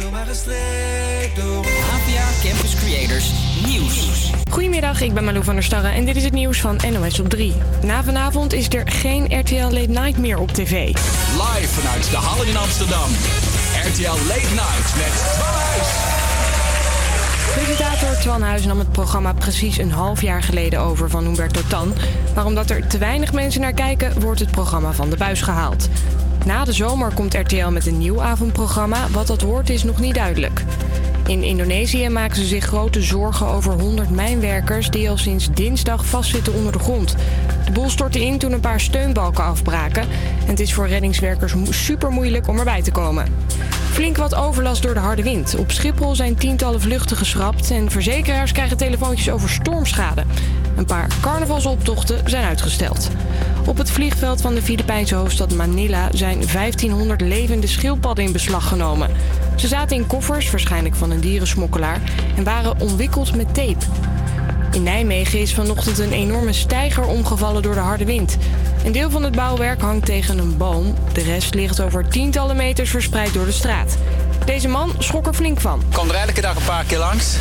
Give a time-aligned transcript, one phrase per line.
[0.00, 3.32] zomaar gestreekt door APA Campus Creators
[3.66, 4.30] Nieuws.
[4.50, 7.28] Goedemiddag, ik ben Malou van der Starre en dit is het nieuws van NOS op
[7.28, 7.54] 3.
[7.82, 10.86] Na vanavond is er geen RTL Late Night meer op tv.
[10.88, 13.10] Live vanuit de Hallen in Amsterdam.
[13.86, 15.88] RTL Late Night met Twan Huis.
[17.54, 21.94] Presentator Twan Huis nam het programma precies een half jaar geleden over van Humberto Tan.
[22.34, 25.88] Maar omdat er te weinig mensen naar kijken, wordt het programma van de buis gehaald.
[26.44, 29.08] Na de zomer komt RTL met een nieuw avondprogramma.
[29.10, 30.64] Wat dat wordt is nog niet duidelijk.
[31.26, 36.54] In Indonesië maken ze zich grote zorgen over 100 mijnwerkers die al sinds dinsdag vastzitten
[36.54, 37.16] onder de grond.
[37.64, 40.02] De boel stortte in toen een paar steunbalken afbraken.
[40.42, 43.26] En het is voor reddingswerkers super moeilijk om erbij te komen.
[43.90, 45.56] Flink wat overlast door de harde wind.
[45.58, 50.24] Op Schiphol zijn tientallen vluchten geschrapt en verzekeraars krijgen telefoontjes over stormschade.
[50.76, 53.10] Een paar carnavalsoptochten zijn uitgesteld.
[53.66, 59.10] Op het vliegveld van de Filipijnse hoofdstad Manila zijn 1500 levende schildpadden in beslag genomen.
[59.56, 62.00] Ze zaten in koffers, waarschijnlijk van een dierensmokkelaar,
[62.36, 63.84] en waren omwikkeld met tape.
[64.72, 68.36] In Nijmegen is vanochtend een enorme steiger omgevallen door de harde wind.
[68.84, 70.94] Een deel van het bouwwerk hangt tegen een boom.
[71.12, 73.96] De rest ligt over tientallen meters verspreid door de straat.
[74.44, 75.80] Deze man schrok er flink van.
[75.80, 77.36] Ik kom er elke dag een paar keer langs.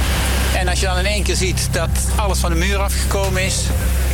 [0.57, 3.65] En als je dan in één keer ziet dat alles van de muur afgekomen is...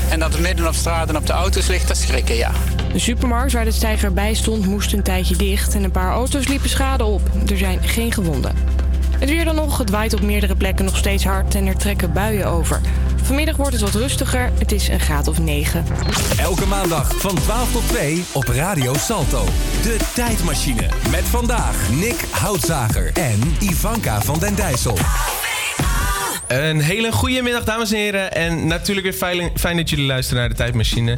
[0.09, 2.51] en dat het midden op straat en op de auto's ligt, dat schrikken, ja.
[2.93, 5.75] De supermarkt waar de steiger bij stond moest een tijdje dicht...
[5.75, 7.21] en een paar auto's liepen schade op.
[7.47, 8.55] Er zijn geen gewonden.
[9.19, 9.77] Het weer dan nog.
[9.77, 12.81] Het waait op meerdere plekken nog steeds hard en er trekken buien over.
[13.23, 14.51] Vanmiddag wordt het wat rustiger.
[14.59, 15.85] Het is een graad of 9.
[16.37, 19.45] Elke maandag van 12 tot 2 op Radio Salto.
[19.81, 20.87] De tijdmachine.
[21.11, 24.97] Met vandaag Nick Houtzager en Ivanka van den Dijssel.
[26.47, 28.33] Een hele goede middag, dames en heren.
[28.33, 31.17] En natuurlijk weer fijn, fijn dat jullie luisteren naar de tijdmachine.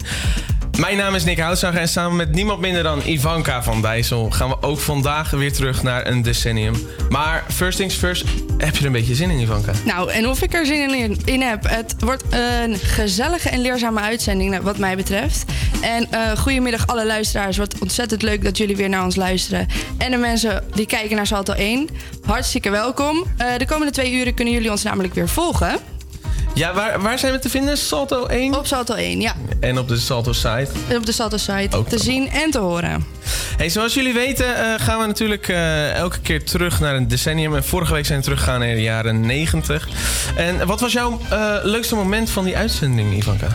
[0.80, 4.50] Mijn naam is Nick Houtzager en samen met niemand minder dan Ivanka van Dijssel gaan
[4.50, 6.74] we ook vandaag weer terug naar een decennium.
[7.10, 8.24] Maar first things first,
[8.58, 9.72] heb je er een beetje zin in, Ivanka?
[9.86, 11.70] Nou, en of ik er zin in, in heb.
[11.70, 15.52] Het wordt een gezellige en leerzame uitzending, wat mij betreft.
[15.82, 17.58] En uh, goedemiddag alle luisteraars.
[17.58, 19.68] Wat ontzettend leuk dat jullie weer naar ons luisteren.
[19.98, 21.90] En de mensen die kijken naar Salto 1,
[22.26, 23.18] hartstikke welkom.
[23.18, 25.80] Uh, de komende twee uren kunnen jullie ons namelijk weer volgen.
[26.54, 27.78] Ja, waar, waar zijn we te vinden?
[27.78, 28.58] Salto 1?
[28.58, 29.36] Op Salto 1, ja.
[29.60, 30.70] En op de Salto site?
[30.96, 31.78] Op de Salto site.
[31.78, 32.04] Ook te wel.
[32.04, 33.06] zien en te horen.
[33.58, 37.56] Hey, zoals jullie weten uh, gaan we natuurlijk uh, elke keer terug naar een decennium.
[37.56, 39.88] En vorige week zijn we teruggegaan naar de jaren 90.
[40.36, 43.48] En wat was jouw uh, leukste moment van die uitzending, Ivanka?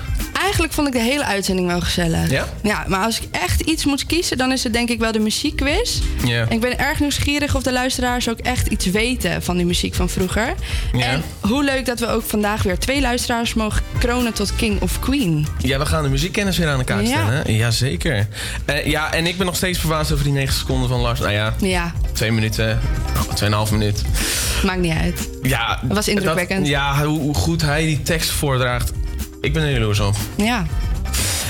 [0.45, 2.31] Eigenlijk vond ik de hele uitzending wel gezellig.
[2.31, 2.49] Ja?
[2.63, 5.19] Ja, maar als ik echt iets moet kiezen, dan is het denk ik wel de
[5.19, 5.99] muziekquiz.
[6.25, 6.41] Ja.
[6.41, 9.95] En ik ben erg nieuwsgierig of de luisteraars ook echt iets weten van die muziek
[9.95, 10.55] van vroeger.
[10.93, 11.01] Ja.
[11.05, 15.01] En hoe leuk dat we ook vandaag weer twee luisteraars mogen kronen tot King of
[15.01, 15.47] Queen.
[15.59, 17.13] Ja, we gaan de muziekkennis weer aan de kaart Ja.
[17.13, 17.33] stellen.
[17.47, 17.53] hè?
[17.53, 18.29] Jazeker.
[18.71, 21.21] Uh, ja, en ik ben nog steeds verbaasd over die 9 seconden van Lars.
[21.21, 22.81] Nou ja, Ja, twee minuten,
[23.15, 24.03] nou, tweeënhalf minuut.
[24.65, 25.29] maakt niet uit.
[25.43, 26.59] Ja, Dat was indrukwekkend.
[26.61, 28.93] dat- ja, hoe, hoe goed hij die tekst voordraagt.
[29.45, 30.17] Ik ben er jaloers op.
[30.37, 30.67] Ja.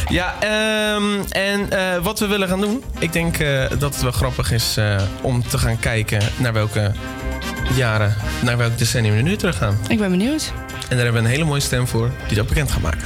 [0.08, 2.82] Ja, ehm, en eh, wat we willen gaan doen.
[2.98, 6.92] Ik denk eh, dat het wel grappig is eh, om te gaan kijken naar welke
[7.76, 9.78] jaren, naar welk decennium we nu terug gaan.
[9.88, 10.52] Ik ben benieuwd.
[10.88, 13.02] En daar hebben we een hele mooie stem voor die dat bekend gaat maken.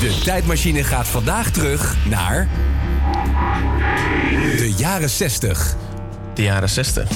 [0.00, 2.48] De tijdmachine gaat vandaag terug naar.
[4.56, 5.76] De jaren 60.
[6.34, 7.08] De jaren 60.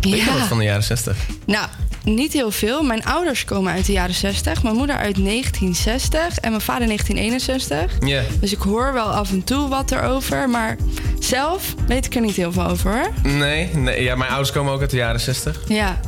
[0.00, 1.16] Weet je wat van de jaren 60?
[1.46, 1.66] Nou,
[2.14, 2.82] niet heel veel.
[2.82, 4.62] Mijn ouders komen uit de jaren 60.
[4.62, 8.08] Mijn moeder uit 1960 en mijn vader 1961.
[8.08, 8.22] Ja.
[8.40, 10.48] Dus ik hoor wel af en toe wat erover.
[10.48, 10.76] Maar
[11.18, 13.32] zelf weet ik er niet heel veel over hoor.
[13.32, 15.60] Nee, nee, ja, mijn ouders komen ook uit de jaren 60.
[15.68, 16.00] Ja,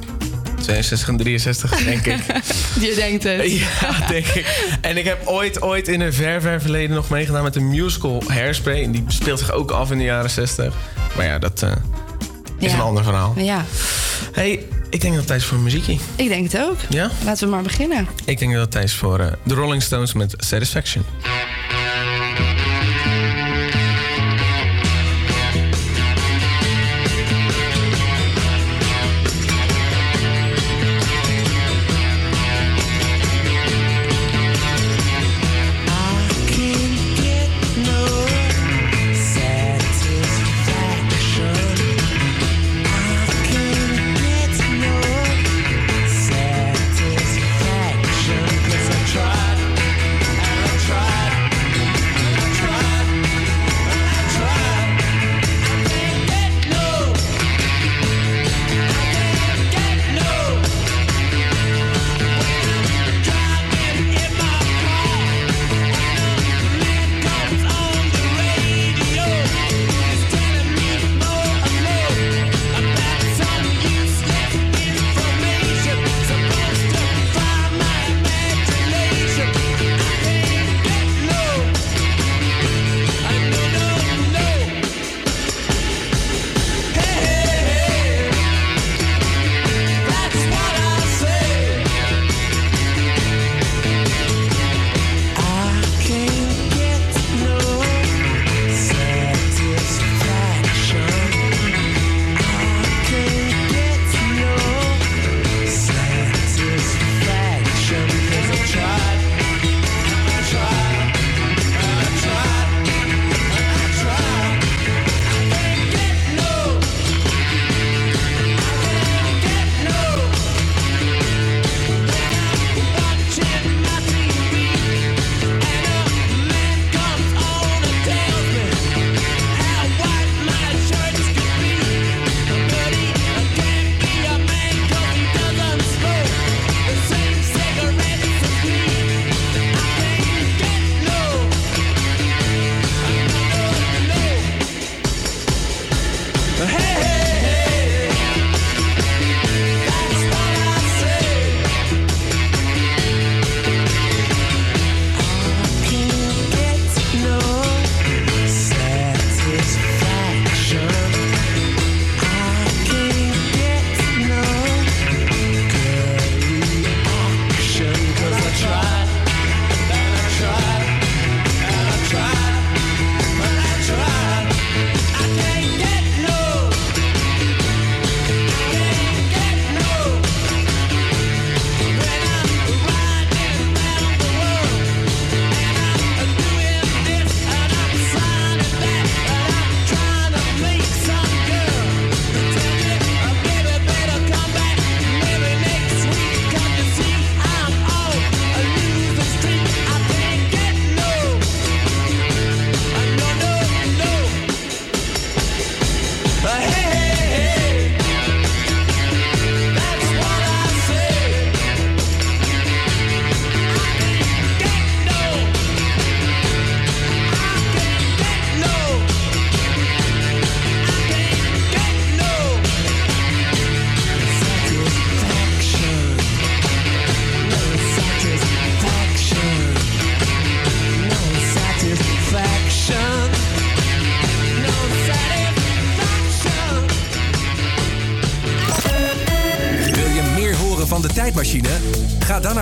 [0.61, 2.17] 62 en 63, denk ik.
[2.87, 3.53] je denkt het.
[3.53, 4.77] Ja, denk ik.
[4.81, 8.23] En ik heb ooit, ooit in een ver, ver verleden nog meegedaan met een musical
[8.29, 8.83] Hairspray.
[8.83, 10.75] En die speelt zich ook af in de jaren 60.
[11.17, 11.71] Maar ja, dat eh,
[12.59, 12.77] is Ja.
[12.77, 13.35] een ander verhaal.
[13.37, 13.65] Ja,
[14.33, 15.97] hey, ik denk dat het tijd is voor muziekje.
[16.17, 16.77] ik denk het ook.
[16.89, 17.11] Ja?
[17.25, 18.07] Laten we maar beginnen.
[18.25, 21.05] Ik denk dat het tijd is voor eh, de Rolling Stones met Satisfaction.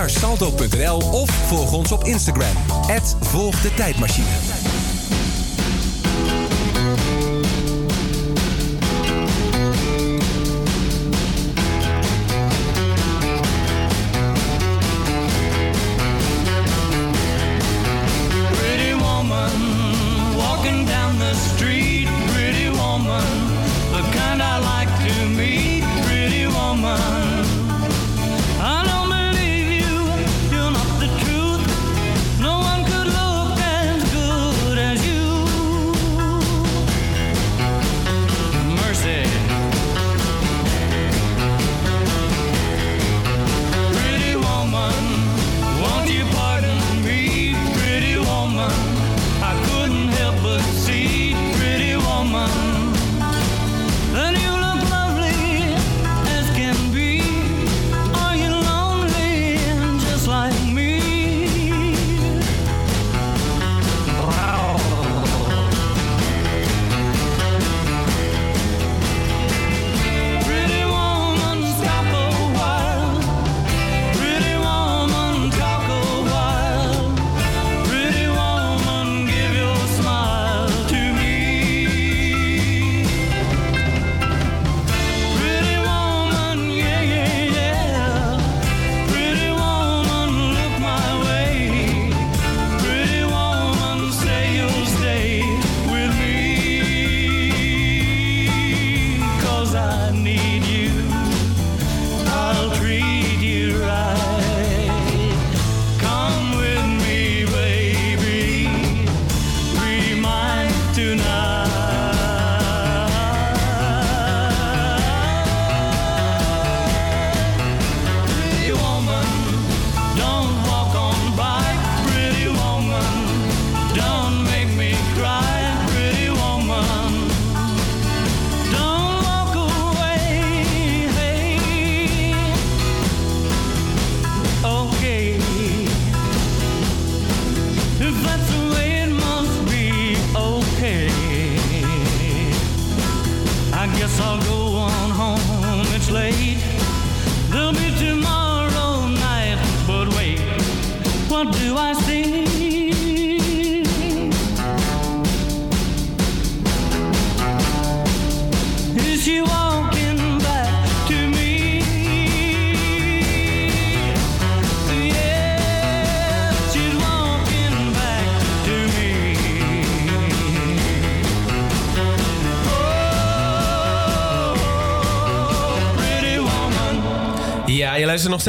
[0.09, 2.55] Naar of volg ons op Instagram.
[3.19, 4.58] Volg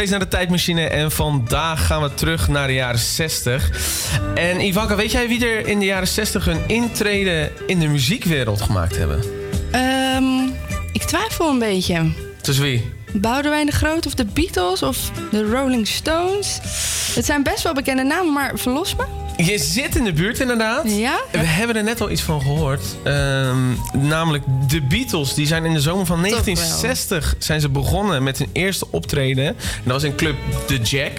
[0.07, 3.71] steeds naar de tijdmachine en vandaag gaan we terug naar de jaren 60.
[4.35, 8.61] En Ivanka, weet jij wie er in de jaren 60 een intrede in de muziekwereld
[8.61, 9.23] gemaakt hebben?
[9.71, 10.45] Ehm,
[10.93, 12.13] ik twijfel een beetje.
[12.41, 12.93] Tussen wie?
[13.13, 16.59] Boudewijn de Groot of de Beatles of de Rolling Stones.
[17.15, 19.20] Het zijn best wel bekende namen, maar verlos me.
[19.45, 20.83] Je zit in de buurt inderdaad.
[20.91, 21.21] Ja?
[21.31, 22.83] We hebben er net al iets van gehoord.
[23.03, 23.57] Ehm,
[23.93, 25.35] namelijk de Beatles.
[25.35, 26.43] Die zijn in de zomer van Toch wel.
[26.45, 29.47] 1960 zijn ze begonnen met hun eerste optreden.
[29.47, 31.13] En dat was in club The Jack.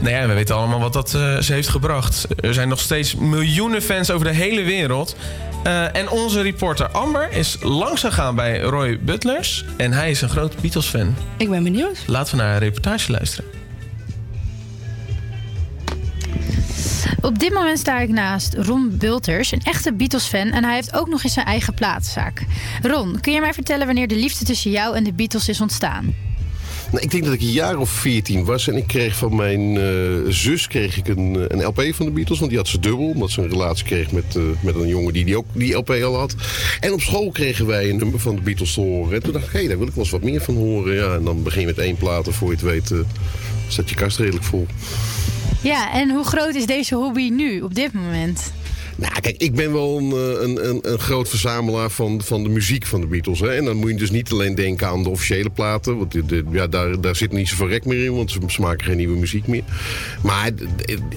[0.00, 2.26] Nou ja, we weten allemaal wat dat eh, ze heeft gebracht.
[2.40, 5.16] Er zijn nog steeds miljoenen fans over de hele wereld.
[5.62, 9.64] Eh, en onze reporter Amber is langs gegaan bij Roy Butlers.
[9.76, 11.14] En hij is een groot Beatles-fan.
[11.36, 11.98] Ik ben benieuwd.
[12.06, 13.63] Laten we naar een reportage luisteren.
[17.24, 20.50] Op dit moment sta ik naast Ron Bulters, een echte Beatles-fan.
[20.50, 22.42] En hij heeft ook nog eens zijn eigen platenzaak.
[22.82, 26.14] Ron, kun je mij vertellen wanneer de liefde tussen jou en de Beatles is ontstaan?
[26.90, 29.76] Nou, ik denk dat ik een jaar of 14 was en ik kreeg van mijn
[29.76, 32.38] eh, zus kreeg ik een, eh, een LP van de Beatles.
[32.38, 35.12] Want die had ze dubbel, omdat ze een relatie kreeg met, eh, met een jongen
[35.12, 36.34] die, die ook die LP al had.
[36.80, 39.14] En op school kregen wij een nummer van de Beatles te horen.
[39.14, 40.94] En toen dacht ik, hé, daar wil ik wel eens wat meer van horen.
[40.94, 42.98] Ja, en dan begin je met één plaat en voor je het weet eh,
[43.68, 44.66] staat je kast redelijk vol.
[45.64, 48.52] Ja, en hoe groot is deze hobby nu, op dit moment?
[48.96, 52.48] Nou, kijk, ik ben wel een, eh, een, een, een groot verzamelaar van, van de
[52.48, 53.40] muziek van de Beatles.
[53.40, 53.48] Hè?
[53.48, 55.98] En dan moet je dus niet alleen denken aan de officiële platen.
[55.98, 58.86] Want de, de- ja, daar, daar zit niet zoveel rek meer in, want ze, maken
[58.86, 59.62] geen nieuwe muziek meer.
[60.22, 60.50] Maar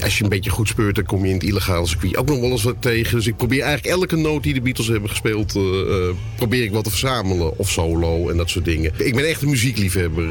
[0.02, 2.40] als je een beetje goed speurt, dan kom je in het illegale circuit ook nog
[2.40, 3.16] wel eens wat tegen.
[3.16, 6.72] Dus ik probeer eigenlijk elke noot die de Beatles hebben gespeeld, eh, eh, probeer ik
[6.72, 7.58] wat te verzamelen.
[7.58, 8.92] Of solo en dat soort dingen.
[8.96, 10.24] Ik ben echt een muziekliefhebber.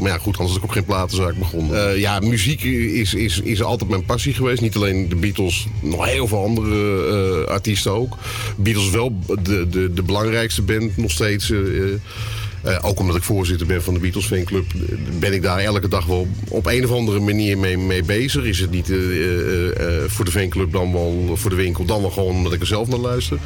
[0.00, 1.98] maar ja, goed, anders had ik ook geen platenzaak begonnen.
[1.98, 4.60] Ja, muziek is, is, is altijd mijn passie geweest.
[4.60, 6.83] Niet alleen de Beatles, nog heel veel andere
[7.48, 8.16] artiesten ook.
[8.56, 11.50] Beatles wel de, de, de belangrijkste band nog steeds.
[11.50, 11.94] eh, eh.
[12.62, 15.88] Eh, ook omdat ik voorzitter ben van de Beatles fanclub, eh, ben ik daar elke
[15.88, 18.44] dag wel op een of andere manier mee, mee bezig.
[18.44, 19.70] Is het niet eh, eh,
[20.02, 22.66] eh, voor de fanclub dan wel voor de winkel, dan wel gewoon omdat ik er
[22.66, 23.38] zelf naar luister.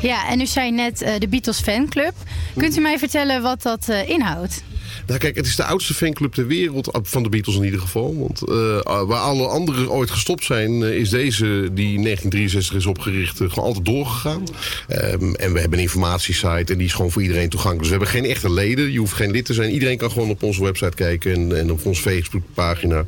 [0.00, 2.12] Ja, en u zei net eh, de Beatles fanclub.
[2.56, 4.62] Kunt u mij vertellen wat dat eh, inhoudt?
[5.06, 7.80] Nou kijk, het is de oudste fanclub ter wereld, ah, van de Beatles in ieder
[7.80, 8.18] geval.
[8.18, 12.86] Want eh, waar alle anderen ooit gestopt zijn, eh, is deze, die in 1963 is
[12.86, 14.42] opgericht, eh, gewoon altijd doorgegaan.
[14.88, 17.88] Ehm, en we hebben een informatiesite en die is gewoon voor iedereen toegankelijk.
[17.88, 19.70] Dus we hebben geen echte leden, je hoeft geen lid te zijn.
[19.70, 23.04] Iedereen kan gewoon op onze website kijken en, en op onze Facebookpagina.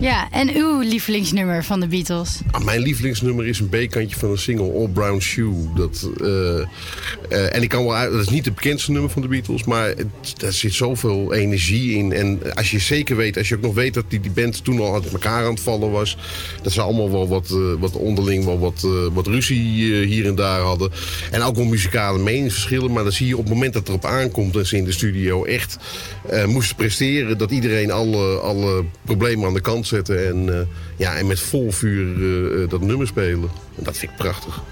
[0.00, 2.40] Ja, en uw lievelingsnummer van de Beatles?
[2.50, 5.54] Ah, mijn lievelingsnummer is een B-kantje van een single, All Brown Shoe.
[5.74, 9.22] Dat, eh, eh, en ik kan wel uit, dat is niet het bekendste nummer van
[9.22, 9.94] de Beatles, maar
[10.36, 12.12] daar zit zoveel energie in.
[12.12, 14.80] En als je zeker weet, als je ook nog weet dat die, die band toen
[14.80, 16.16] al uit elkaar aan het vallen was,
[16.62, 20.60] dat ze allemaal wel wat, eh, wat onderling wel wat, wat ruzie hier en daar
[20.60, 20.90] hadden.
[21.30, 24.04] En ook wel muzikale meningsverschillen, maar dan zie je op het moment dat het erop
[24.04, 25.76] aankomt en ze in de studio echt
[26.30, 31.14] eh, moesten presteren, dat iedereen alle, alle problemen aan de kant zette en, eh, ja,
[31.16, 32.06] en met vol vuur
[32.62, 33.48] eh, dat nummer spelen.
[33.76, 34.62] En dat vind ik prachtig.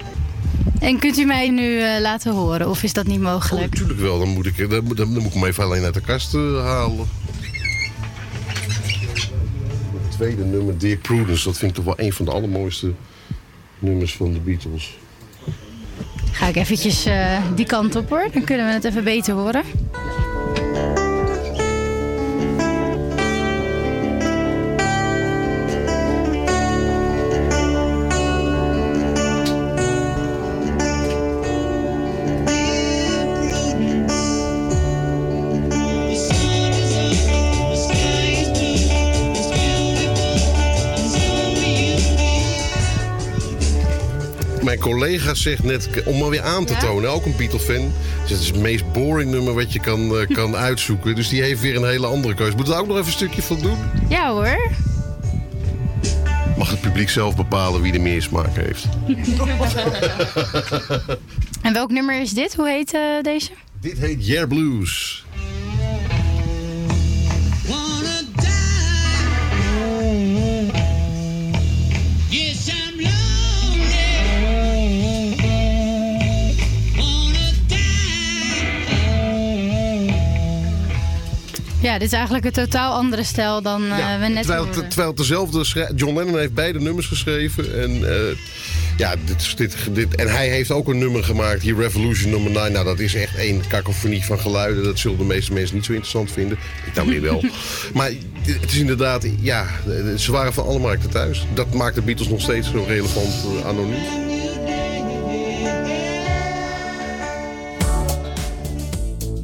[0.81, 3.71] En kunt u mij nu laten horen, of is dat niet mogelijk?
[3.71, 6.00] Natuurlijk wel, dan moet ik, dan, moet- dan moet ik hem even alleen uit de
[6.00, 7.07] kast halen.
[10.03, 12.93] Het tweede nummer, Dear Prudence, dat vind ik toch wel een van de allermooiste
[13.79, 14.99] nummers van de Beatles.
[16.33, 17.07] Ga ik eventjes
[17.55, 19.62] die kant op hoor, dan kunnen we het even beter horen.
[44.88, 47.92] Collega zegt net, om maar weer aan te tonen, ook een Beatle-fan.
[48.21, 51.14] Het is het meest boring nummer wat je kan, eh, kan uitzoeken.
[51.14, 52.57] Dus die heeft weer een hele andere keuze.
[52.57, 53.78] Moet er ook nog even een stukje van doen?
[54.09, 54.71] Ja hoor.
[56.57, 58.85] Mag het publiek zelf bepalen wie de meer smaak heeft.
[61.62, 62.54] En welk nummer is dit?
[62.54, 63.50] Hoe heet eh, deze?
[63.80, 65.25] Dit heet Yeah Blues.
[81.99, 84.81] Dit is eigenlijk een totaal andere stijl dan eh, we net terwijl, hoorden.
[84.81, 87.83] het, terwijl het dezelfde John Lennon heeft beide nummers geschreven.
[87.83, 88.37] En, eh,
[88.97, 92.73] ja, dit, dit, dit, en hij heeft ook een nummer gemaakt, hier Revolution nummer 9.
[92.73, 94.85] Nou, dat is echt één kakofonie van geluiden.
[94.85, 96.59] Dat zullen de meeste mensen niet zo interessant vinden.
[96.87, 97.45] Ik dan weer wel.
[97.95, 98.11] maar
[98.43, 99.67] het is inderdaad, ja,
[100.17, 101.47] ze waren van alle markten thuis.
[101.55, 104.27] Dat maakt de Beatles nog steeds zo relevant eh, anoniem.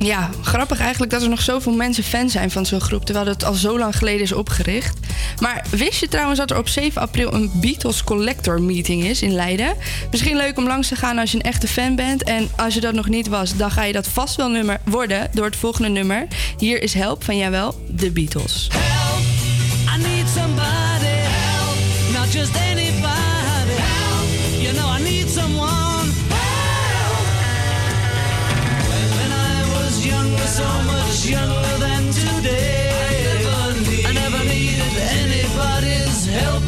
[0.05, 3.05] Ja, grappig eigenlijk dat er nog zoveel mensen fan zijn van zo'n groep...
[3.05, 4.99] terwijl het al zo lang geleden is opgericht.
[5.41, 9.33] Maar wist je trouwens dat er op 7 april een Beatles Collector Meeting is in
[9.33, 9.75] Leiden?
[10.11, 12.23] Misschien leuk om langs te gaan als je een echte fan bent.
[12.23, 15.29] En als je dat nog niet was, dan ga je dat vast wel nummer worden...
[15.33, 16.27] door het volgende nummer.
[16.59, 18.69] Hier is Help van jawel, de Beatles.
[19.95, 21.77] I need somebody help,
[22.19, 24.61] not just anybody help.
[24.61, 25.84] You know I need someone
[30.55, 33.35] so much younger than today,
[34.07, 36.63] I never, needed anybody's help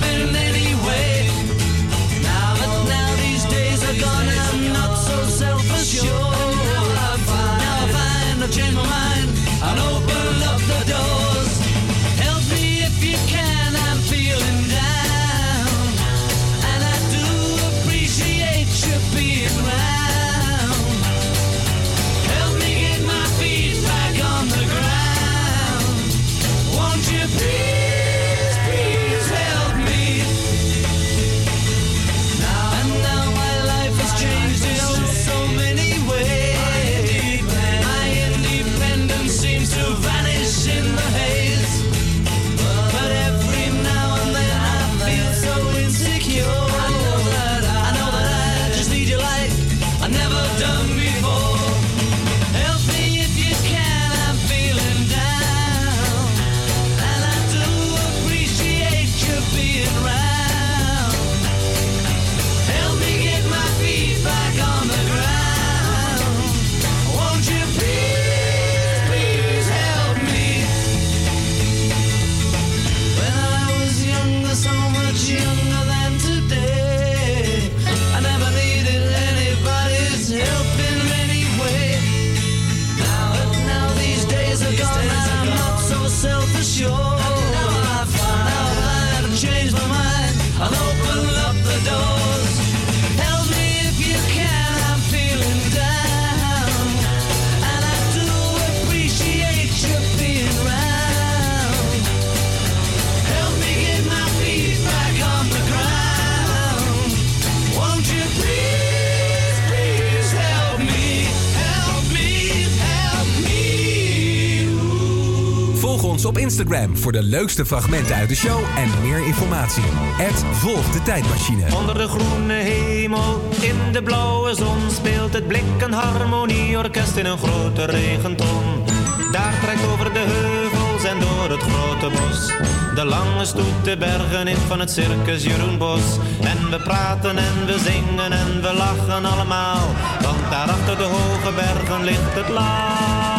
[116.26, 119.82] op Instagram voor de leukste fragmenten uit de show en meer informatie.
[120.16, 121.76] Het Volg de Tijdmachine.
[121.76, 127.38] Onder de groene hemel, in de blauwe zon speelt het blik een harmonieorkest in een
[127.38, 128.84] grote regenton.
[129.32, 132.46] Daar trekt over de heuvels en door het grote bos.
[132.94, 136.18] De lange stoet de bergen in van het circus Jeroen Bos.
[136.40, 139.88] En we praten en we zingen en we lachen allemaal.
[140.20, 143.35] Want daar achter de hoge bergen ligt het land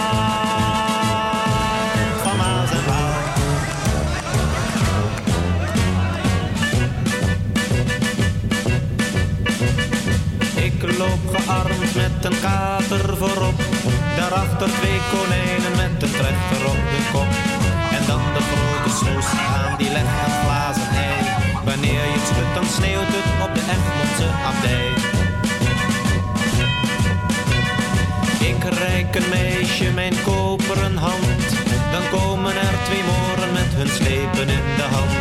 [14.30, 17.32] Daarachter twee konijnen met een trechter op de kop.
[17.98, 21.18] En dan de grote snoes aan die legt een glazen ei.
[21.66, 24.90] Wanneer je het schudt, dan sneeuwt het op de Egmondse abdij.
[28.52, 31.42] Ik reik een meisje mijn koperen hand.
[31.94, 35.16] Dan komen er twee moren met hun slepen in de hand.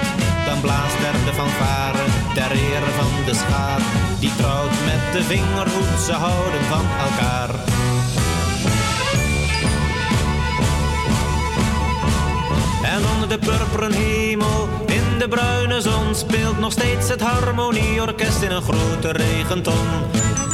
[0.46, 3.80] Dan blaast er de fanfare ter ere van de schaar.
[4.22, 7.75] Die trouwt met de vingerhoed, ze houden van elkaar.
[13.40, 19.12] De purperen hemel, in de bruine zon, speelt nog steeds het harmonieorkest in een grote
[19.12, 19.88] regenton.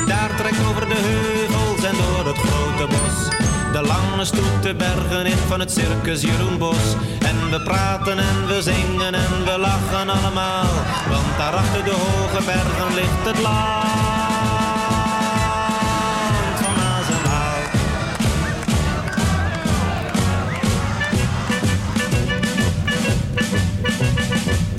[0.07, 3.29] Daar trekt over de heuvels en door het grote bos.
[3.73, 6.87] De lange stoet de bergen in van het circus Jeroen Bos.
[7.19, 10.73] En we praten en we zingen en we lachen allemaal.
[11.11, 14.22] Want daar achter de hoge bergen ligt het land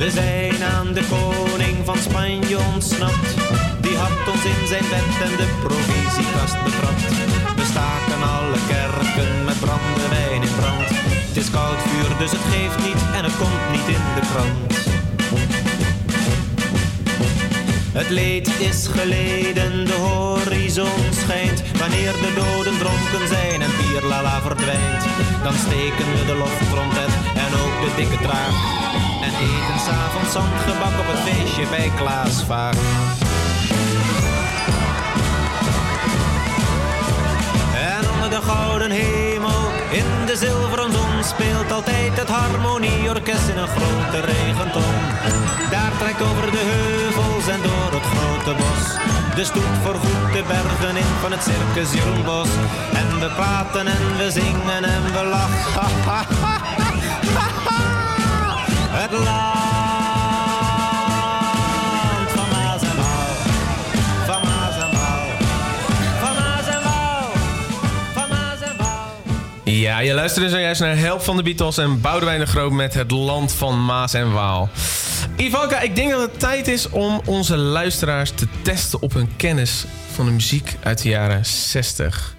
[0.03, 3.29] We zijn aan de koning van Spanje ontsnapt.
[3.81, 7.09] Die had ons in zijn bed en de provisiekast betrapt.
[7.55, 10.89] We staken alle kerken met brandewijn in brand.
[11.27, 14.73] Het is koud vuur, dus het geeft niet en het komt niet in de krant.
[17.99, 21.63] Het leed is geleden, de horizon schijnt.
[21.79, 25.03] Wanneer de doden dronken zijn en bierlala verdwijnt,
[25.43, 27.13] dan steken we de loftrompet
[27.45, 29.12] en ook de dikke traag.
[29.43, 32.75] En eten s'avonds zandgebak op het feestje bij Klaas Vaak.
[37.91, 43.73] En onder de gouden hemel, in de zilveren zon, speelt altijd het harmonieorkest in een
[43.77, 44.95] grote regenton.
[45.69, 48.83] Daar trekt over de heuvels en door het grote bos.
[49.35, 52.51] De stoet voorgoed de bergen in van het circus Jeroen Bos.
[52.93, 56.82] En we praten en we zingen en we lachen.
[69.83, 73.11] Ja, je luisterde zojuist naar Help van de Beatles en Boudewijn de Groot met het
[73.11, 74.69] land van Maas en Waal.
[75.37, 79.85] Ivanka, ik denk dat het tijd is om onze luisteraars te testen op hun kennis
[80.13, 82.35] van de muziek uit de jaren 60.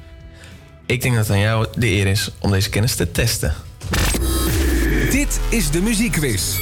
[0.86, 3.54] Ik denk dat het aan jou de eer is om deze kennis te testen.
[5.14, 6.58] Dit is de muziekquiz.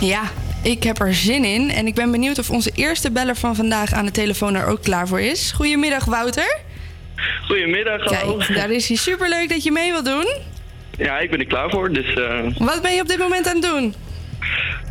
[0.00, 0.22] Ja,
[0.62, 1.70] ik heb er zin in.
[1.70, 4.82] En ik ben benieuwd of onze eerste beller van vandaag aan de telefoon er ook
[4.82, 5.52] klaar voor is.
[5.52, 6.58] Goedemiddag, Wouter.
[7.46, 8.36] Goedemiddag, hallo.
[8.36, 8.96] Kijk, daar is hij.
[8.96, 10.26] Superleuk dat je mee wilt doen.
[10.96, 11.92] Ja, ik ben er klaar voor.
[11.92, 13.94] Dus, eh, Wat ben je op dit moment aan het doen?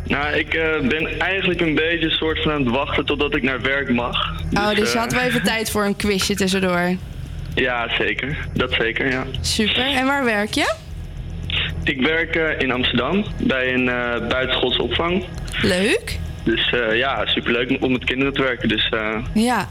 [0.04, 3.42] nou, ik eh, ben eigenlijk een beetje een soort van aan het wachten totdat ik
[3.42, 4.40] naar werk mag.
[4.52, 6.96] oh, dus eh, hadden we even tijd voor een quizje tussendoor.
[7.54, 8.48] Ja, zeker.
[8.52, 9.24] Dat zeker, ja.
[9.40, 9.86] Super.
[9.86, 10.74] En waar werk je?
[11.84, 15.24] Ik werk eh, in Amsterdam bij een uh, buitenschoolse opvang.
[15.62, 16.18] Leuk.
[16.42, 18.68] Dus eh, ja, superleuk om met kinderen te werken.
[18.68, 18.92] Dus
[19.32, 19.68] Ja.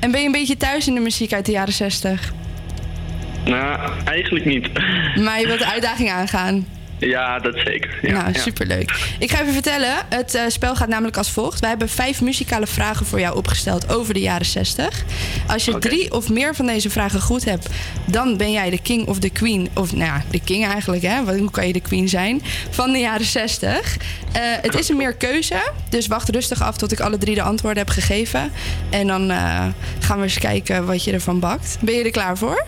[0.00, 2.32] En ben je een beetje thuis in de muziek uit de jaren 60?
[3.44, 4.68] nou, eigenlijk niet.
[5.14, 6.66] Maar je wilt de uitdaging aangaan.
[7.00, 7.98] Ja, dat zeker.
[8.02, 9.14] Ja, nou, superleuk.
[9.18, 9.94] Ik ga even vertellen.
[10.08, 11.60] Het eh, spel gaat namelijk als volgt.
[11.60, 15.04] Wij hebben vijf muzikale vragen voor jou opgesteld over de jaren 60.
[15.46, 17.68] Als je drie of meer van deze vragen goed hebt,
[18.04, 19.68] dan ben jij de king of de queen.
[19.74, 21.24] Of nou ja, de king eigenlijk, hè?
[21.24, 22.42] Want Hoe kan je de queen zijn?
[22.70, 23.96] Van de jaren 60.
[24.32, 25.72] Eh, het is een meer keuze.
[25.88, 28.50] Dus wacht rustig af tot ik alle drie de antwoorden heb gegeven.
[28.90, 29.66] En dan eh,
[29.98, 31.78] gaan we eens kijken wat je ervan bakt.
[31.80, 32.66] Ben je er klaar voor?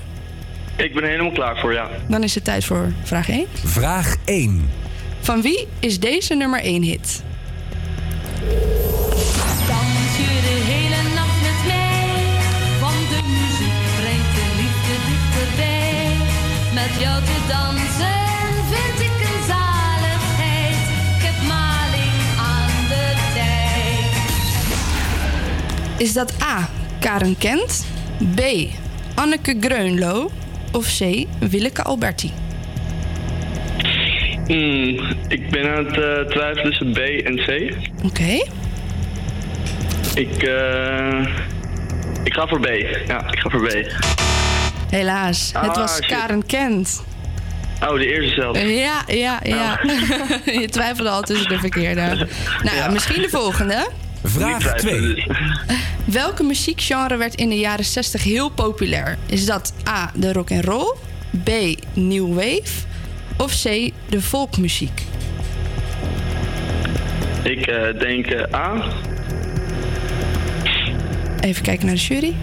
[0.83, 1.89] Ik ben er helemaal klaar voor, ja.
[2.09, 3.47] Dan is het tijd voor vraag 1.
[3.65, 4.71] Vraag 1.
[5.21, 7.23] Van wie is deze nummer 1 hit?
[9.69, 12.05] Dans je de hele nacht met mij,
[12.81, 16.17] want de muziek brengt de liefde dichterbij.
[16.75, 18.31] Met jou te dansen
[18.73, 20.83] vind ik een zaligheid,
[21.17, 24.13] ik heb maling aan de tijd.
[26.01, 26.69] Is dat A.
[27.01, 27.87] Karen Kent,
[28.35, 28.41] B.
[29.15, 30.31] Anneke Greunlo
[30.73, 31.27] of C.
[31.51, 32.33] Willeke Alberti?
[34.47, 37.75] Hmm, ik ben aan het eh, twijfelen tussen B en C.
[38.05, 38.45] Oké.
[40.15, 41.27] Ik, eh,
[42.25, 42.67] ik ga voor B.
[43.07, 43.93] Ja, ik ga voor B.
[44.91, 46.07] Helaas, het Ah, was shit.
[46.07, 47.05] Karen Kent.
[47.83, 48.63] Oh, de eerste zelf.
[48.63, 49.79] Ja, ja, ja.
[50.61, 52.27] je twijfelde al tussen de verkeerde.
[52.63, 53.89] Nou ja, misschien de volgende.
[54.25, 55.27] Vraag 2.
[56.05, 59.19] Welke muziekgenre werd in de jaren 60 heel populair?
[59.27, 60.95] Is dat A, de rock and roll,
[61.45, 61.51] B,
[61.95, 62.87] new wave
[63.37, 65.03] of C, de volkmuziek?
[67.43, 68.85] Ik eh, denk eh, A.
[71.41, 72.35] Even kijken naar de jury.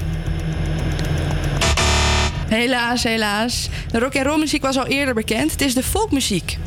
[2.47, 3.69] Helaas, helaas.
[3.91, 5.51] De rock and roll muziek was al eerder bekend.
[5.51, 6.57] Het is de volkmuziek.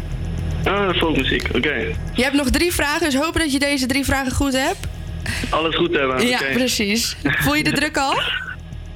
[0.65, 1.49] Ah, de volkmuziek.
[1.55, 1.75] Oké.
[2.15, 4.92] Je hebt nog drie vragen, dus hopen dat je deze drie vragen goed hebt.
[5.51, 6.27] Alles goed hebben.
[6.27, 7.17] Ja, precies.
[7.23, 8.21] Voel je de druk al?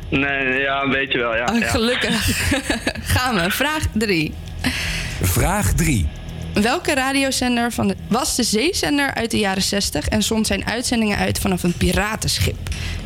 [0.08, 1.44] Nee, ja, een beetje wel, ja.
[1.52, 1.66] Oh, ja.
[1.66, 2.50] gelukkig.
[3.14, 3.50] Gaan we.
[3.50, 4.34] Vraag 3.
[5.22, 6.08] Vraag 3.
[6.54, 11.18] Welke radiozender van de, was de zeezender uit de jaren 60 en zond zijn uitzendingen
[11.18, 12.56] uit vanaf een piratenschip?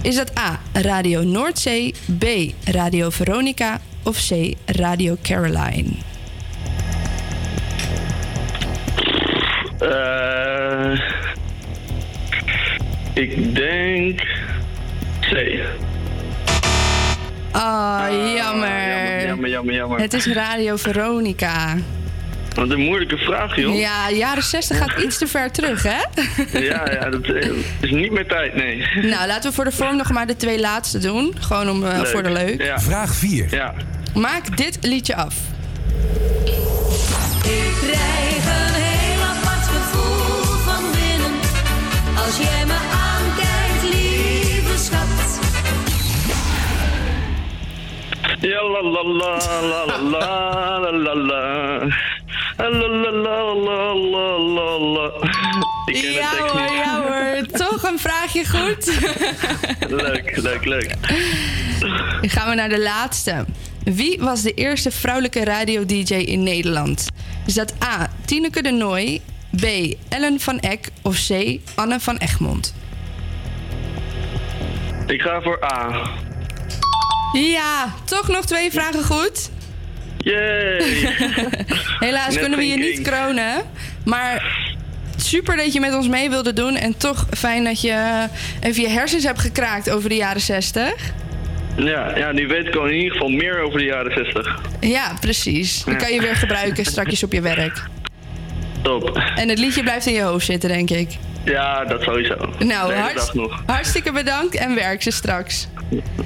[0.02, 0.60] Is dat A.
[0.72, 2.24] Radio Noordzee, B.
[2.64, 4.54] Radio Veronica of C.
[4.66, 5.90] Radio Caroline?
[9.78, 11.00] Eh,
[13.20, 14.20] ik denk
[15.20, 15.58] C.
[17.50, 18.06] Ah,
[18.36, 18.36] jammer.
[18.36, 20.00] Jammer, jammer, jammer, jammer.
[20.00, 21.76] Het is Radio Veronica.
[22.54, 23.78] Wat een moeilijke vraag, joh.
[23.78, 25.98] Ja, jaren 60 gaat iets te ver terug, hè?
[26.58, 28.86] ja, ja, dat eh, is niet meer tijd, nee.
[29.02, 31.34] Nou, laten we voor de vorm nog maar de twee laatste doen.
[31.40, 32.62] Gewoon om, eh, voor de leuk.
[32.62, 32.80] Ja.
[32.80, 33.46] Vraag 4.
[33.50, 33.74] Ja.
[34.14, 35.34] Maak dit liedje af.
[37.44, 41.38] Ik krijg een heel apart gevoel van binnen
[42.26, 42.99] als jij me
[48.40, 51.88] Ja, la la la la la la la la la.
[52.58, 55.12] La la la la la
[55.86, 57.46] Ja hoor, ja hoor.
[57.46, 59.00] Toch een vraagje goed.
[59.88, 60.94] Leuk, leuk, leuk.
[62.20, 63.44] Dan gaan we naar de laatste.
[63.84, 67.06] Wie was de eerste vrouwelijke radio-dj in Nederland?
[67.46, 68.10] Is dat A.
[68.24, 69.64] Tineke de Nooi, B.
[70.08, 71.58] Ellen van Eck of C.
[71.74, 72.74] Anne van Egmond?
[75.06, 75.90] Ik ga voor A.
[77.32, 79.50] Ja, toch nog twee vragen goed.
[80.18, 80.78] Yay!
[82.00, 83.62] Helaas Net kunnen we je niet kronen.
[84.04, 84.56] Maar
[85.16, 86.76] super dat je met ons mee wilde doen.
[86.76, 88.26] En toch fijn dat je
[88.60, 90.92] even je hersens hebt gekraakt over de jaren 60.
[91.76, 94.60] Ja, ja, nu weet ik al in ieder geval meer over de jaren 60.
[94.80, 95.84] Ja, precies.
[95.84, 96.00] Dan Ja.
[96.00, 97.82] kan je weer gebruiken straks op je werk.
[98.82, 99.22] Top.
[99.36, 101.08] En het liedje blijft in je hoofd zitten, denk ik.
[101.44, 102.36] Ja, dat sowieso.
[102.58, 102.94] Nou,
[103.66, 105.68] hartstikke bedankt en werk ze straks.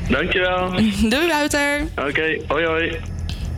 [0.09, 0.71] Dankjewel.
[1.11, 1.87] Doei, Wouter.
[1.97, 3.01] Oké, hoi hoi.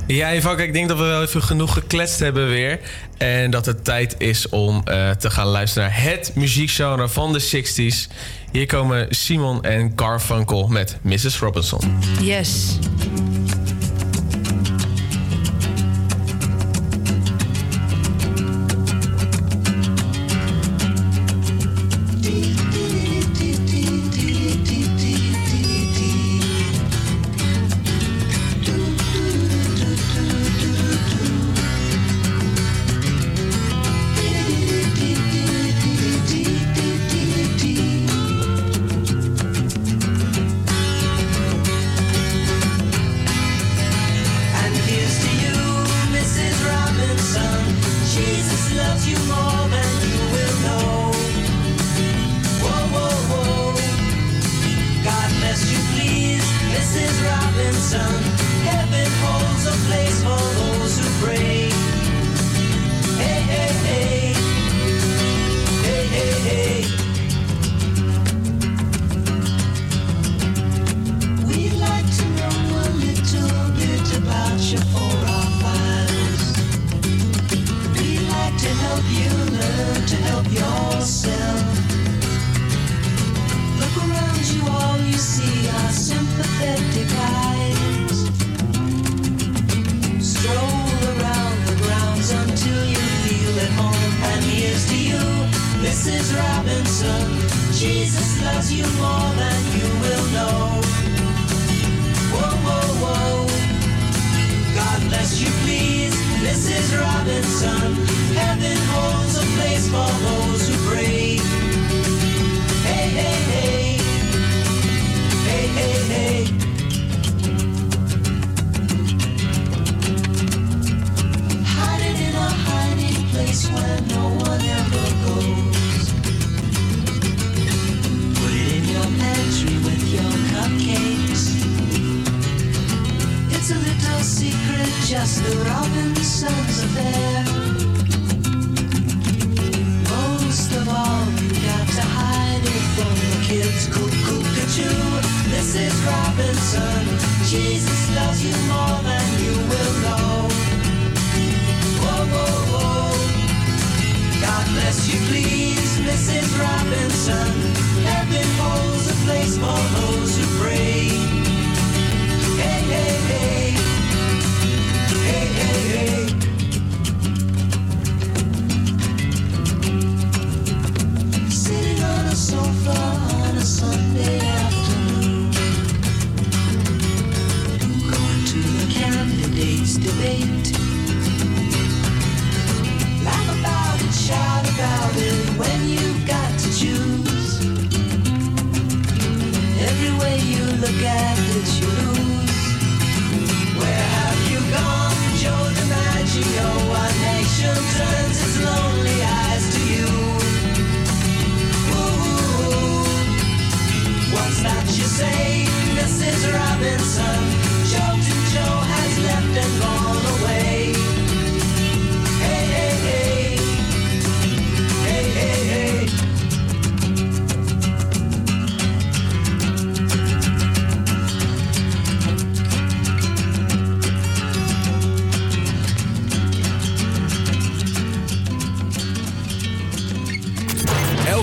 [0.06, 2.80] Ja, Ivanka, ik denk dat we wel even genoeg gekletst hebben weer.
[3.18, 7.42] En dat het tijd is om eh, te gaan luisteren naar het muziekgenre van de
[7.42, 8.12] 60s.
[8.52, 11.38] Hier komen Simon en Garfunkel met Mrs.
[11.38, 11.98] Robinson.
[12.20, 12.78] Yes.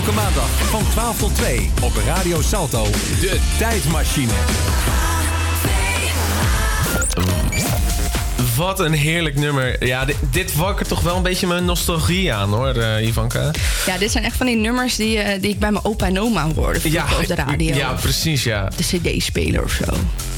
[0.04, 2.84] Elke maandag van 12 tot 2 op Radio Salto.
[3.20, 4.32] De tijdmachine.
[8.56, 9.86] Wat een heerlijk nummer.
[9.86, 13.50] Ja, dit, dit wakkert toch wel een beetje mijn nostalgie aan hoor, eh, Ivanka.
[13.86, 16.20] Ja, dit zijn echt van die nummers die, eh, die ik bij mijn opa en
[16.20, 16.80] oma hoorde.
[16.80, 17.76] vroeger op de radio.
[17.76, 18.68] Ja, precies, ja.
[18.76, 19.94] De cd-speler of zo.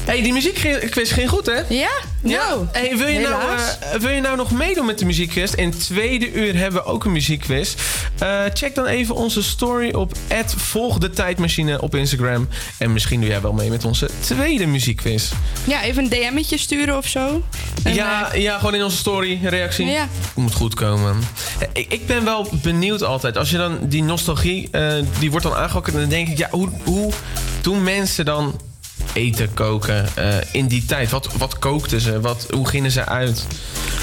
[0.07, 1.61] Hey, die muziekquiz ging goed, hè?
[1.69, 1.89] Ja?
[2.23, 2.47] Ja.
[2.47, 5.53] Nou, Hey, wil, je nou, eh, wil je nou nog meedoen met de muziekquiz?
[5.53, 7.75] In het tweede uur hebben we ook een muziekquiz.
[8.17, 10.11] Eh, check dan even onze story op
[10.45, 12.47] volg de tijdmachine op Instagram.
[12.77, 15.31] En misschien doe jij wel mee met onze tweede muziekquiz.
[15.63, 17.41] Ja, even een DM'tje sturen of zo.
[17.83, 19.85] En, Ja, eh, ja, gewoon in onze story, reactie.
[19.85, 20.07] Ja.
[20.35, 21.15] Moet goed komen.
[21.73, 23.37] Ik, ik ben wel benieuwd altijd.
[23.37, 24.69] Als je dan die nostalgie,
[25.19, 25.93] die wordt dan aangehokken.
[25.93, 27.11] Dan denk ik, ja, hoe, hoe
[27.61, 28.59] doen mensen dan
[29.17, 31.09] eten koken eh, in die tijd?
[31.09, 32.21] Wat, wat kookten ze?
[32.21, 33.45] Wat, hoe gingen ze uit?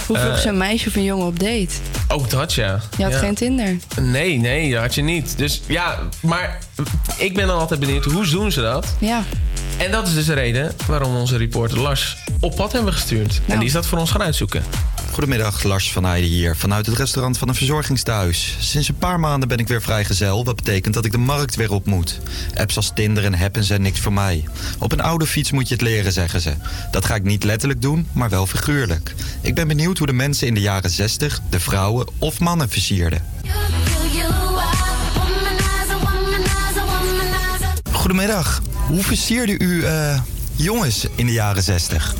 [0.06, 1.68] hoe vroeg Eh, ze een meisje of een jongen op date?
[2.08, 2.80] Ook dat, ja.
[2.96, 3.18] Je had Ja.
[3.18, 3.76] geen Tinder.
[4.00, 5.38] Nee, nee, dat had je niet.
[5.38, 6.58] Dus ja, maar
[7.16, 8.86] ik ben dan altijd benieuwd, hoe doen ze dat?
[8.98, 9.22] Ja.
[9.76, 13.40] En dat is dus de reden waarom onze reporter Lars op pad hebben gestuurd.
[13.46, 14.62] En die is dat voor ons gaan uitzoeken.
[15.10, 18.56] Goedemiddag, Lars van Heijden hier, vanuit het restaurant van een verzorgingstehuis.
[18.60, 21.72] Sinds een paar maanden ben ik weer vrijgezel, wat betekent dat ik de markt weer
[21.72, 22.20] op moet.
[22.54, 24.44] Apps als Tinder en Happen zijn niks voor mij.
[24.78, 26.52] Op een oude fiets moet je het leren, zeggen ze.
[26.90, 29.14] Dat ga ik niet letterlijk doen, maar wel figuurlijk.
[29.40, 33.22] Ik ben benieuwd hoe de mensen in de jaren 60 de vrouwen of mannen versierden.
[38.04, 40.20] Goedemiddag, hoe versierde u eh,
[40.54, 42.14] jongens in de jaren 60?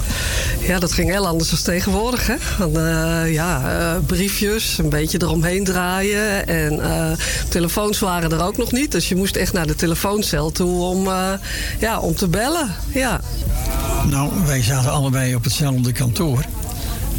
[0.60, 2.26] Ja, dat ging heel anders dan tegenwoordig.
[2.26, 2.34] Hè?
[2.58, 6.46] Dan, eh, ja, eh, briefjes, een beetje eromheen draaien.
[6.46, 7.16] En eh,
[7.48, 8.92] telefoons waren er ook nog niet.
[8.92, 11.32] Dus je moest echt naar de telefooncel toe om, eh,
[11.78, 12.74] ja, om te bellen.
[12.92, 13.20] Ja.
[14.08, 16.44] Nou, wij zaten allebei op hetzelfde kantoor.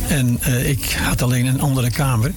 [0.07, 2.31] En eh, ik had alleen een andere kamer.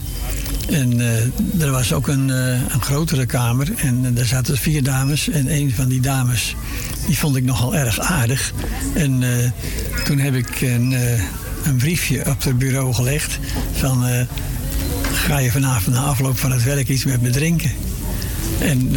[0.71, 3.69] En eh, er was ook een, eh, een grotere kamer.
[3.77, 5.29] En eh, daar zaten vier dames.
[5.29, 6.57] En een van die dames,
[7.07, 8.53] die vond ik nogal erg aardig.
[8.95, 9.23] En
[10.05, 10.97] toen heb ik een,
[11.65, 13.39] een briefje op het bureau gelegd.
[13.73, 14.27] Van,
[15.13, 17.71] ga je vanavond na afloop van het werk iets met me drinken?
[18.61, 18.91] En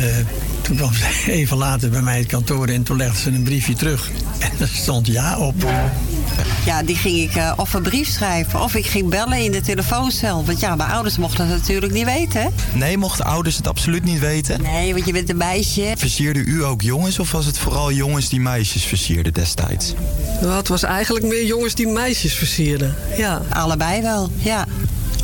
[0.62, 3.74] toen kwam ze even later bij mij het kantoor en toen legde ze een briefje
[3.74, 4.12] terug.
[4.52, 5.56] En er stond ja op.
[6.66, 9.62] Ja, die ging ik eh, of een brief schrijven of ik ging bellen in de
[9.62, 10.46] telefooncel.
[10.46, 12.42] Want ja, mijn ouders mochten het natuurlijk niet weten.
[12.42, 12.48] hè?
[12.74, 14.62] Nee, mochten ouders het absoluut niet weten?
[14.62, 15.94] Nee, want je bent een meisje.
[15.98, 19.94] Versierde u ook jongens of was het vooral jongens die meisjes versierden destijds?
[20.42, 22.96] Nou, het was eigenlijk meer jongens die meisjes versierden.
[23.18, 23.42] Ja.
[23.50, 24.66] Allebei wel, ja.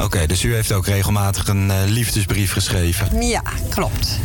[0.01, 3.21] Oké, dus u heeft ook regelmatig een eh, liefdesbrief geschreven.
[3.27, 4.19] Ja, klopt.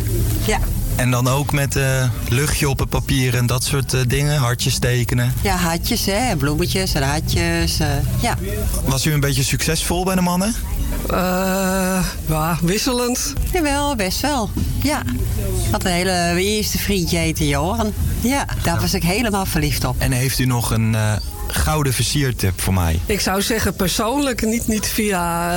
[0.47, 0.59] Ja.
[0.97, 4.79] En dan ook met eh, luchtje op het papier en dat soort eh, dingen, hartjes
[4.79, 5.33] tekenen.
[5.43, 7.79] Ja, hartjes, hè, bloemetjes en hartjes.
[7.81, 7.89] eh,
[8.21, 8.37] ja.
[8.85, 10.55] Was u een beetje succesvol bij de mannen?
[11.11, 13.33] Eh, ja, wisselend.
[13.53, 14.51] Jawel, best wel.
[14.83, 15.01] Ja.
[15.65, 17.93] Ik had een hele eerste vriendje heette Johan.
[18.21, 19.95] Ja, daar was ik helemaal verliefd op.
[19.99, 20.97] En heeft u nog een,
[21.55, 22.99] gouden versiertip voor mij?
[23.07, 25.51] Ik zou zeggen persoonlijk, niet, niet via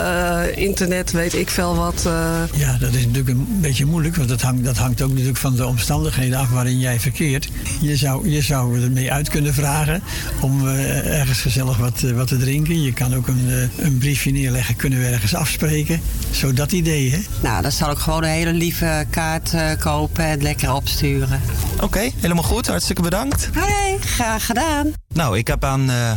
[0.43, 2.03] eh, internet, weet ik veel wat.
[2.05, 2.59] eh.
[2.59, 5.55] Ja, dat is natuurlijk een beetje moeilijk, want dat hangt, dat hangt ook natuurlijk van
[5.55, 7.49] de omstandigheden af waarin jij verkeert.
[7.81, 10.03] Je zou, je zou er mee uit kunnen vragen
[10.41, 12.81] om eh, ergens gezellig wat, wat te drinken.
[12.81, 16.01] Je kan ook een, een briefje neerleggen, kunnen we ergens afspreken.
[16.31, 17.19] Zo dat idee, hè?
[17.41, 21.41] Nou, dan zal ik gewoon een hele lieve kaart eh, kopen en lekker opsturen.
[21.81, 22.67] Oké, helemaal goed.
[22.67, 23.49] Hartstikke bedankt.
[23.53, 25.04] Hey, graag gedaan.
[25.15, 26.11] Nou, ik heb aan eh,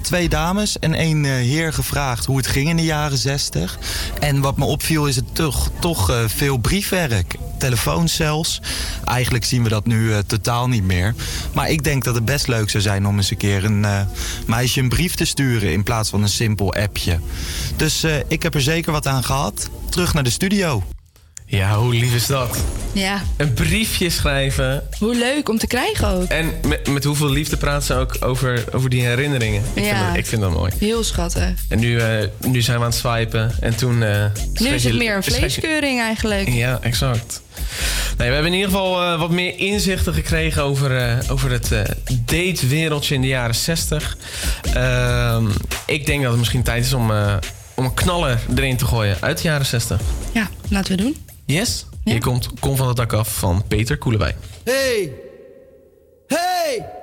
[0.00, 3.78] twee dames en één eh, heer gevraagd hoe het ging in de jaren 60.
[4.20, 7.34] En wat me opviel is het toch, toch eh, veel briefwerk.
[7.58, 8.60] Telefoons zelfs.
[9.04, 11.14] Eigenlijk zien we dat nu totaal niet meer.
[11.52, 13.86] Maar ik denk dat het best leuk zou zijn om eens een keer een
[14.46, 17.18] meisje een brief te sturen in plaats van een simpel appje.
[17.76, 19.70] Dus ik heb er zeker wat aan gehad.
[19.88, 20.82] Terug naar de studio.
[21.56, 22.56] Ja, hoe lief is dat?
[22.92, 24.82] Ja, Een briefje schrijven.
[24.98, 26.28] hoe leuk om te krijgen ook.
[26.28, 29.62] En met, met hoeveel liefde praat ze ook over, over die herinneringen.
[29.74, 29.94] Ik, Ja.
[29.94, 30.72] vind dat, ik vind dat mooi.
[30.78, 31.48] Heel schattig.
[31.68, 33.52] En nu, eh, nu zijn we aan het swipen.
[33.60, 34.02] En toen...
[34.02, 34.24] eh,
[34.54, 36.48] Nu is het meer een vleeskeuring eigenlijk.
[36.48, 37.42] Ja, exact.
[38.18, 41.70] Nee, we hebben in ieder geval eh, wat meer inzichten gekregen over, over het
[42.24, 44.16] datewereldje in de jaren 60.
[44.74, 45.46] Ehm,
[45.86, 47.10] ik denk dat het misschien tijd is om,
[47.74, 50.00] om een knaller erin te gooien uit de jaren 60.
[50.32, 51.16] Ja, laten we doen.
[51.46, 51.86] Yes?
[52.04, 54.36] Hier komt Kom van het dak af van Peter Koelewij.
[54.64, 55.12] Hey!
[56.26, 56.38] Hey!
[56.38, 57.01] Hey!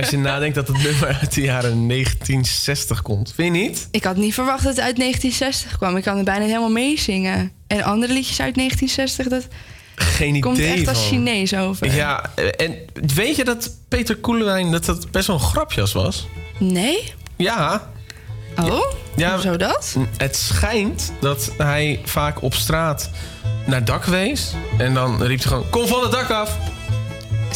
[0.00, 3.32] Als je nadenkt dat het nummer uit de jaren 1960 komt.
[3.34, 3.88] Vind je niet?
[3.90, 5.96] Ik had niet verwacht dat het uit 1960 kwam.
[5.96, 7.52] Ik kan het bijna helemaal meezingen.
[7.66, 9.46] En andere liedjes uit 1960, dat
[9.94, 11.06] Geen idee komt echt als van.
[11.06, 11.94] Chinees over.
[11.94, 12.76] Ja, en
[13.14, 16.26] weet je dat Peter Koelewijn dat dat best wel een grapjas was?
[16.58, 17.12] Nee?
[17.36, 17.90] Ja.
[18.62, 18.92] Oh?
[19.16, 19.96] Ja, Hoezo dat?
[20.16, 23.10] Het schijnt dat hij vaak op straat
[23.66, 24.52] naar dak wees.
[24.78, 26.56] En dan riep hij gewoon, kom van het dak af.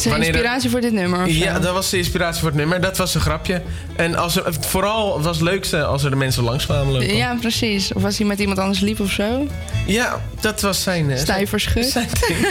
[0.03, 1.21] Er- inspiratie voor dit nummer?
[1.23, 2.81] Of Ja, dat was de inspiratie voor het nummer.
[2.81, 3.61] Dat was een grapje.
[3.95, 7.15] En als er, vooral was het leukste als er de mensen langs kwamen lopen.
[7.15, 7.93] Ja, precies.
[7.93, 9.47] Of als hij met iemand anders liep of zo.
[9.85, 11.11] Ja, dat was zijn...
[11.11, 11.85] eh, Stijverschut.
[11.85, 12.47] zijn ding.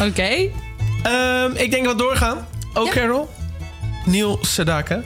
[0.08, 0.48] Oké.
[1.02, 2.46] Ehm, ik denk dat we doorgaan.
[2.74, 3.30] Ook Carol.
[4.04, 5.02] Neil Sedaka.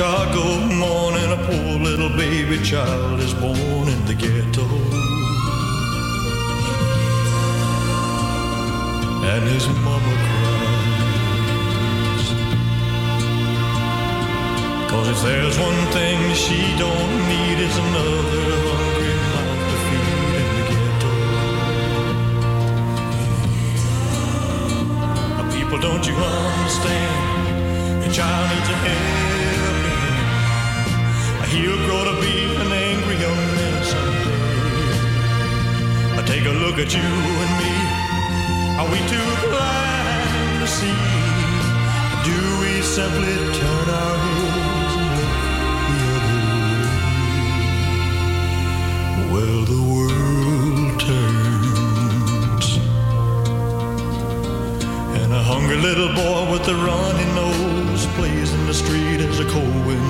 [0.00, 4.64] Chicago morning, a poor little baby child is born in the ghetto.
[9.28, 12.26] And his mama cries.
[14.90, 20.48] Cause if there's one thing she don't need, it's another hungry mouth to feed in
[20.56, 21.12] the ghetto.
[25.36, 28.02] Uh, People, don't you understand?
[28.02, 29.09] Your child needs a hand.
[31.90, 34.44] Grow to be an angry young man someday.
[36.18, 37.10] Uh, Take a look at you
[37.44, 37.74] and me.
[38.78, 41.00] Are we too blind to see?
[42.30, 45.34] Do we simply turn our heads and look
[45.90, 47.00] the other way?
[49.32, 52.66] Well, the world turns.
[55.20, 59.46] And a hungry little boy with a runny nose plays in the street as a
[59.54, 60.09] cold wind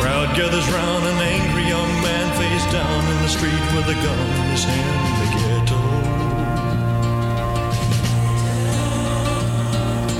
[0.00, 4.18] crowd gathers round, an angry young man face down in the street with a gun
[4.38, 5.80] in his hand the ghetto.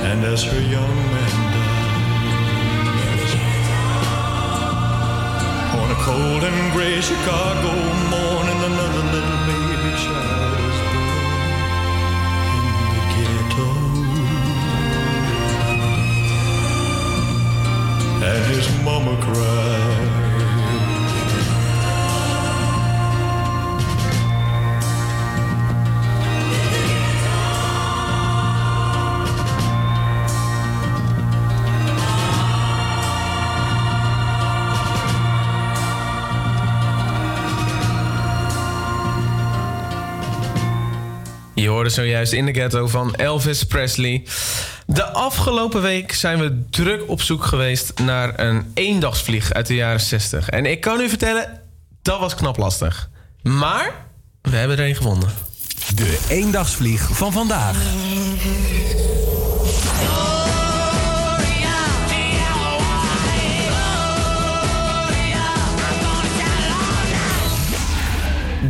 [0.09, 3.33] And as her young man dies
[5.81, 7.71] On a cold and gray Chicago
[8.15, 9.38] morning, another little
[18.31, 20.19] And his mama cried.
[41.55, 44.23] Je hoorde zojuist in de ghetto van Elvis Presley.
[45.19, 50.49] Afgelopen week zijn we druk op zoek geweest naar een eendagsvlieg uit de jaren 60.
[50.49, 51.61] En ik kan u vertellen,
[52.01, 53.09] dat was knap lastig.
[53.41, 54.05] Maar
[54.41, 55.29] we hebben er een gevonden.
[55.95, 57.77] De eendagsvlieg van vandaag.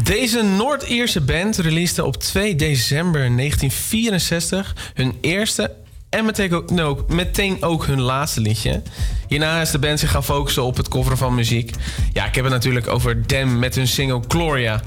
[0.04, 5.72] Deze Noord-Ierse band releaste op 2 december 1964 hun eerste
[6.10, 8.82] en meteen ook, nou, ook- meteen ook hun laatste liedje.
[9.28, 11.72] Hierna is de band zich gaan focussen op het coveren van muziek.
[12.14, 14.82] Ja, ik heb het natuurlijk over Dem met hun single Gloria.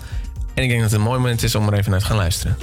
[0.54, 2.16] En ik denk dat het een mooi moment is om er even naar te gaan
[2.16, 2.56] luisteren.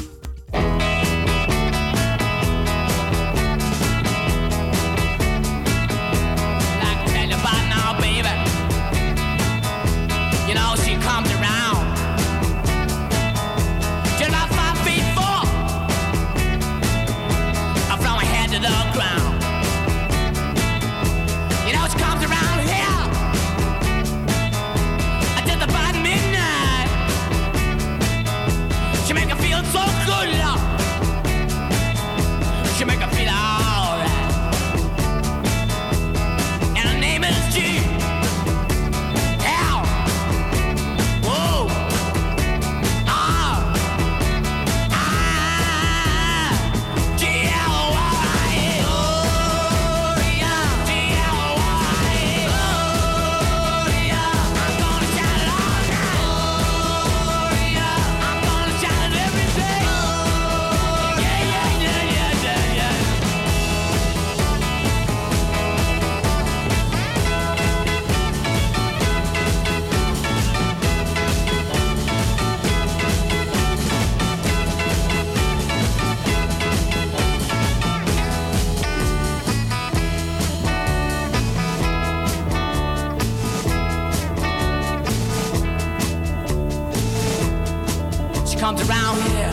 [88.76, 89.52] Comes around here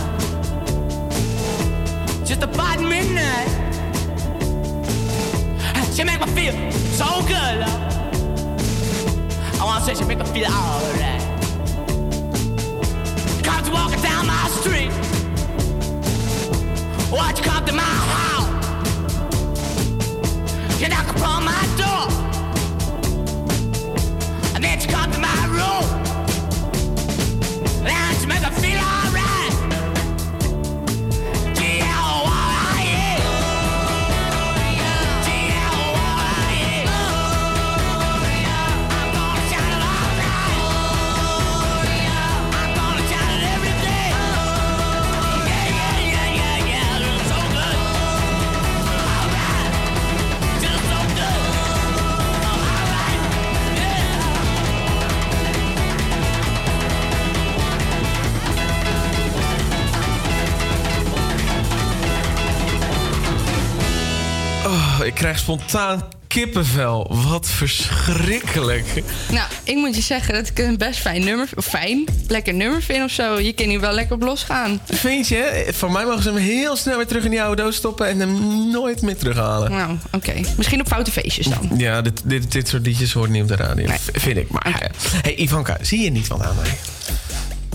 [2.22, 3.48] just about midnight.
[5.94, 6.52] She make me feel
[6.92, 7.82] so good, love.
[9.58, 11.22] I wanna say she make me feel alright.
[13.42, 14.92] Comes walking down my street.
[17.10, 18.50] Watch come to my house.
[20.78, 22.26] You knock upon my door.
[65.16, 67.16] Krijg spontaan kippenvel.
[67.28, 69.02] Wat verschrikkelijk.
[69.30, 71.48] Nou, ik moet je zeggen dat ik een best fijn nummer...
[71.56, 73.38] Fijn, lekker nummer vind of zo.
[73.38, 74.80] Je kan hier wel lekker op losgaan.
[74.84, 75.68] Vind je?
[75.72, 78.20] Van mij mogen ze hem heel snel weer terug in die oude doos stoppen en
[78.20, 79.70] hem nooit meer terughalen.
[79.70, 80.32] Nou, oké.
[80.56, 81.70] Misschien op foute feestjes dan.
[81.76, 83.88] Ja, dit, dit, dit soort liedjes hoort niet op de radio.
[84.12, 84.50] Vind ik.
[84.50, 84.90] Maar
[85.22, 86.78] hey, Ivanka, zie je niet wat aan mij?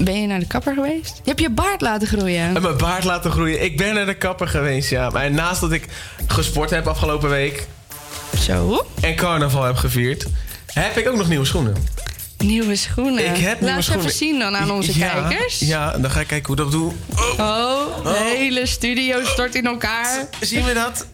[0.04, 1.16] Ben je naar de kapper geweest?
[1.16, 2.56] Je hebt je baard laten groeien.
[2.56, 3.64] En mijn baard laten groeien.
[3.64, 5.10] Ik ben naar de kapper geweest, ja.
[5.10, 5.86] Maar naast dat ik
[6.28, 7.68] gesport heb afgelopen week...
[8.40, 8.86] Zo?
[9.02, 10.26] En carnaval heb gevierd...
[10.74, 11.76] heb ik ook nog nieuwe schoenen.
[12.38, 13.26] Nieuwe schoenen.
[13.26, 14.06] Ik heb nieuwe Laat ze schoenen.
[14.06, 15.60] even zien dan aan onze Ja, kijkers.
[15.60, 16.92] Ja, dan ga ik kijken hoe dat doe.
[17.38, 20.28] Oh, de hele studio stort in elkaar.
[20.40, 21.06] Zien we dat?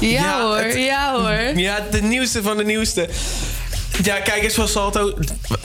[0.00, 1.58] Ja, hoor, het- ja hoor.
[1.60, 3.08] Ja, de nieuwste van de nieuwste.
[4.02, 5.14] Ja, kijk eens van Salto.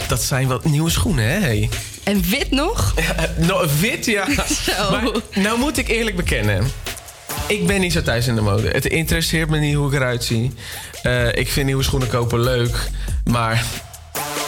[0.08, 1.40] Dat zijn wat nieuwe schoenen, hè?
[1.40, 1.70] Hey.
[2.04, 2.94] En wit nog?
[3.38, 4.26] nou, wit, ja.
[4.66, 4.92] Zo.
[4.92, 5.04] Maar
[5.36, 6.68] nou moet ik eerlijk bekennen.
[7.48, 8.68] Ik ben niet zo thuis in de mode.
[8.70, 10.54] Het interesseert me niet hoe ik eruit zie.
[11.04, 12.90] Eh, ik vind nieuwe schoenen kopen leuk.
[13.24, 13.64] Maar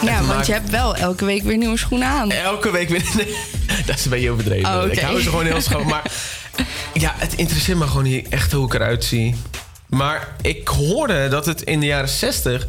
[0.02, 2.30] Ja, want maakt- je hebt wel elke week weer nieuwe schoenen aan.
[2.30, 3.02] elke week weer...
[3.16, 3.34] Nee,
[3.86, 4.82] dat is een beetje overdreven.
[4.84, 4.92] Oh.
[4.92, 5.86] Ik hou ze gewoon heel schoon.
[5.86, 6.02] Maar
[6.94, 9.34] ja, het interesseert me gewoon niet echt hoe ik eruit zie.
[9.86, 12.66] Maar ik hoorde dat het in de jaren 60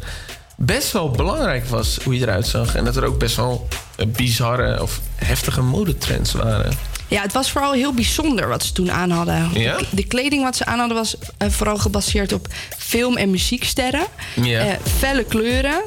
[0.64, 2.74] best wel belangrijk was hoe je eruit zag.
[2.74, 3.68] En dat er ook best wel
[4.06, 6.72] bizarre of heftige modetrends waren.
[7.08, 9.50] Ja, het was vooral heel bijzonder wat ze toen aan hadden.
[9.54, 9.76] Ja?
[9.76, 12.46] De, de kleding wat ze aan hadden was eh, vooral gebaseerd op
[12.78, 14.06] film- en muzieksterren.
[14.34, 14.60] Ja.
[14.60, 15.82] Eh, felle kleuren.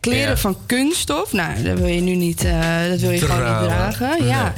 [0.00, 0.36] Kleren Ja.
[0.36, 1.32] van kunststof.
[1.32, 3.98] Nou, dat wil je nu niet, eh, dat wil je gewoon niet Dragen.
[4.08, 4.26] dragen.
[4.26, 4.52] Ja.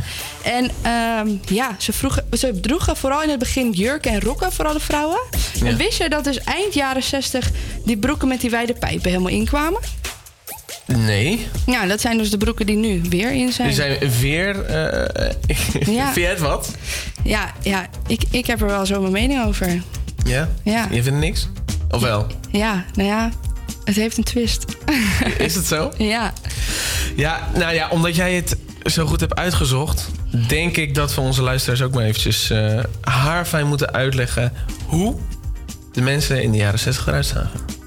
[0.45, 4.72] En ehm, ja, ze, vroegen, ze droegen vooral in het begin jurken en rokken, vooral
[4.72, 5.20] de vrouwen.
[5.55, 5.66] Ja.
[5.66, 7.51] En wist je dat dus eind jaren 60
[7.84, 9.80] die broeken met die wijde pijpen helemaal inkwamen?
[10.86, 11.47] Nee.
[11.66, 13.68] Ja, dat zijn dus de broeken die nu weer in zijn.
[13.68, 14.64] Die zijn weer...
[14.64, 15.30] eh
[15.97, 16.12] Ja.
[16.12, 16.70] Vind je het wat?
[17.24, 19.82] Ja, ja ik, ik heb er wel zo mijn mening over.
[20.24, 20.49] Ja?
[20.64, 20.88] Ja.
[20.90, 21.49] Je vindt niks?
[21.90, 22.26] Of wel?
[22.51, 23.30] Ja, nou ja,
[23.84, 24.64] het heeft een twist.
[25.38, 25.93] Is het zo?
[26.14, 26.32] ja.
[27.16, 30.11] Ja, nou ja, omdat jij het zo goed hebt uitgezocht,
[30.49, 34.53] denk ik dat we onze luisteraars ook maar eventjes eh haarfijn moeten uitleggen
[34.87, 35.16] hoe
[35.93, 37.82] de mensen in de jaren 60 eruit zagen.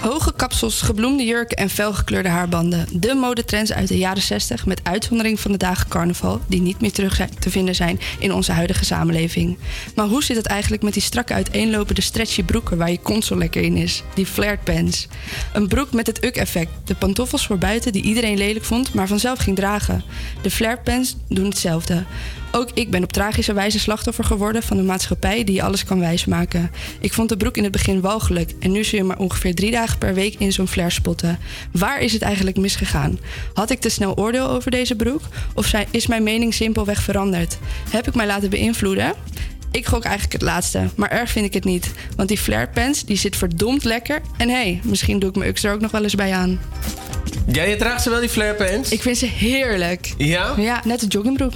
[0.00, 2.86] Hoge kapsels, gebloemde jurken en felgekleurde haarbanden.
[2.92, 6.92] De modetrends uit de jaren 60, met uitzondering van de dagen carnaval, die niet meer
[6.92, 9.58] terug te vinden zijn in onze huidige samenleving.
[9.94, 13.62] Maar hoe zit het eigenlijk met die strakke uiteenlopende stretchy broeken waar je zo lekker
[13.62, 14.02] in is?
[14.14, 15.08] Die flared pants.
[15.52, 16.70] Een broek met het uk-effect.
[16.84, 20.04] De pantoffels voor buiten die iedereen lelijk vond, maar vanzelf ging dragen.
[20.42, 22.04] De flared pants doen hetzelfde.
[22.52, 26.70] Ook ik ben op tragische wijze slachtoffer geworden van een maatschappij die alles kan wijsmaken.
[27.00, 29.70] Ik vond de broek in het begin walgelijk en nu zul je maar ongeveer drie
[29.70, 31.38] dagen per week in zo'n flare spotten.
[31.72, 33.18] Waar is het eigenlijk misgegaan?
[33.54, 35.20] Had ik te snel oordeel over deze broek?
[35.54, 37.58] Of is mijn mening simpelweg veranderd?
[37.90, 39.14] Heb ik mij laten beïnvloeden?
[39.72, 41.90] Ik gok eigenlijk het laatste, maar erg vind ik het niet.
[42.16, 44.20] Want die flare pants, die zit verdomd lekker.
[44.36, 46.60] En hé, hey, misschien doe ik mijn ux er ook nog wel eens bij aan.
[47.52, 48.90] Ja, je draagt ze wel die flare pants?
[48.90, 50.14] Ik vind ze heerlijk.
[50.16, 50.54] Ja?
[50.56, 51.52] Ja, net een joggingbroek.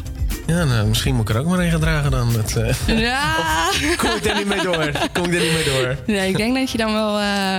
[0.47, 2.33] Ja, nou, misschien moet ik er ook maar een gaan dragen dan.
[2.33, 3.35] Dat, eh, Ja.
[3.97, 4.91] Kom ik daar niet mee door?
[5.13, 5.97] Kom ik daar niet mee door?
[6.07, 7.59] Nee, ik denk dat je dan wel eh,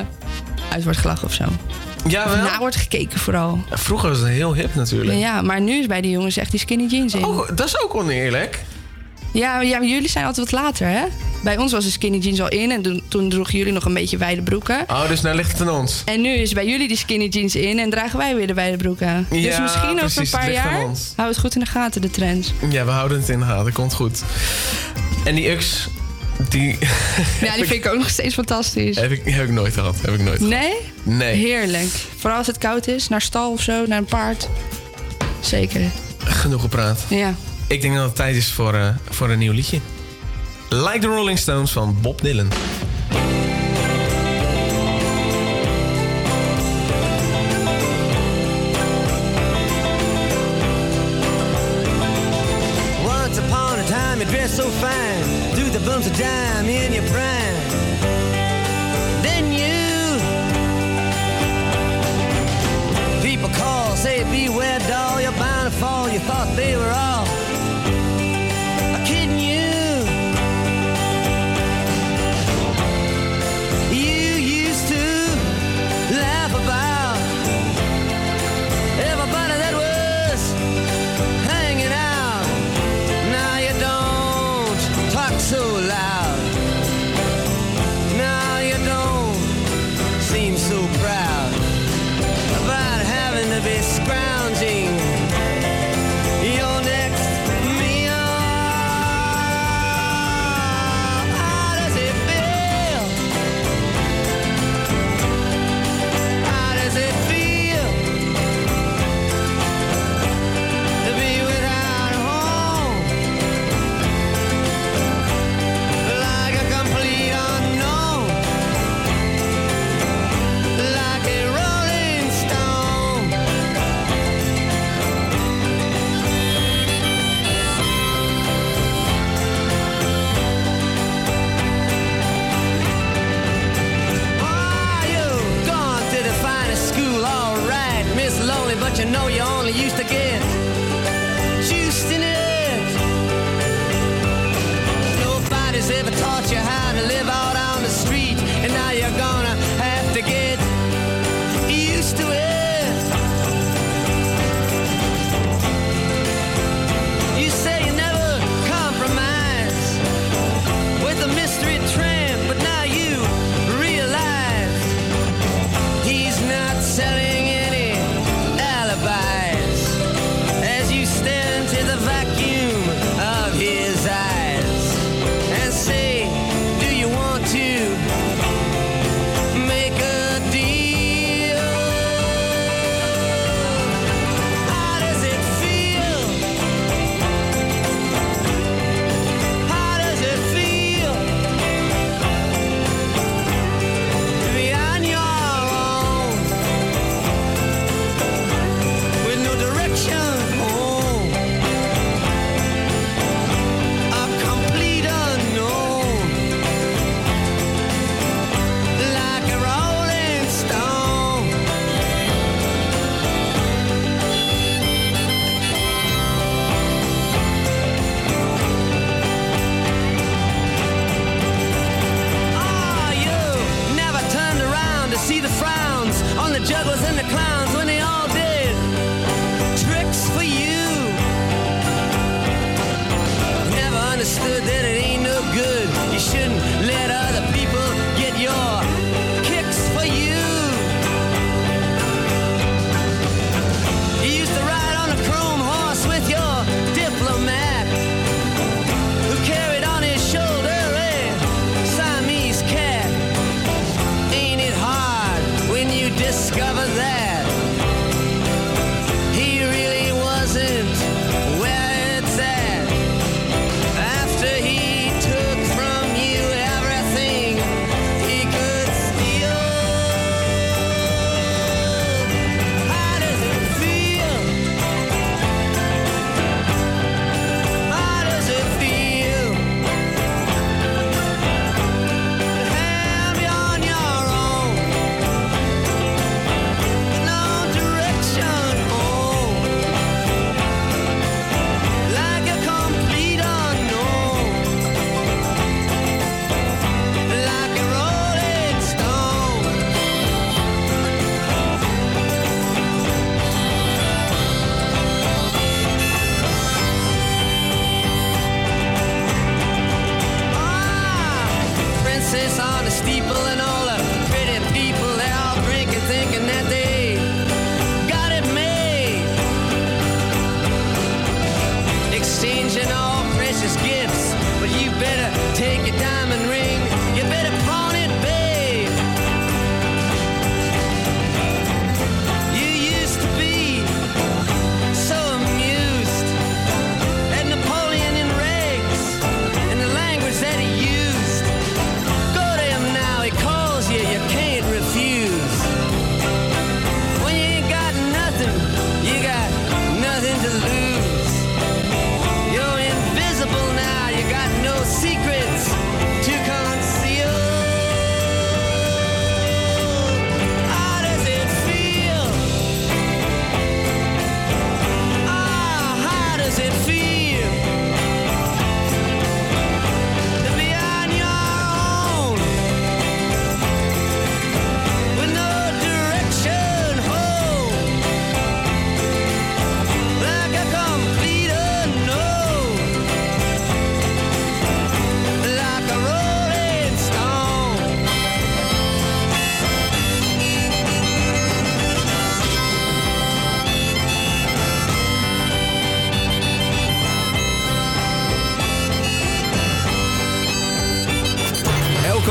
[0.72, 1.44] uit wordt gelachen of zo.
[2.08, 2.44] Ja, wel?
[2.44, 3.60] na wordt gekeken vooral.
[3.70, 5.18] Vroeger was het heel hip natuurlijk.
[5.18, 7.26] Ja, maar nu is bij die jongens echt die skinny jeans in.
[7.26, 8.64] Oh, dat is ook oneerlijk.
[9.36, 11.04] Ja, ja, jullie zijn altijd wat later, hè?
[11.44, 13.94] Bij ons was de skinny jeans al in en toen, toen droegen jullie nog een
[13.94, 14.84] beetje wijde broeken.
[14.88, 16.02] Oh, dus nou ligt het aan ons.
[16.06, 18.78] En nu is bij jullie die skinny jeans in en dragen wij weer de wijde
[18.78, 19.28] broeken.
[19.30, 22.10] dus Ja, misschien precies, over een paar jaar hou het goed in de gaten, de
[22.10, 22.54] trends.
[22.70, 23.74] Ja, we houden het in de gaten.
[23.74, 24.24] Komt goed.
[25.26, 25.88] En die Ux,
[26.50, 26.78] die...
[27.42, 28.96] Ja, die vind ik ook nog steeds fantastisch.
[28.96, 29.96] heb, ik, heb ik nooit gehad.
[30.02, 30.54] Heb ik nooit gehad.
[30.54, 30.74] Nee?
[31.04, 31.36] Nee.
[31.36, 31.90] Heerlijk.
[32.18, 34.50] Vooral als het koud is, naar stal of zo, naar een paard.
[35.40, 35.82] Zeker.
[36.24, 37.00] Genoeg gepraat.
[37.08, 37.36] Ja.
[37.68, 39.80] Ik denk dat het tijd is voor, eh, voor een nieuw liedje.
[40.70, 42.47] Like the Rolling Stones van Bob Dylan.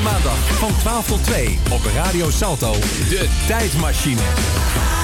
[0.03, 2.73] Maandag van 12 tot 2 op Radio Salto.
[3.09, 5.04] De tijdmachine.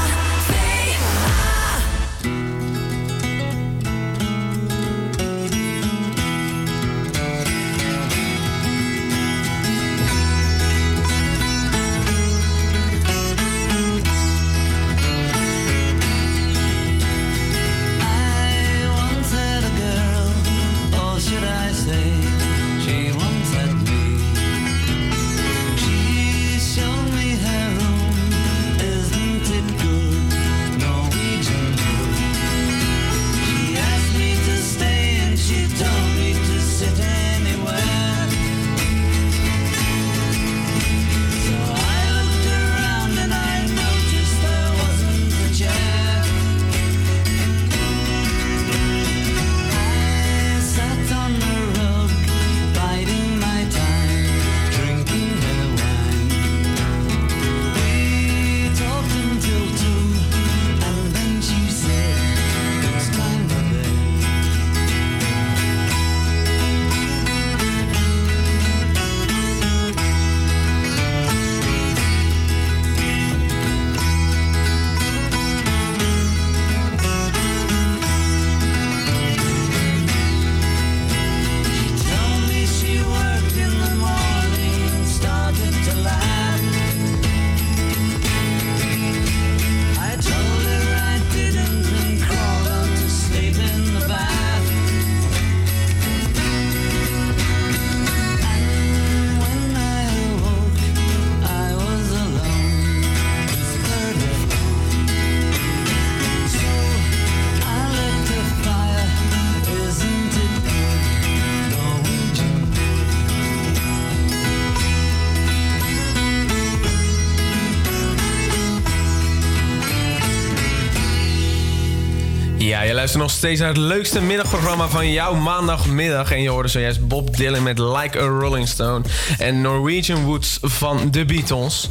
[123.01, 126.31] Luistert nog steeds naar het leukste middagprogramma van jouw maandagmiddag.
[126.33, 129.05] En je hoorde zojuist Bob Dylan met Like a Rolling Stone.
[129.39, 131.89] En Norwegian Woods van The Beatles.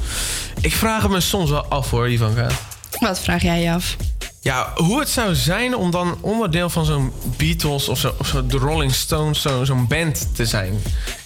[0.62, 2.48] Ik vraag het me soms wel af hoor, Ivanka.
[3.00, 3.96] Wat vraag jij je af?
[4.42, 8.46] Ja, hoe het zou zijn om dan onderdeel van zo'n Beatles of zo, of zo
[8.46, 10.74] de Rolling Stones, zo, zo'n band te zijn.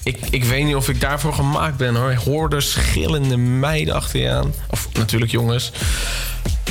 [0.03, 2.11] Ik, ik weet niet of ik daarvoor gemaakt ben hoor.
[2.11, 4.53] Ik hoorde schillende meiden achter je aan.
[4.69, 5.71] Of natuurlijk jongens.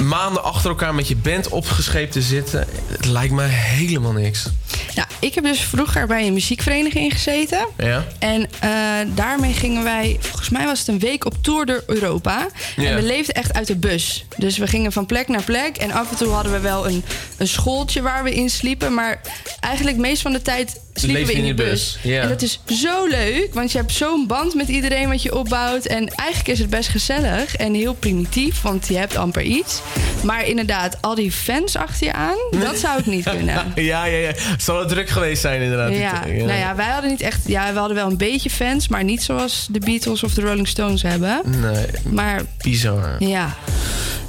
[0.00, 2.66] Maanden achter elkaar met je band opgescheept te zitten.
[2.86, 4.46] Het lijkt me helemaal niks.
[4.94, 7.66] Nou, ik heb dus vroeger bij een muziekvereniging gezeten.
[7.76, 8.04] Ja?
[8.18, 8.70] En eh,
[9.14, 12.48] daarmee gingen wij, volgens mij was het een week op tour door Europa.
[12.76, 12.88] Ja.
[12.88, 14.24] En we leefden echt uit de bus.
[14.36, 15.76] Dus we gingen van plek naar plek.
[15.76, 17.04] En af en toe hadden we wel een,
[17.36, 18.94] een schooltje waar we in sliepen.
[18.94, 19.20] Maar
[19.60, 21.98] eigenlijk meest van de tijd sliepen we je in die de bus.
[22.02, 22.22] ja.
[22.22, 25.86] En dat is zo leuk, want je hebt zo'n band met iedereen wat je opbouwt.
[25.86, 29.80] En eigenlijk is het best gezellig en heel primitief, want je hebt amper iets.
[30.22, 33.72] Maar inderdaad, al die fans achter je aan, dat zou ik niet kunnen.
[33.74, 34.26] ja, ja, ja.
[34.36, 35.92] Het zal wel druk geweest zijn inderdaad.
[35.96, 37.40] Ja, Ik- nou ja, wij hadden niet echt.
[37.46, 40.68] Ja, we hadden wel een beetje fans, maar niet zoals de Beatles of de Rolling
[40.68, 41.40] Stones hebben.
[41.46, 43.16] Nee, Maar bizar.
[43.18, 43.54] ja,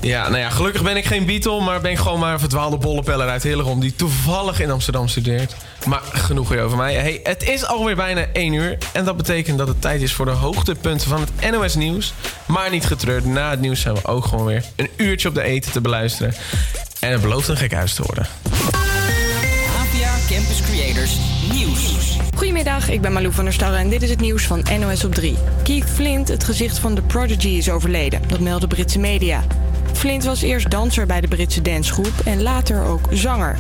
[0.02, 2.78] Ja, nou ja, gelukkig ben ik geen Beatle, maar ben ik gewoon maar een verdwaalde
[2.78, 5.56] bollepeller uit Hillegom die toevallig in Amsterdam studeert.
[5.86, 6.94] Maar genoeg weer over mij.
[6.94, 10.26] Hey, het is alweer bijna 1 uur en dat betekent dat het tijd is voor
[10.26, 12.14] de hoogtepunten van het NOS Nieuws.
[12.46, 15.44] Maar niet getreurd, na het nieuws zijn we ook gewoon weer een uurtje op de
[15.44, 16.34] eten te beluisteren.
[17.00, 18.28] En het belooft een gek huis te worden.
[19.78, 21.18] APA Campus Creators
[21.52, 22.18] Nieuws.
[22.36, 25.14] Goedemiddag, ik ben Malou van der Starre en dit is het nieuws van NOS op
[25.16, 25.38] 3.
[25.64, 28.22] Keith Flint, het gezicht van The Prodigy, is overleden.
[28.28, 29.44] Dat melden Britse media.
[29.94, 33.58] Flint was eerst danser bij de Britse dancegroep en later ook zanger.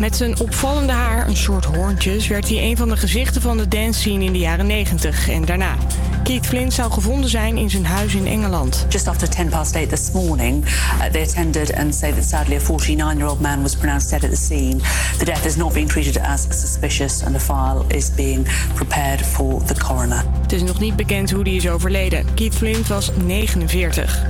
[0.00, 3.68] Met zijn opvallende haar, een soort hoorntjes, werd hij een van de gezichten van de
[3.68, 5.76] dance scene in de jaren 90 en daarna.
[6.22, 8.86] Keith Flint zou gevonden zijn in zijn huis in Engeland.
[8.88, 12.60] Just after 10 past 8 this morning, uh, they attended and say that sadly a
[12.60, 14.76] 49 year old man was pronounced dead at the scene.
[15.18, 19.64] The death is not being treated as suspicious and the file is being prepared for
[19.64, 20.24] the coroner.
[20.42, 22.34] Het is nog niet bekend hoe die is overleden.
[22.34, 24.26] Keith Flint was 49.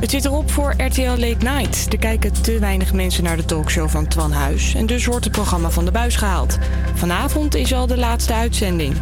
[0.00, 1.92] Het zit erop voor RTL Late Night.
[1.92, 4.74] Er kijken te weinig mensen naar de talkshow van Twan Huis.
[4.74, 6.58] En dus wordt het programma van de buis gehaald.
[6.94, 8.96] Vanavond is al de laatste uitzending.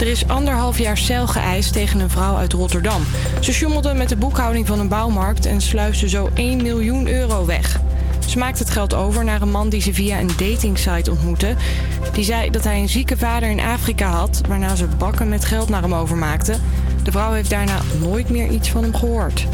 [0.00, 3.02] Er is anderhalf jaar cel geëist tegen een vrouw uit Rotterdam.
[3.40, 7.80] Ze sjommelde met de boekhouding van een bouwmarkt en sluisde zo 1 miljoen euro weg.
[8.26, 11.54] Ze maakte het geld over naar een man die ze via een datingsite ontmoette.
[12.12, 15.68] Die zei dat hij een zieke vader in Afrika had, waarna ze bakken met geld
[15.68, 16.56] naar hem overmaakte.
[17.02, 19.46] De vrouw heeft daarna nooit meer iets van hem gehoord.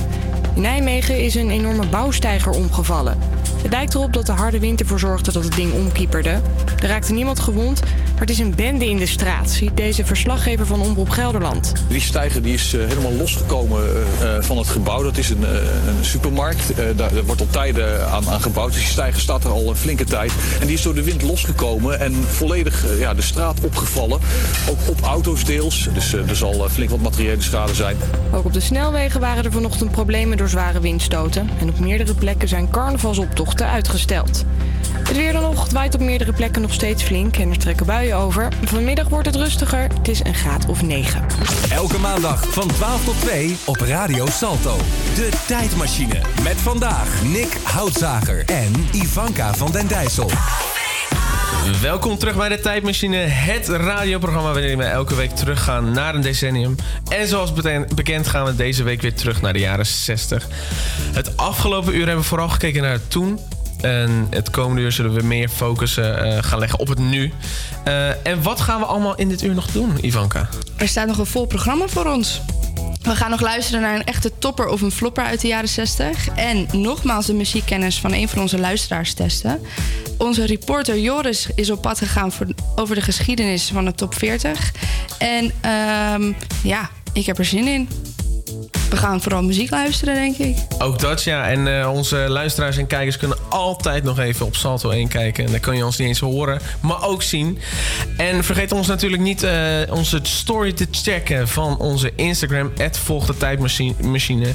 [0.55, 3.18] In Nijmegen is een enorme bouwsteiger omgevallen.
[3.62, 6.40] Het lijkt erop dat de harde wind ervoor zorgde dat het ding omkieperde.
[6.82, 7.80] Er raakte niemand gewond,
[8.24, 11.72] maar het is een bende in de straat, ziet deze verslaggever van Omroep Gelderland.
[11.88, 15.02] Die stijger die is eh, helemaal losgekomen eh, eh, van het gebouw.
[15.02, 15.42] Dat is een,
[15.86, 16.72] een supermarkt.
[16.96, 18.72] Daar, wordt al tijden aan, aan gebouwd.
[18.72, 20.32] Dus die stijger staat er al een flinke tijd.
[20.60, 24.20] En die is door de wind losgekomen en volledig ja, de straat opgevallen.
[24.70, 25.88] Ook op auto's deels.
[25.94, 27.96] Dus er zal flink wat materiële schade zijn.
[28.32, 31.50] Ook op de snelwegen waren er vanochtend problemen door zware windstoten.
[31.60, 34.44] En op meerdere plekken zijn carnavalsoptochten uitgesteld.
[35.08, 35.62] Het weer dan nog.
[35.62, 38.48] Het waait op meerdere plekken nog steeds flink en er trekken buien over.
[38.64, 39.82] Vanmiddag wordt het rustiger.
[39.82, 41.26] Het is een graad of 9.
[41.70, 44.76] Elke maandag van 12 tot 2 op Radio Salto.
[45.14, 46.20] De tijdmachine.
[46.42, 50.30] Met vandaag Nick Houtzager en Ivanka van den Dijssel.
[51.80, 56.76] Welkom terug bij de Tijdmachine, het radioprogramma waarin we elke week teruggaan naar een decennium.
[57.08, 57.52] En zoals
[57.94, 60.48] bekend gaan we deze week weer terug naar de jaren 60.
[61.12, 63.38] Het afgelopen uur hebben we vooral gekeken naar het toen.
[63.85, 67.32] En het komende uur zullen we meer focus eh, gaan leggen op het nu.
[67.85, 70.49] Eh, en wat gaan we allemaal in dit uur nog doen, Ivanka?
[70.76, 72.41] Er staat nog een vol programma voor ons.
[73.03, 76.28] We gaan nog luisteren naar een echte topper of een flopper uit de jaren 60.
[76.28, 79.61] En nogmaals de muziekkennis van een van onze luisteraars testen.
[80.18, 84.72] Onze reporter Joris is op pad gegaan voor, over de geschiedenis van de top 40.
[85.18, 86.32] En ehm,
[86.62, 87.89] ja, ik heb er zin in.
[88.90, 90.57] We gaan vooral muziek luisteren, denk ik.
[90.78, 91.49] Ook dat, ja.
[91.49, 95.45] En eh, onze luisteraars en kijkers kunnen altijd nog even op Salto 1 kijken.
[95.45, 97.59] En dan kun je ons niet eens horen, maar ook zien.
[98.16, 99.55] En vergeet ons natuurlijk niet eh,
[99.90, 102.72] onze story te checken van onze Instagram.
[102.90, 104.47] Volg de tijdmachine.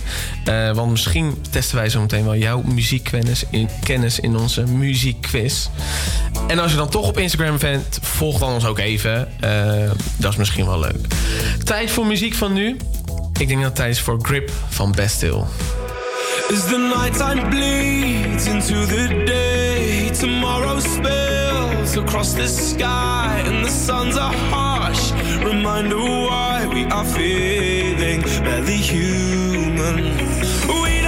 [0.46, 5.68] Eh, want misschien testen wij zo meteen wel jouw muziekkennis in, kennis in onze muziekquiz.
[6.48, 9.28] En als je dan toch op Instagram bent, volg dan ons ook even.
[10.18, 11.08] Dat is misschien wel leuk.
[11.64, 12.78] Tijd voor muziek van nu.
[13.40, 15.44] Ik denk dat tijd is voor Grip van Bastille.
[16.52, 24.18] As the nighttime bleeds into the day, tomorrow spills across the sky, and the suns
[24.18, 25.12] are harsh.
[25.44, 29.96] Reminder why we are feeling barely human.
[30.68, 30.99] We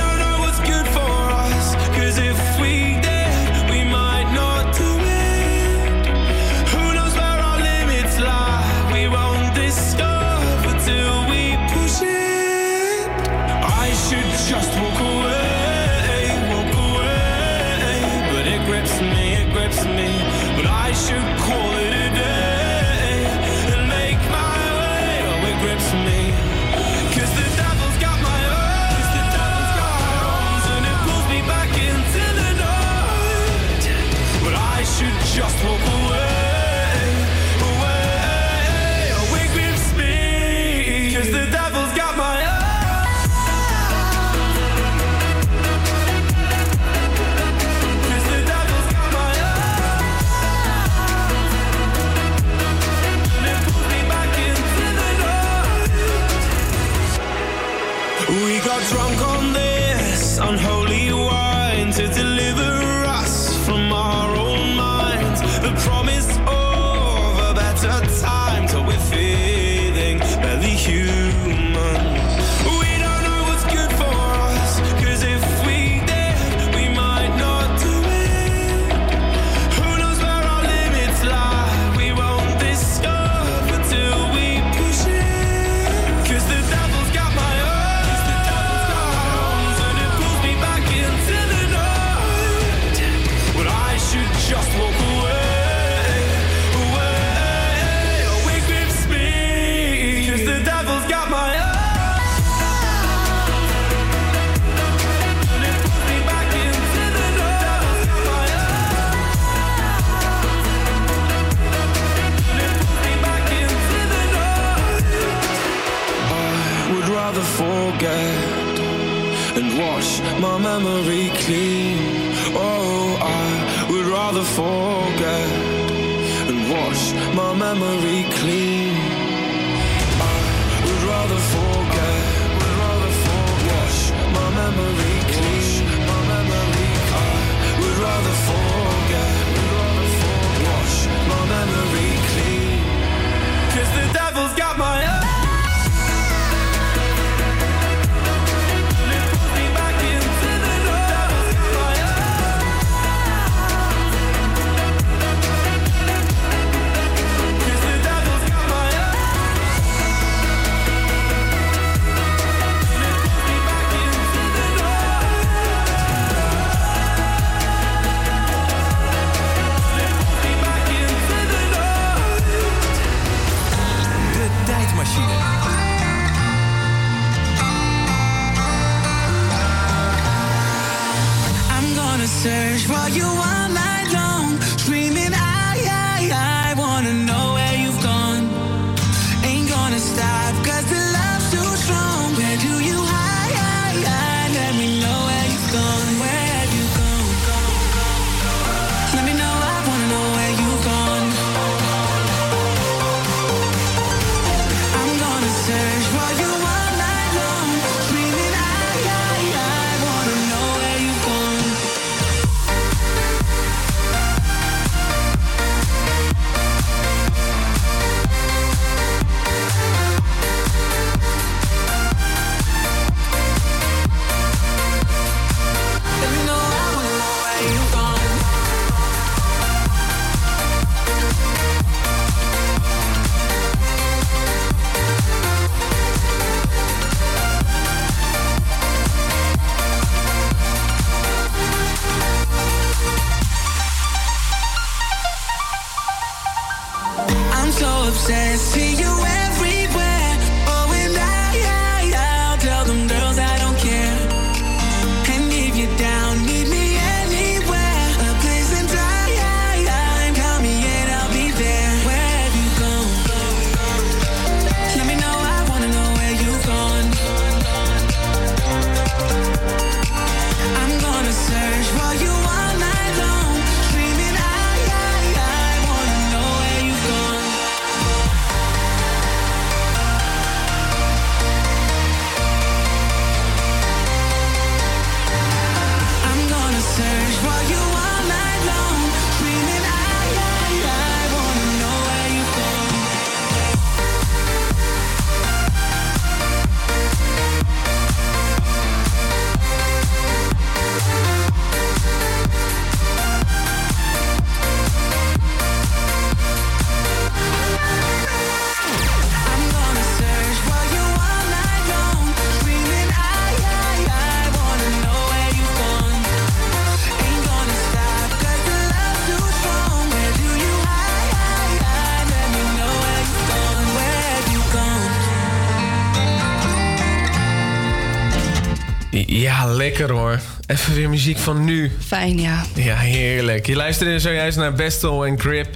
[330.72, 331.92] Even weer muziek van nu.
[332.08, 332.64] Fijn, ja.
[332.76, 333.66] Ja, heerlijk.
[333.66, 335.68] Je luisterde zojuist naar Bestel en Grip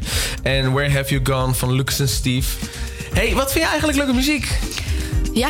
[0.43, 2.47] en Where Have You Gone van Lucas en Steve.
[3.13, 4.47] hey, wat vind je eigenlijk leuke muziek?
[5.33, 5.49] Ja,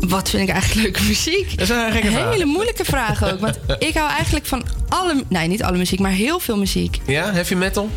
[0.00, 1.50] wat vind ik eigenlijk leuke muziek?
[1.50, 2.30] Dat is een gekke vraag.
[2.32, 3.40] hele moeilijke vraag ook.
[3.40, 5.24] Want ik hou eigenlijk van alle...
[5.28, 7.00] Nee, niet alle muziek, maar heel veel muziek.
[7.06, 7.90] Ja, heavy metal?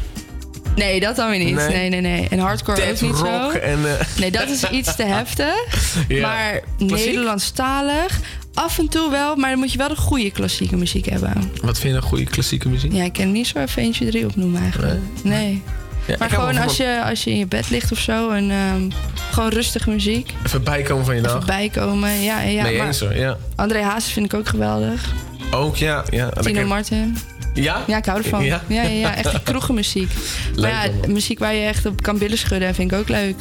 [0.75, 1.55] Nee, dat dan weer niet.
[1.55, 1.67] Nee.
[1.67, 2.27] Nee, nee, nee.
[2.29, 3.57] En hardcore Dead ook niet rock zo.
[3.57, 5.95] en, eh, Nee, dat is iets te heftig.
[6.07, 6.21] Ja.
[6.27, 7.07] Maar Klassiek?
[7.07, 8.19] Nederlandstalig
[8.59, 9.35] af en toe wel.
[9.35, 11.51] Maar dan moet je wel de goede klassieke muziek hebben.
[11.61, 12.93] Wat vind je een goede klassieke muziek?
[12.93, 14.99] Ja, ik kan niet zo even eentje drie opnoemen eigenlijk.
[15.23, 15.61] Nee.
[16.07, 18.89] Ja, maar gewoon als je, als je in je bed ligt of zo en ehm,
[19.31, 20.33] gewoon rustige muziek.
[20.45, 21.35] Even bijkomen van je dag.
[21.35, 22.21] Even bijkomen.
[22.21, 22.63] Ja, ja.
[22.63, 23.37] nee, maar eens hoor, ja.
[23.55, 25.13] André Hazes vind ik ook geweldig.
[25.51, 26.03] Ook, ja.
[26.09, 26.65] ja Tino.
[26.65, 27.17] Martin.
[27.53, 27.83] Ja?
[27.87, 28.43] Ja, ik hou ervan.
[28.43, 28.61] Ja?
[28.67, 30.11] Ja, ja, ja, echt die kroegenmuziek.
[30.55, 33.35] Leuk maar ja, muziek waar je echt op kan billen schudden vind ik ook leuk.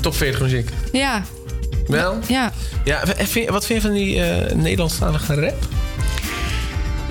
[0.00, 0.70] Top 40 muziek.
[0.92, 1.22] Ja,
[1.86, 2.18] Wel?
[2.26, 2.52] ja.
[2.84, 3.02] Ja,
[3.48, 5.68] wat vind je van die eh, Nederlandstalige rap?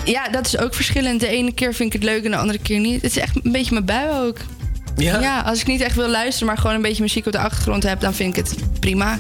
[0.06, 1.20] Ja, dat is ook verschillend.
[1.20, 3.02] De ene keer vind ik het leuk en de andere keer niet.
[3.02, 4.38] Het is echt een beetje mijn bui ook.
[4.96, 5.20] Ja?
[5.20, 7.84] Ja, als ik niet echt wil luisteren, maar gewoon een beetje muziek op de achtergrond
[7.84, 9.20] heb, dan vind ik het prima.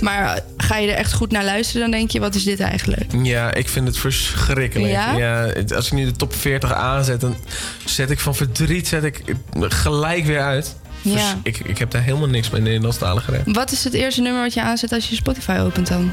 [0.00, 2.60] Maar eh, ga je er echt goed naar luisteren, dan denk je, wat is dit
[2.60, 3.12] eigenlijk?
[3.22, 4.92] Ja, ik vind het verschrikkelijk.
[4.92, 5.52] Ja?
[5.74, 7.36] als ik nu de top 40 aanzet, dan
[7.84, 9.22] zet ik van verdriet zet ik
[9.60, 10.76] gelijk weer uit.
[11.02, 11.38] Ja.
[11.42, 13.54] ik, ik heb daar helemaal niks mee Nederlandstalige rap.
[13.54, 16.10] Wat is het eerste nummer wat je aanzet als je Spotify opent dan?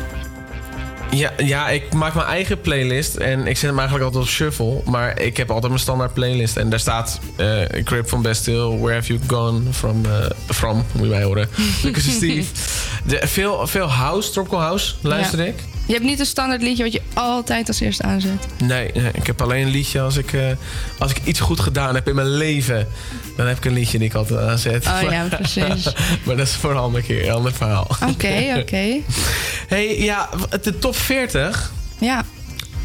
[1.12, 4.82] Ja, ja, ik maak mijn eigen playlist en ik zet hem eigenlijk altijd op shuffle.
[4.86, 6.58] Maar ik heb altijd mijn standaard playlist.
[6.58, 11.04] En daar staat eh Crip van Bastille, Where Have You Gone From, eh, from moet
[11.04, 11.50] je mij horen.
[11.84, 12.52] Lucas en Steve.
[13.06, 15.46] De, veel, veel house, tropical house, luister Ja.
[15.46, 15.64] ik.
[15.86, 18.48] Je hebt niet een standaard liedje wat je altijd als eerste aanzet.
[18.58, 20.48] Nee, nee, ik heb alleen een liedje als ik, eh,
[20.98, 22.88] als ik iets goed gedaan heb in mijn leven.
[23.36, 24.86] Dan heb ik een liedje die ik altijd aanzet.
[24.86, 25.84] Oh ja, precies.
[26.24, 27.88] maar dat is voor een andere keer, een ander verhaal.
[28.10, 29.00] Oké, oké.
[29.68, 30.30] hey, ja,
[30.62, 31.72] de top 40.
[32.00, 32.26] Ja.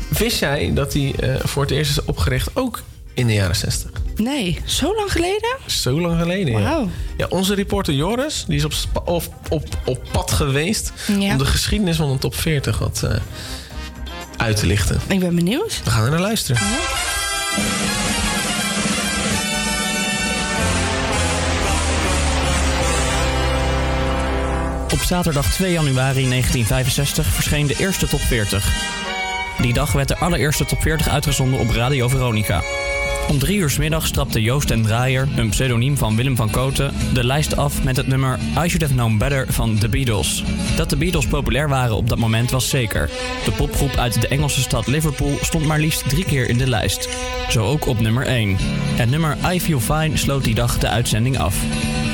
[0.08, 2.82] Wist jij dat die eh, voor het eerst is opgericht ook
[3.14, 3.90] in de jaren 60?
[4.16, 5.56] Nee, zo lang geleden?
[5.66, 6.60] Zo lang geleden, ja.
[6.60, 6.88] Wauw.
[7.16, 7.26] ja.
[7.28, 10.92] Onze reporter Joris, die is op, of, op, op pad geweest...
[11.18, 11.30] Ja.
[11.32, 13.16] om de geschiedenis van de top 40 wat eh,
[14.36, 15.00] uit te lichten.
[15.08, 15.80] Ik ben benieuwd.
[15.84, 16.62] We gaan er naar luisteren.
[24.92, 28.68] Op zaterdag 2 januari 1965 verscheen de eerste top 40.
[29.58, 32.62] Die dag werd de allereerste top 40 uitgezonden op Radio Veronica.
[33.30, 36.94] Om drie uur 's middags trapte Joost en Draaier, een pseudoniem van Willem van Koten,
[37.14, 40.44] de lijst af met het nummer I Should Have Known Better van The Beatles.
[40.76, 43.10] Dat de Beatles populair waren op dat moment was zeker.
[43.44, 47.08] De popgroep uit de Engelse stad Liverpool stond maar liefst drie keer in de lijst.
[47.48, 48.56] Zo ook op nummer 1.
[48.96, 51.56] Het nummer I Feel Fine sloot die dag de uitzending af.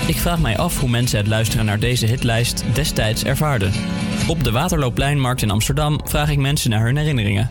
[0.07, 3.73] Ik vraag mij af hoe mensen het luisteren naar deze hitlijst destijds ervaarden.
[4.29, 7.51] Op de Waterloopleinmarkt in Amsterdam vraag ik mensen naar hun herinneringen.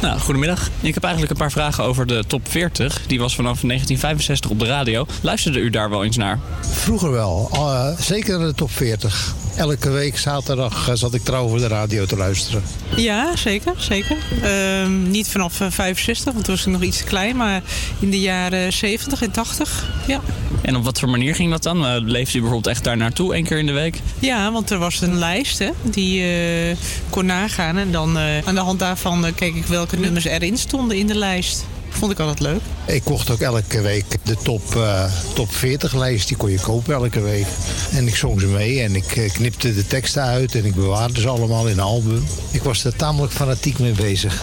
[0.00, 0.70] Nou, goedemiddag.
[0.80, 3.06] Ik heb eigenlijk een paar vragen over de top 40.
[3.06, 5.06] Die was vanaf 1965 op de radio.
[5.20, 6.38] Luisterde u daar wel eens naar?
[6.60, 9.34] Vroeger wel, eh, zeker de top 40.
[9.60, 12.62] Elke week zaterdag eh, zat ik trouw voor de radio te luisteren.
[12.96, 13.72] Ja, zeker.
[13.76, 14.16] zeker.
[14.42, 17.36] Ehm, niet vanaf eh, 65, want toen was ik nog iets te klein.
[17.36, 17.62] Maar
[17.98, 20.20] in de jaren 70 en 80, ja.
[20.62, 21.84] En op wat voor manier ging dat dan?
[21.84, 24.00] Uh, leefde u bijvoorbeeld echt daar naartoe één keer in de week?
[24.18, 26.74] Ja, want er was een lijst hè, die je
[27.10, 27.78] kon nagaan.
[27.78, 31.06] En dan eh, aan de hand daarvan eh, keek ik welke nummers erin stonden in
[31.06, 31.66] de lijst.
[31.90, 32.60] Vond ik altijd leuk.
[32.86, 35.04] Ik kocht ook elke week de top, eh,
[35.34, 36.28] top 40 lijst.
[36.28, 37.46] Die kon je kopen elke week.
[37.92, 41.20] En ik zong ze mee en ik eh, knipte de teksten uit en ik bewaarde
[41.20, 42.24] ze allemaal in een album.
[42.50, 44.42] Ik was er tamelijk fanatiek mee bezig.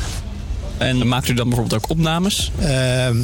[0.77, 2.51] En maakt u dan bijvoorbeeld ook opnames?
[2.59, 3.17] Ehm,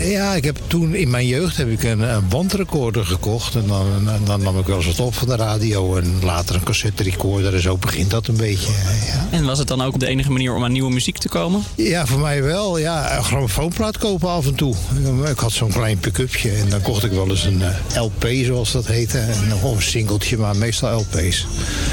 [0.00, 3.54] ja, ik heb toen in mijn jeugd heb ik een, een bandrecorder gekocht.
[3.54, 3.86] En dan,
[4.24, 5.96] dan nam ik wel eens wat op van de radio.
[5.96, 7.54] En later een cassette recorder.
[7.54, 8.72] En zo begint dat een beetje.
[9.06, 9.38] Ja.
[9.38, 11.62] En was het dan ook de enige manier om aan nieuwe muziek te komen?
[11.74, 12.78] Ja, voor mij wel.
[12.78, 14.74] Ja, een grammofoonplaat kopen af en toe.
[15.30, 18.72] Ik had zo'n klein pick-upje en dan kocht ik wel eens een eh, LP, zoals
[18.72, 19.18] dat heette.
[19.18, 21.46] En nog een singeltje, maar meestal LP's.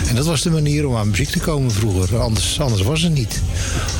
[0.07, 2.19] En dat was de manier om aan muziek te komen vroeger.
[2.19, 3.41] Anders, anders was het niet.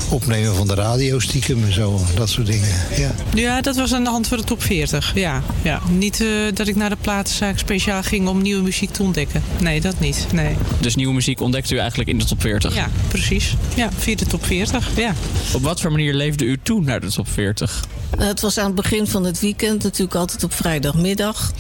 [0.09, 2.69] Opnemen van de radio stiekem en zo, dat soort dingen.
[2.97, 3.11] Ja.
[3.33, 5.11] Ja, dat was aan de hand van de top 40.
[5.15, 5.81] Ja, ja.
[5.89, 9.43] Niet eh, dat ik naar de platenzaak speciaal ging om nieuwe muziek te ontdekken.
[9.59, 10.27] Nee, dat niet.
[10.31, 10.55] Nee.
[10.79, 12.75] Dus nieuwe muziek ontdekte u eigenlijk in de top 40?
[12.75, 13.55] Ja, precies.
[13.75, 14.89] Ja, via de top 40.
[14.95, 15.13] Ja.
[15.53, 17.83] Op wat voor manier leefde u toe naar de top 40?
[18.17, 21.51] Het was aan het begin van het weekend, natuurlijk altijd op vrijdagmiddag.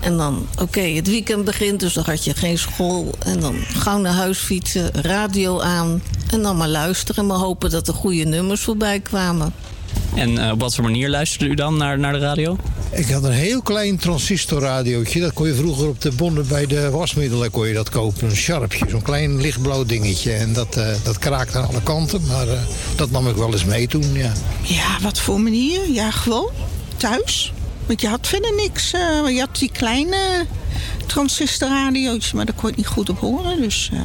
[0.00, 3.14] En dan, oké, het weekend begint, dus dan had je geen school.
[3.18, 6.02] En dan gauw naar huis fietsen, radio aan.
[6.30, 9.52] En dan maar luisteren en maar hopen dat er goede nummers voorbij kwamen.
[10.14, 12.56] En eh, op wat voor manier luisterde u dan naar, naar de radio?
[12.90, 15.20] Ik had een heel klein transistorradiootje.
[15.20, 18.28] Dat kon je vroeger op de bonnen bij de wasmiddelen kon je dat kopen.
[18.28, 20.32] Een sharpje, zo'n klein lichtblauw dingetje.
[20.32, 22.26] En dat, eh, dat kraakte aan alle kanten.
[22.26, 22.60] Maar eh,
[22.96, 24.32] dat nam ik wel eens mee toen, ja.
[24.62, 25.90] Ja, wat voor manier?
[25.90, 26.50] Ja, gewoon
[26.96, 27.52] thuis.
[27.86, 28.92] Want je had verder niks.
[28.92, 30.46] eh, je had die kleine
[31.06, 33.60] transistorradiootjes, maar daar kon je niet goed op horen.
[33.60, 33.98] Dus eh,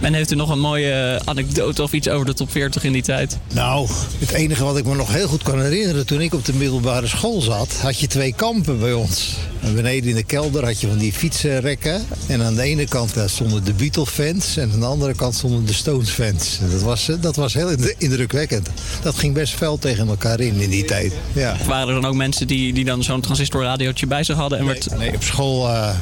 [0.00, 3.02] En heeft u nog een mooie anekdote of iets over de top 40 in die
[3.02, 3.38] tijd?
[3.54, 3.88] Nou,
[4.18, 6.06] het enige wat ik me nog heel goed kan herinneren...
[6.06, 9.34] toen ik op de middelbare school zat, had je twee kampen bij ons.
[9.62, 12.04] En beneden in de kelder had je van die fietsenrekken.
[12.26, 14.56] En aan de ene kant daar stonden de Beatle-fans...
[14.56, 16.58] en aan de andere kant stonden de Stones-fans.
[16.70, 18.68] Dat was, eh, dat was heel ind- indrukwekkend.
[19.02, 21.12] Dat ging best fel tegen elkaar in in die tijd.
[21.32, 21.56] Ja.
[21.66, 24.58] Waren er dan ook mensen die, die dan zo'n transistorradiootje bij zich hadden?
[24.58, 24.96] En werd...
[24.98, 25.94] Nee, op school, eh,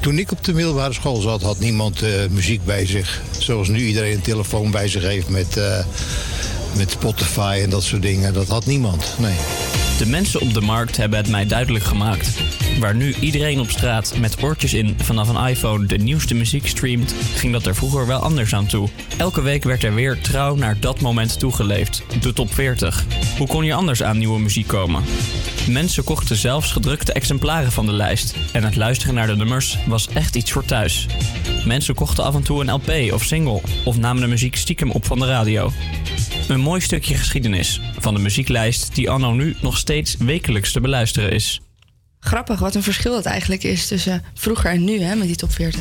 [0.00, 3.22] toen ik op de middelbare school zat, had niemand eh, muziek bij zich.
[3.38, 5.60] Zoals nu iedereen een telefoon bij zich heeft met,
[6.76, 8.32] met Spotify en dat soort dingen.
[8.32, 9.36] Dat had niemand, nee.
[9.98, 12.40] De mensen op de markt hebben het mij duidelijk gemaakt.
[12.80, 17.14] Waar nu iedereen op straat met oortjes in vanaf een iPhone de nieuwste muziek streamt,
[17.34, 18.88] ging dat er vroeger wel anders aan toe.
[19.16, 23.04] Elke week werd er weer trouw naar dat moment toegeleefd, de top 40.
[23.38, 25.02] Hoe kon je anders aan nieuwe muziek komen?
[25.68, 30.08] Mensen kochten zelfs gedrukte exemplaren van de lijst en het luisteren naar de nummers was
[30.08, 31.06] echt iets voor thuis.
[31.64, 35.06] Mensen kochten af en toe een LP of single of namen de muziek stiekem op
[35.06, 35.70] van de radio.
[36.48, 41.30] Een mooi stukje geschiedenis van de muzieklijst die anno nu nog steeds wekelijks te beluisteren
[41.32, 41.60] is.
[42.20, 45.52] Grappig wat een verschil dat eigenlijk is tussen vroeger en nu hè, met die top
[45.52, 45.80] 40.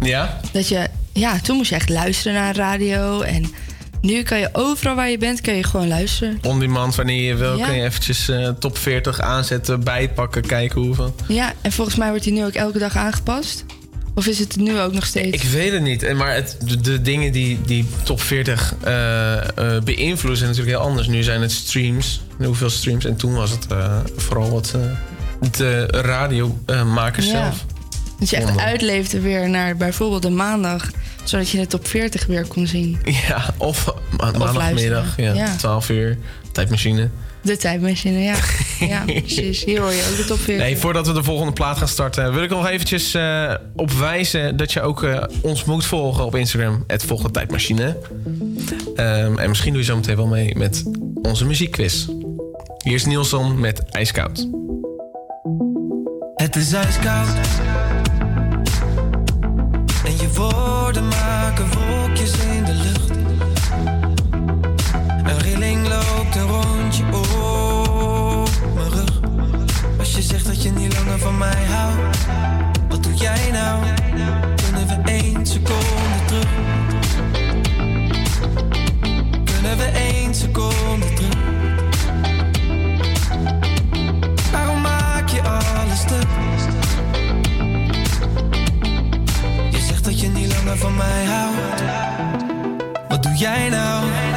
[0.00, 0.40] Ja?
[0.52, 3.20] Dat je, ja, toen moest je echt luisteren naar de radio.
[3.20, 3.50] En
[4.00, 6.38] nu kan je overal waar je bent, kan je gewoon luisteren.
[6.42, 7.66] On demand, wanneer je wil, Ja.
[7.66, 11.14] kun je eventjes eh, top 40 aanzetten, bijpakken, kijken hoeveel.
[11.28, 13.64] Ja, en volgens mij wordt die nu ook elke dag aangepast.
[14.18, 15.42] Of is het nu ook nog steeds?
[15.42, 16.02] Ik weet het niet.
[16.02, 20.76] En Maar het, de, de dingen die, die top 40 eh, eh, beïnvloeden zijn natuurlijk
[20.78, 21.06] heel anders.
[21.08, 22.20] Nu zijn het streams.
[22.44, 23.04] Hoeveel streams.
[23.04, 24.74] En toen was het eh, vooral wat
[25.56, 27.30] de radiomakers Ja.
[27.32, 27.64] zelf.
[28.18, 30.90] Dat je echt uitleefde weer naar bijvoorbeeld de maandag.
[31.24, 32.98] Zodat je de top 40 weer kon zien.
[33.28, 35.16] Ja, of ma- maandagmiddag.
[35.16, 35.56] Ja.
[35.56, 36.18] 12 uur.
[36.52, 37.08] Tijdmachine.
[37.42, 38.34] De tijdmachine, ja.
[38.88, 39.64] ja, precies.
[39.64, 40.66] Hier hoor je ook de top 40.
[40.66, 42.32] Nee, voordat we de volgende plaat gaan starten...
[42.32, 46.84] wil ik nog eventjes eh, opwijzen dat je ook eh, ons moet volgen op Instagram.
[46.86, 47.96] Het volgende tijdmachine.
[48.96, 50.82] Ehm, en misschien doe je zo meteen wel mee met
[51.22, 52.06] onze muziekquiz.
[52.84, 54.48] Hier is Nielson met IJskoud.
[56.34, 57.28] Het is ijskoud.
[60.04, 62.97] En je woorden maken wolkjes in de lucht.
[66.38, 68.48] een rondje op.
[69.98, 72.18] Als je zegt dat je niet langer van mij houdt,
[72.88, 73.84] wat doe jij nou?
[74.56, 76.48] Kunnen we één seconde terug?
[79.44, 81.36] Kunnen we één seconde terug?
[84.52, 86.26] Waarom maak je alles stuk?
[89.70, 91.82] Je zegt dat je niet langer van mij houdt,
[93.08, 94.27] wat doe jij nou?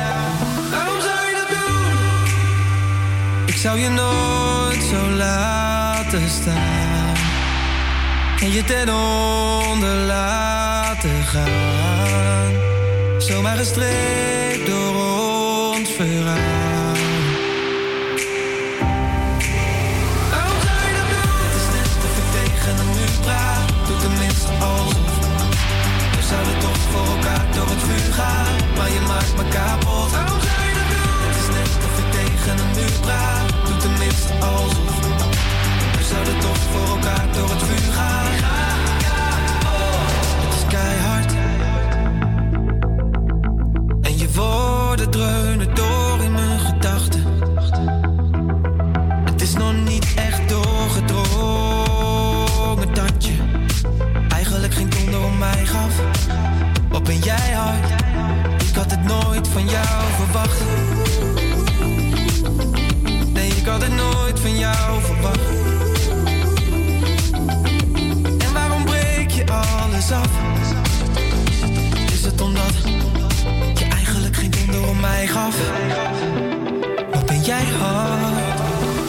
[3.62, 7.16] Zou je nooit zo laten staan.
[8.40, 8.90] En je ten
[9.70, 12.54] onder laten gaan.
[13.18, 14.96] Zomaar gestreept door
[15.76, 16.80] ons verhaal.
[24.60, 25.20] Alsof.
[26.16, 28.56] We zouden toch voor elkaar door het vuur gaan.
[28.78, 30.10] Maar je maakt me kapot.
[30.12, 30.24] Zou
[30.68, 31.28] je dat doen?
[31.28, 33.41] Het is net of ik tegen een muur praat.
[36.72, 38.26] Voor elkaar door het vuur gaan.
[40.42, 41.34] Het is keihard.
[44.02, 47.24] En je woorden dreunen door in mijn gedachten.
[49.26, 53.12] Het is nog niet echt doorgedrongen dat
[54.42, 56.02] eigenlijk geen donder om mij gaf.
[56.90, 57.92] Wat ben jij hard?
[58.70, 60.62] Ik had het nooit van jou verwacht.
[63.34, 65.61] Nee, ik had het nooit van jou verwacht.
[72.12, 72.76] Is het omdat
[73.74, 75.56] je eigenlijk geen donder om mij gaf?
[77.12, 78.60] Wat ben jij hard?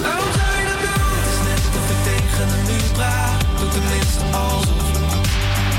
[0.02, 0.78] Waarom je?
[1.18, 3.40] Het is net of ik tegen een muur praat.
[3.58, 4.86] Doe tenminste alsof.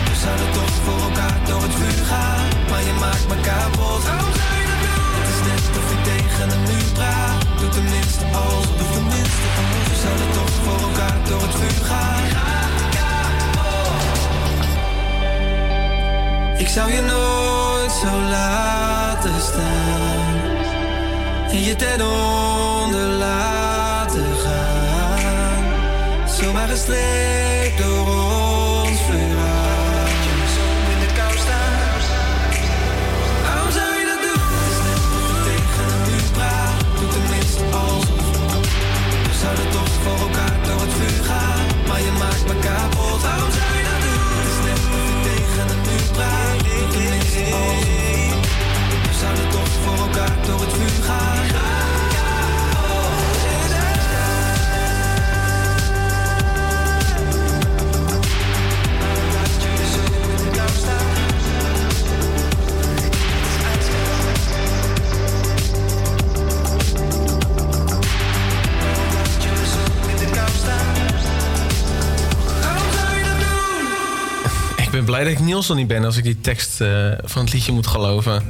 [0.10, 2.48] We zouden toch voor elkaar door het vuur gaan.
[2.70, 4.04] Maar je maakt me kapot.
[4.04, 5.04] Waarom je dat doen?
[5.18, 7.38] Het is net of ik tegen een muur praat.
[7.60, 8.78] Doe tenminste alsof.
[8.80, 9.88] Doe tenminste alsof.
[9.92, 12.73] We zouden toch voor elkaar door het vuur gaan.
[16.64, 20.36] Ik zou je nooit zo laten staan.
[21.50, 25.64] En je ten onder laten gaan.
[26.28, 28.23] Zomaar gestreept door
[75.14, 76.88] blij dat ik Niels nog niet ben als ik die tekst eh,
[77.24, 78.44] van het liedje moet geloven.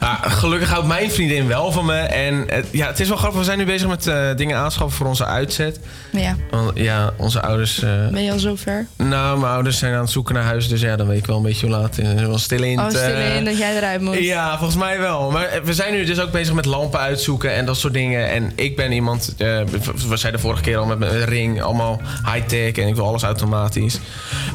[0.00, 1.96] Ja, gelukkig houdt mijn vriendin wel van me.
[1.98, 3.38] En het- ja, het is wel grappig.
[3.38, 5.80] We zijn nu bezig met eh, dingen aanschaffen voor onze uitzet.
[6.12, 7.82] Ja, Want ja, onze ouders...
[7.82, 8.86] eh, ben je al zover?
[8.96, 10.68] nou, mijn ouders zijn aan het zoeken naar huis.
[10.68, 11.96] Dus ja, dan weet ik wel een beetje hoe laat.
[11.96, 12.78] Het is wel stil in.
[12.80, 14.18] Oh, stil eh, in dat jij eruit moet.
[14.18, 15.30] Ja, volgens mij wel.
[15.30, 18.30] Maar eh, we zijn nu dus ook bezig met lampen uitzoeken en dat soort dingen.
[18.30, 19.60] En ik ben iemand, eh,
[20.08, 22.00] we zeiden vorige keer al met mijn ring, allemaal
[22.32, 23.98] high-tech en ik wil alles automatisch.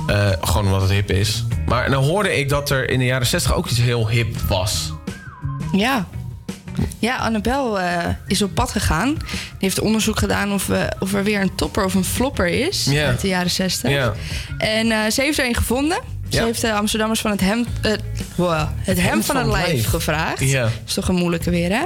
[0.07, 1.43] Eh, gewoon omdat het hip is.
[1.65, 4.93] Maar dan hoorde ik dat er in de jaren 60 ook iets heel hip was.
[5.71, 6.07] Ja.
[6.99, 9.13] Ja, Annabel eh, is op pad gegaan.
[9.13, 12.85] Die heeft onderzoek gedaan of, we, of er weer een topper of een flopper is
[12.85, 13.05] Ja.
[13.05, 13.91] uit de jaren 60.
[13.91, 14.13] Ja.
[14.57, 15.97] En eh, ze heeft er een gevonden.
[16.29, 16.43] Ze Ja.
[16.45, 17.91] heeft de Amsterdammers van het hem, eh,
[18.35, 20.39] wow, het hem van het lijf gevraagd.
[20.39, 20.69] Ja.
[20.85, 21.84] is toch een moeilijke weer, hè?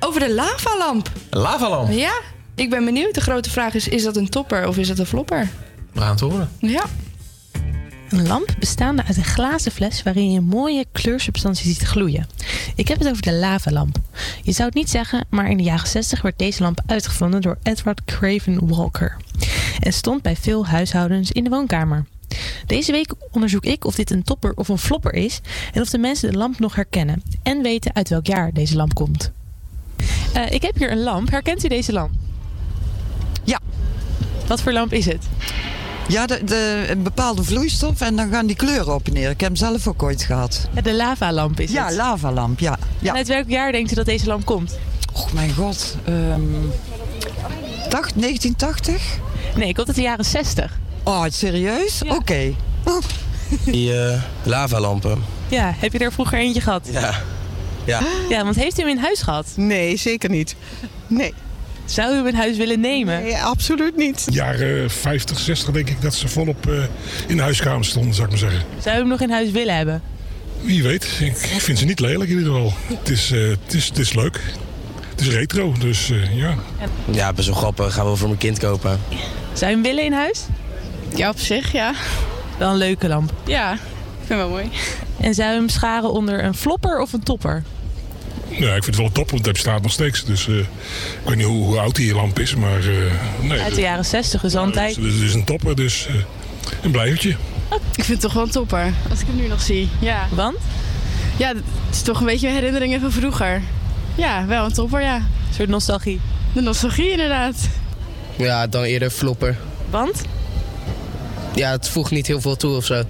[0.00, 1.10] Over de lavalamp.
[1.30, 1.92] Lavalamp.
[1.92, 2.12] Ja,
[2.54, 3.14] ik ben benieuwd.
[3.14, 5.48] De grote vraag is, is dat een topper of is dat een flopper?
[5.92, 6.48] We gaan het horen.
[6.58, 6.84] Ja.
[8.10, 12.26] Een lamp bestaande uit een glazen fles waarin je mooie kleursubstantie ziet gloeien.
[12.74, 13.96] Ik heb het over de lavalamp.
[14.42, 17.58] Je zou het niet zeggen, maar in de jaren 60 werd deze lamp uitgevonden door
[17.62, 19.16] Edward Craven Walker.
[19.80, 22.06] En stond bij veel huishoudens in de woonkamer.
[22.66, 25.40] Deze week onderzoek ik of dit een topper of een flopper is
[25.72, 28.94] en of de mensen de lamp nog herkennen en weten uit welk jaar deze lamp
[28.94, 29.32] komt.
[30.32, 31.30] Eh, ik heb hier een lamp.
[31.30, 32.12] Herkent u deze lamp?
[33.44, 33.60] Ja.
[34.46, 35.28] Wat voor lamp is het?
[36.10, 39.30] Ja, de, de, een bepaalde vloeistof en dan gaan die kleuren op en neer.
[39.30, 40.68] Ik heb hem zelf ook ooit gehad.
[40.82, 41.96] De lavalamp is ja, het.
[41.96, 42.78] lavalamp, ja.
[42.98, 43.10] ja.
[43.10, 44.78] En uit welk jaar denkt u dat deze lamp komt?
[45.12, 45.96] Och, mijn god.
[46.04, 46.40] ehm,
[47.88, 49.18] dacht 1980?
[49.56, 50.78] Nee, komt uit de jaren 60.
[51.04, 52.02] Oh, serieus?
[52.08, 52.54] Oké.
[53.64, 55.22] Die eh, lavalampen.
[55.48, 56.88] Ja, heb je er vroeger eentje gehad?
[56.90, 57.14] Ja.
[57.84, 58.00] Ja.
[58.28, 59.46] Ja, want heeft u hem in huis gehad?
[59.56, 60.56] Nee, zeker niet.
[61.06, 61.34] Nee.
[61.90, 63.22] Zou u hem in huis willen nemen?
[63.22, 64.26] Nee, absoluut niet.
[64.30, 66.82] Jaren 50, 60 denk ik dat ze volop eh,
[67.26, 68.66] in de huiskamer stonden, zou ik maar zeggen.
[68.82, 70.02] Zou u hem nog in huis willen hebben?
[70.60, 72.72] Wie weet, ik vind ze niet lelijk in ieder geval.
[72.86, 74.40] Het is, eh, het is, het is leuk.
[75.10, 76.54] Het is retro, dus eh, ja.
[77.10, 77.94] Ja, best wel grappig.
[77.94, 79.00] Gaan we voor mijn kind kopen.
[79.52, 80.44] Zou je hem willen in huis?
[81.14, 81.92] Ja, op zich, ja.
[82.58, 83.32] Wel een leuke lamp.
[83.46, 83.68] Ja.
[84.16, 84.70] vind het wel mooi.
[85.20, 87.62] En zou je hem scharen onder een flopper of een topper?
[88.50, 90.24] Ja, ik vind het wel top, want hij bestaat nog steeds.
[90.24, 90.66] Dus eh, ik
[91.24, 92.78] weet niet hoe, hoe oud die lamp is, maar...
[92.80, 94.96] eh, nee, Uit de jaren 60, dus al een tijd.
[94.96, 96.14] Het is, het is een topper, dus eh,
[96.82, 97.30] een blijvertje.
[97.96, 99.88] Ik vind het toch wel een topper, als ik hem nu nog zie.
[100.00, 100.26] Ja.
[100.30, 100.56] Want?
[101.36, 103.62] Ja, het is toch een beetje herinneringen van vroeger.
[104.14, 105.16] Ja, wel een topper, ja.
[105.16, 106.20] Een soort nostalgie.
[106.52, 107.68] De nostalgie, inderdaad.
[108.36, 109.56] Ja, dan eerder flopper.
[109.90, 110.22] Want?
[111.54, 113.02] Ja, het voegt niet heel veel toe of zo.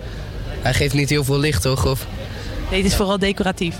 [0.60, 1.86] Hij geeft niet heel veel licht, toch?
[1.86, 2.06] Of,
[2.70, 3.76] Nee, het is vooral decoratief.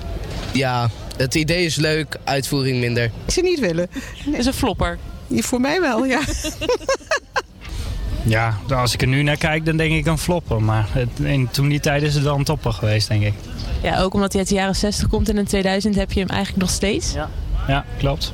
[0.53, 0.91] ja,
[1.21, 3.05] het idee is leuk, uitvoering minder.
[3.05, 3.89] Ik zou niet willen.
[4.25, 4.99] Het is een flopper.
[5.31, 6.21] Voor mij wel, ja.
[8.23, 10.63] Ja, als ik er nu naar kijk, dan denk ik een flopper.
[10.63, 13.35] Maar het, in, toen die tijd is het wel een topper geweest, denk ik.
[13.83, 16.29] Ja, ook omdat hij uit de jaren 60 komt en in 2000 heb je hem
[16.29, 17.13] eigenlijk nog steeds.
[17.13, 17.31] Ja.
[17.67, 18.33] Ja, klopt.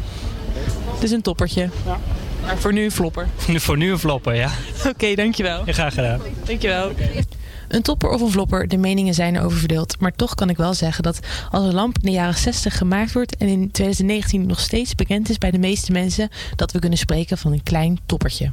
[0.95, 1.71] Het is een toppertje.
[1.85, 1.99] Ja.
[2.47, 3.29] Maar voor nu een flopper.
[3.67, 4.51] Voor nu een flopper, ja.
[4.89, 5.63] Oké, dankjewel.
[5.67, 6.21] Ja, graag gedaan.
[6.45, 6.93] Dankjewel.
[7.69, 10.01] Een topper of een flopper, de meningen zijn erover verdeeld.
[10.01, 11.19] Maar toch kan ik wel zeggen dat
[11.51, 15.29] als een lamp in de jaren 60 gemaakt wordt en in 2019 nog steeds bekend
[15.31, 18.53] is bij de meeste mensen, dat we kunnen spreken van een klein toppertje.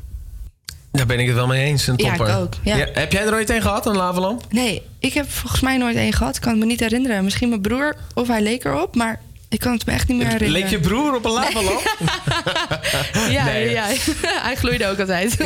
[0.91, 2.27] Daar ben ik het wel mee eens, een Ja, topper.
[2.29, 2.75] ik ook, ja.
[2.93, 4.43] heb jij er ooit een gehad, een lavalamp?
[4.49, 6.35] Nee, ik heb volgens mij nooit één gehad.
[6.35, 7.23] Ik kan het me niet herinneren.
[7.23, 10.27] Misschien mijn broer of hij leek erop, maar ik kan het me echt niet meer
[10.27, 10.61] herinneren.
[10.61, 11.95] Leek je broer op een lavalamp?
[13.29, 13.69] Ja, Nee.
[13.69, 13.85] ja,
[14.47, 15.37] hij gloeide ook altijd.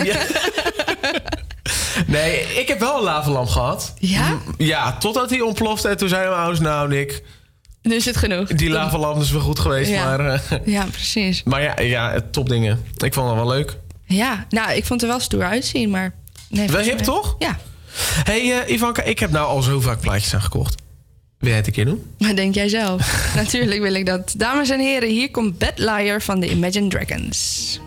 [2.07, 3.93] Nee, ik heb wel een lavalamp gehad.
[3.99, 4.37] Ja?
[4.57, 6.63] Ja, totdat hij ontplofte en toen zeiden mijn ouders...
[6.65, 7.23] Nou, Nick,
[7.81, 8.47] Nu is het genoeg.
[8.47, 10.03] die lavalamp is wel goed geweest, Ja.
[10.05, 10.19] maar...
[10.19, 10.39] eh,
[10.75, 11.43] Ja, precies.
[11.43, 12.83] maar ja, ja, topdingen.
[12.97, 13.77] Ik vond het wel leuk.
[14.05, 16.13] Ja, nou, ik vond het er wel stoer uitzien, maar...
[16.49, 17.35] Nee, Wel hip, toch?
[17.39, 17.57] Ja.
[18.23, 20.75] hey, eh, Ivanka, ik heb nou al zo vaak plaatjes aangekocht.
[21.39, 22.03] Wil jij het een keer doen?
[22.17, 23.25] Maar denk jij zelf?
[23.35, 24.33] Natuurlijk wil ik dat.
[24.37, 27.79] Dames en heren, hier komt Bad Liar van de Imagine Dragons.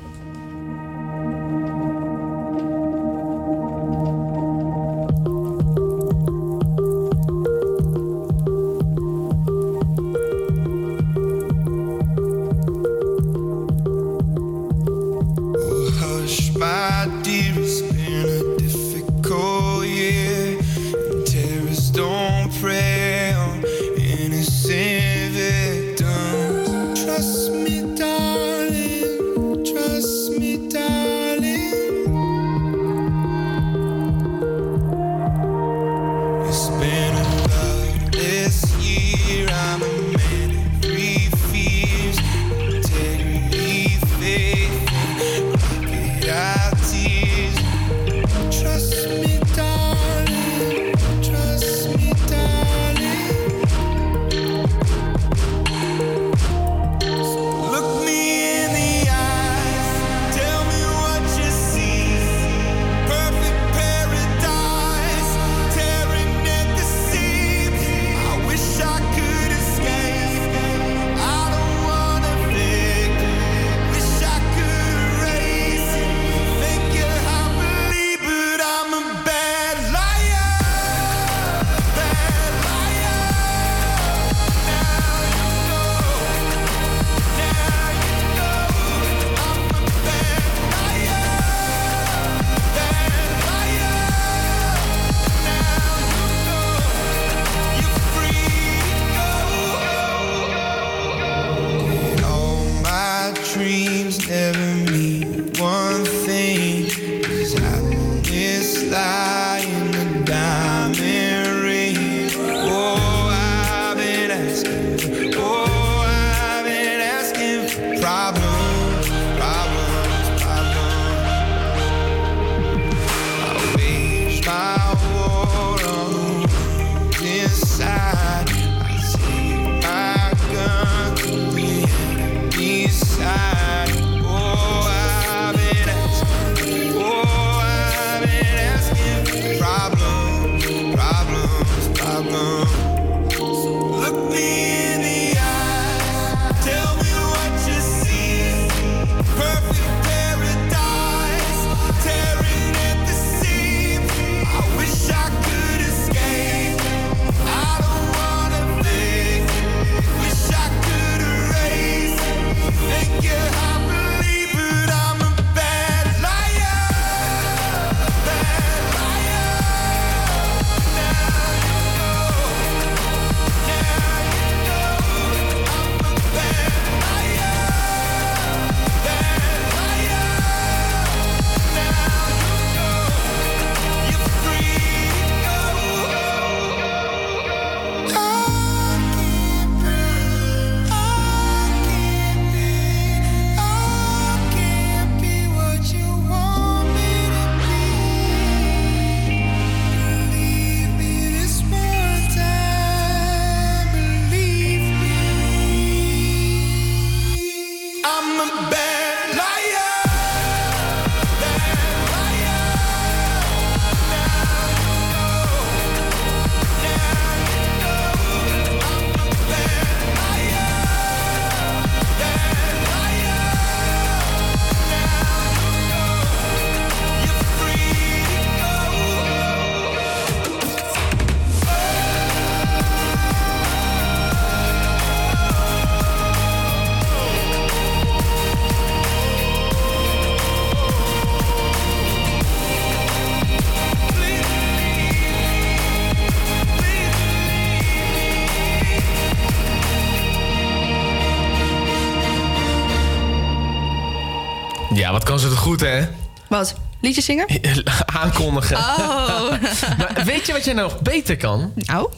[255.71, 256.07] Goed, hè?
[256.49, 256.75] Wat?
[257.01, 257.47] Liedjes zingen?
[258.21, 258.77] Aankondigen.
[258.77, 259.51] Oh.
[259.99, 261.73] maar weet je wat jij nog beter kan?
[261.75, 262.11] Nou?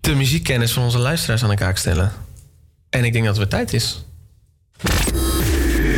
[0.00, 2.12] De muziekkennis van onze luisteraars aan de kaak stellen.
[2.90, 4.04] En ik denk dat het weer tijd is.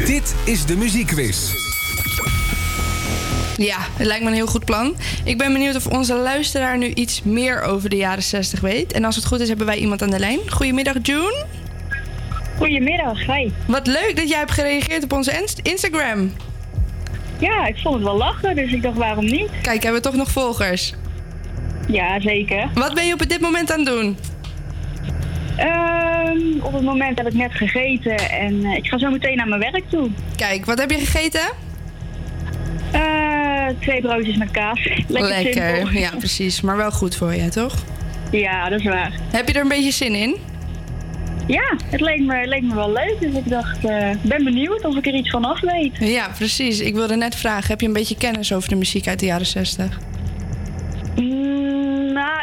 [0.06, 1.52] Dit is de muziekquiz.
[3.56, 4.96] Ja, het lijkt me een heel goed plan.
[5.24, 8.92] Ik ben benieuwd of onze luisteraar nu iets meer over de jaren 60 weet.
[8.92, 10.38] En als het goed is, hebben wij iemand aan de lijn.
[10.50, 11.46] Goedemiddag, June.
[12.56, 13.50] Goedemiddag, hi.
[13.66, 16.32] Wat leuk dat jij hebt gereageerd op onze inst- Instagram.
[17.38, 19.48] Ja, ik vond het wel lachen, dus ik dacht waarom niet?
[19.62, 20.92] Kijk, hebben we toch nog volgers?
[21.88, 22.68] Ja, zeker.
[22.74, 24.16] Wat ben je op dit moment aan het doen?
[25.56, 29.48] Ehm, op het moment heb ik net gegeten en eh, ik ga zo meteen naar
[29.48, 30.10] mijn werk toe.
[30.36, 31.40] Kijk, wat heb je gegeten?
[32.92, 34.80] Eh, twee broodjes met kaas.
[35.08, 35.90] Lekker, simpel.
[36.00, 36.60] ja precies.
[36.60, 37.74] Maar wel goed voor je, toch?
[38.30, 39.12] Ja, dat is waar.
[39.32, 40.36] Heb je er een beetje zin in?
[41.46, 44.96] Ja, het leek me, leek me wel leuk, dus ik dacht, eh, ben benieuwd of
[44.96, 45.96] ik er iets van af weet.
[45.98, 46.80] Ja, precies.
[46.80, 49.46] Ik wilde net vragen, heb je een beetje kennis over de muziek uit de jaren
[49.46, 49.98] 60?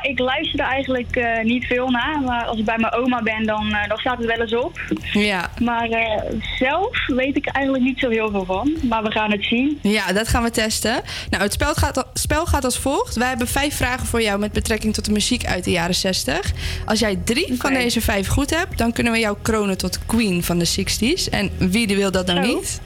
[0.03, 3.21] Nou, ik luister er eigenlijk eh, niet veel naar, maar als ik bij mijn oma
[3.21, 4.79] ben, dan, eh, dan staat het wel eens op.
[5.13, 5.49] Ja.
[5.59, 6.21] Maar eh,
[6.57, 9.79] zelf weet ik eigenlijk niet zo heel veel van, maar we gaan het zien.
[9.81, 11.01] Ja, dat gaan we testen.
[11.29, 13.15] Nou, het spel gaat, spel gaat als volgt.
[13.15, 16.51] Wij hebben vijf vragen voor jou met betrekking tot de muziek uit de jaren 60.
[16.85, 20.43] Als jij drie van deze vijf goed hebt, dan kunnen we jou kronen tot queen
[20.43, 21.29] van de 60s.
[21.29, 22.81] En wie wil dat nou niet?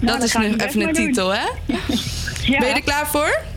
[0.00, 1.06] dat is nu even een doen.
[1.06, 1.46] titel, hè?
[2.44, 2.58] Ja.
[2.58, 3.51] Ben je er klaar voor?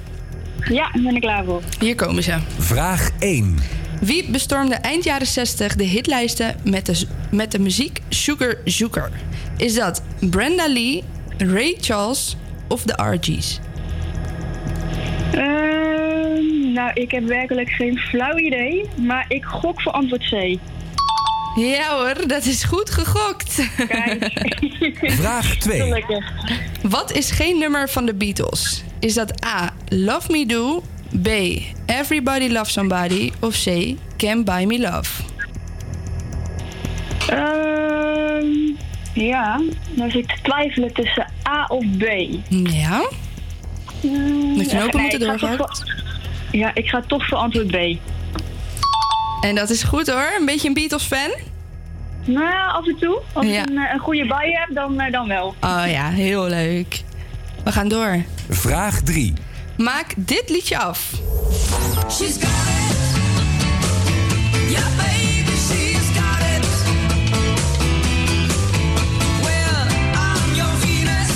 [0.69, 1.61] Ja, daar ben ik klaar voor.
[1.79, 2.37] Hier komen ze.
[2.57, 3.57] Vraag 1.
[4.01, 9.11] Wie bestormde eind jaren 60 de hitlijsten met de, met de muziek Sugar Zoeker?
[9.57, 11.03] Is dat Brenda Lee,
[11.37, 12.37] Ray Charles
[12.67, 13.59] of de RG's?
[15.31, 20.57] Ehm, nou, ik heb werkelijk geen flauw idee, maar ik gok voor antwoord C.
[21.55, 23.53] Ja hoor, dat is goed gegokt.
[25.21, 25.81] Vraag 2.
[25.81, 26.31] Gelukkig.
[26.81, 28.84] Wat is geen nummer van de Beatles?
[28.99, 29.73] Is dat A.
[29.89, 30.83] Love Me Do,
[31.21, 31.27] B.
[31.85, 33.93] Everybody Loves Somebody of C.
[34.17, 35.23] Can't Buy Me Love?
[37.29, 38.47] Ehm,
[39.13, 39.61] ja,
[39.95, 42.03] dan zit ik te twijfelen tussen A of B.
[42.69, 43.09] Ja?
[44.01, 45.57] Mm, De knopen moeten toch doorgehakt.
[45.77, 46.03] voor-
[46.51, 47.75] Ja, ik ga toch voor antwoord B.
[49.41, 51.31] En dat is goed hoor, een beetje een Beatles-fan?
[52.25, 53.21] Nou, af en toe.
[53.33, 53.61] Als Ja.
[53.61, 55.55] ik een, eh, een goede bij heb, dan, eh, dan wel.
[55.61, 57.03] Oh ja, heel leuk.
[57.63, 58.23] We gaan door.
[58.49, 59.33] Vraag 3.
[59.77, 61.11] Maak dit liedje af.
[62.09, 62.83] She's got it.
[64.69, 66.65] Yeah, baby, she's got it.
[69.41, 71.31] Well, I'm your Venus.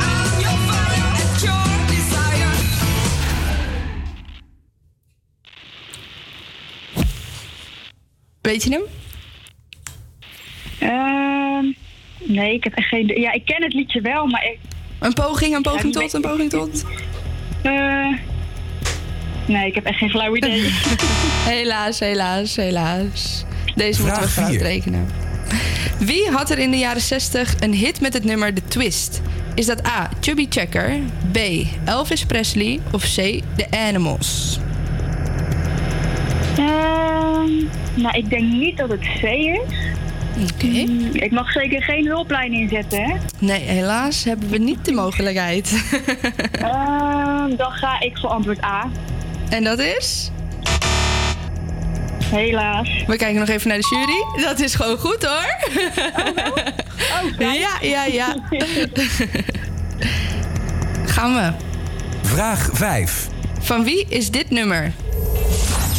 [0.00, 2.52] I'm your fire and your desire.
[8.40, 8.82] Weet je hem?
[10.78, 11.72] Ehm,
[12.32, 13.06] nee, ik heb echt geen...
[13.06, 14.58] Ja, ik ken het liedje wel, maar ik...
[14.98, 16.84] Een poging, een poging Ja, tot, een poging tot.
[17.62, 18.18] Eh,
[19.46, 20.60] nee, ik heb echt geen flauw idee.
[21.54, 23.44] helaas, helaas, helaas.
[23.74, 24.62] Deze moeten we fout vier.
[24.62, 25.08] rekenen.
[25.98, 29.20] Wie had er in de jaren 60 een hit met het nummer The Twist?
[29.54, 30.10] Is dat A.
[30.20, 30.98] Chubby Checker,
[31.32, 31.38] B.
[31.84, 33.42] Elvis Presley of C.
[33.56, 34.58] The Animals?
[36.56, 37.50] Ehm,
[37.94, 39.60] nou, ik denk niet dat het C is.
[40.42, 40.66] Oké.
[40.66, 43.14] Mm, ik mag zeker geen hulplijn inzetten, hè?
[43.38, 45.72] Nee, helaas hebben we niet de mogelijkheid.
[46.52, 48.90] Ehm, dan ga ik voor antwoord A.
[49.48, 50.30] En dat is?
[52.24, 52.88] Helaas.
[53.06, 54.44] We kijken nog even naar de jury.
[54.48, 55.56] Dat is gewoon goed hoor.
[57.38, 58.36] ja, ja, ja.
[61.14, 61.52] Gaan we.
[62.22, 63.28] Vraag 5.
[63.60, 64.92] Van wie is dit nummer?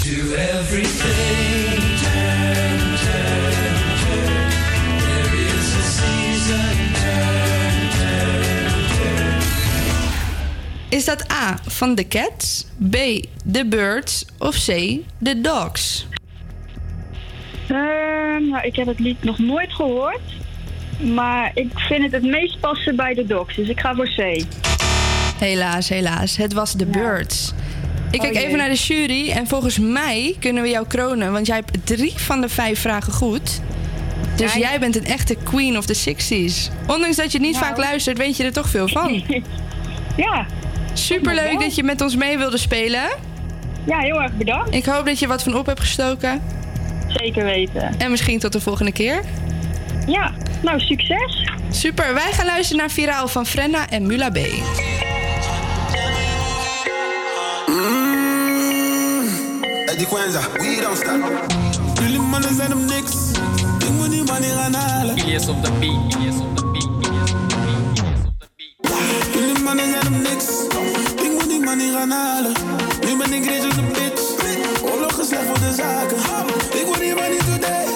[0.04, 1.79] To everything,
[10.90, 12.96] Is dat A van The Cats, B
[13.52, 14.66] The Birds of C
[15.24, 16.08] The Dogs?
[17.68, 20.22] Ehm, nou, ik heb het lied nog nooit gehoord.
[21.14, 23.56] Maar ik vind het het meest passen bij de docs.
[23.56, 24.44] Dus ik ga voor C.
[25.40, 26.38] Helaas, helaas.
[26.38, 27.54] Het was The Birds.
[28.12, 31.48] Ik kijk Oh, even naar de jury en volgens mij kunnen we jou kronen, want
[31.48, 33.62] jij hebt drie van de vijf vragen goed.
[34.36, 36.72] Dus jij bent een echte queen of the 60s.
[36.88, 37.66] Ondanks dat je niet Nou.
[37.66, 39.24] vaak luistert, weet je er toch veel van.
[40.26, 40.46] ja.
[41.00, 43.10] Superleuk dat je met ons mee wilde spelen.
[43.86, 44.76] Ja, heel erg bedankt.
[44.76, 46.42] Ik hoop dat je wat van op hebt gestoken.
[47.08, 47.96] Zeker weten.
[47.98, 49.22] En misschien tot de volgende keer.
[50.08, 50.32] Ja,
[50.64, 51.52] nou succes.
[51.70, 54.36] Super, wij gaan luisteren naar Viraal van Frenna en Mula B.
[59.86, 61.46] Eddie Quenza, we don't stop.
[62.02, 63.14] Jullie mannen zijn hem niks.
[63.80, 65.18] Ik moet die money gaan halen.
[65.18, 66.90] Ilias op de beat, Ilias op de beat.
[69.64, 70.46] Mannen zijn op niks.
[71.24, 72.52] Ik moet die money gaan halen.
[73.06, 74.22] Nu ben ik rich als een bitch.
[74.84, 76.18] Oorlog is slecht voor de zaken.
[76.80, 77.89] Ik word hier maar niet today.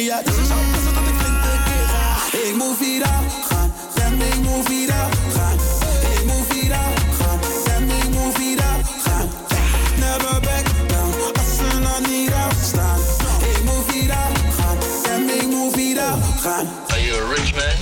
[0.00, 2.38] Ja, dus ik zou passen dat ik flink tekeer ga.
[2.48, 3.72] Ik moet viraal gaan.
[3.94, 5.58] Fam, ik moet viraal gaan.
[6.12, 7.38] Ik moet viraal gaan.
[7.64, 9.28] Fam, ik moet viraal gaan.
[9.98, 11.12] Never back down.
[11.38, 12.98] Als ze nog niet afstaan.
[13.40, 14.76] Ik moet viraal gaan.
[15.02, 16.66] Fam, ik moet viraal gaan.
[16.88, 17.76] Are you a rich man?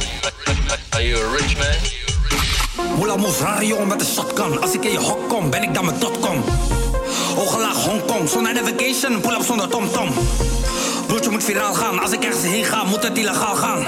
[0.90, 2.96] Are you a rich man?
[2.96, 4.60] Moela Mosrario met de shotgun.
[4.60, 6.44] Als ik in je hok kom, ben ik dan met dotcom.
[7.36, 10.08] Hoge laag Hongkong, zonder navigation, pull up zonder tomtom.
[11.08, 13.86] Broertje moet viraal gaan, als ik ergens heen ga, moet het illegaal gaan.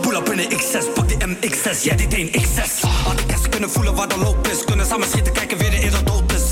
[0.00, 2.80] Pull up in de X6, pak die MX6, jij dit een X6.
[3.04, 5.84] Had ik eens kunnen voelen waar de loop is, kunnen samen schieten, kijken wie er
[5.84, 6.42] in de dood is.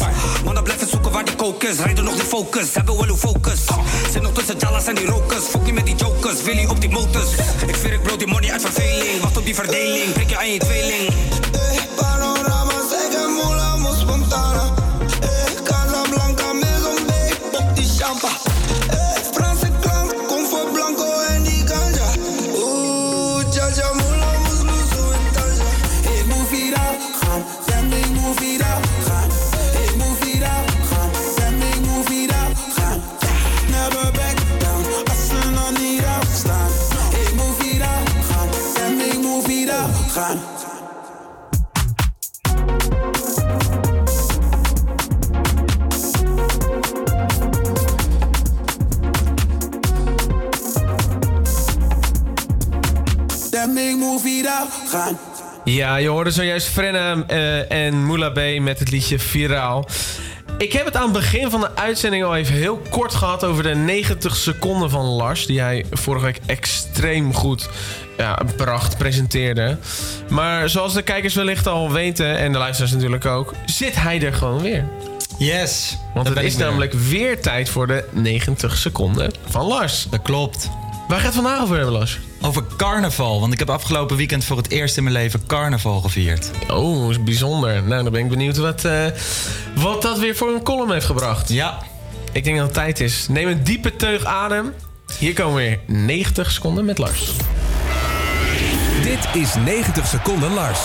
[0.44, 3.61] Mannen blijven zoeken waar die coke is, rijden nog die focus, hebben wel uw focus.
[4.12, 6.90] Zit nog tussen Jalas en die rokers, fuck niet met die jokers, Willy op die
[6.90, 7.31] motors.
[7.66, 10.52] Ik zweer ik brood die money uit verveling, wacht op die verdeling, prik je aan
[10.52, 11.12] je tweeling.
[55.75, 59.89] Ja, je hoorde zojuist Frenna eh, en Moula B met het liedje Viraal.
[60.59, 63.63] Ik heb het aan het begin van de uitzending al even heel kort gehad over
[63.63, 65.47] de 90 seconden van Lars.
[65.47, 67.69] Die hij vorige week extreem goed
[68.17, 69.79] ja, bracht, presenteerde.
[70.29, 74.35] Maar zoals de kijkers wellicht al weten, en de luisteraars natuurlijk ook, zit hij er
[74.35, 74.89] gewoon weer.
[75.39, 75.97] Yes.
[76.15, 76.65] Want het is weer.
[76.65, 80.07] namelijk weer tijd voor de 90 seconden van Lars.
[80.11, 80.71] Dat klopt.
[81.09, 82.19] Waar gaat het vandaag over hebben, Lars?
[82.41, 83.41] Over carnaval.
[83.41, 86.51] Want ik heb afgelopen weekend voor het eerst in mijn leven carnaval gevierd.
[86.71, 87.83] Oh, is bijzonder.
[87.83, 89.05] Nou, dan ben ik benieuwd wat, eh,
[89.75, 91.49] wat dat weer voor een column heeft gebracht.
[91.49, 91.79] Ja.
[92.33, 93.29] Ik denk dat het tijd is.
[93.29, 94.73] Neem een diepe teug adem.
[95.19, 97.33] Hier komen weer 90 seconden met Lars.
[99.03, 100.81] Dit is 90 seconden Lars.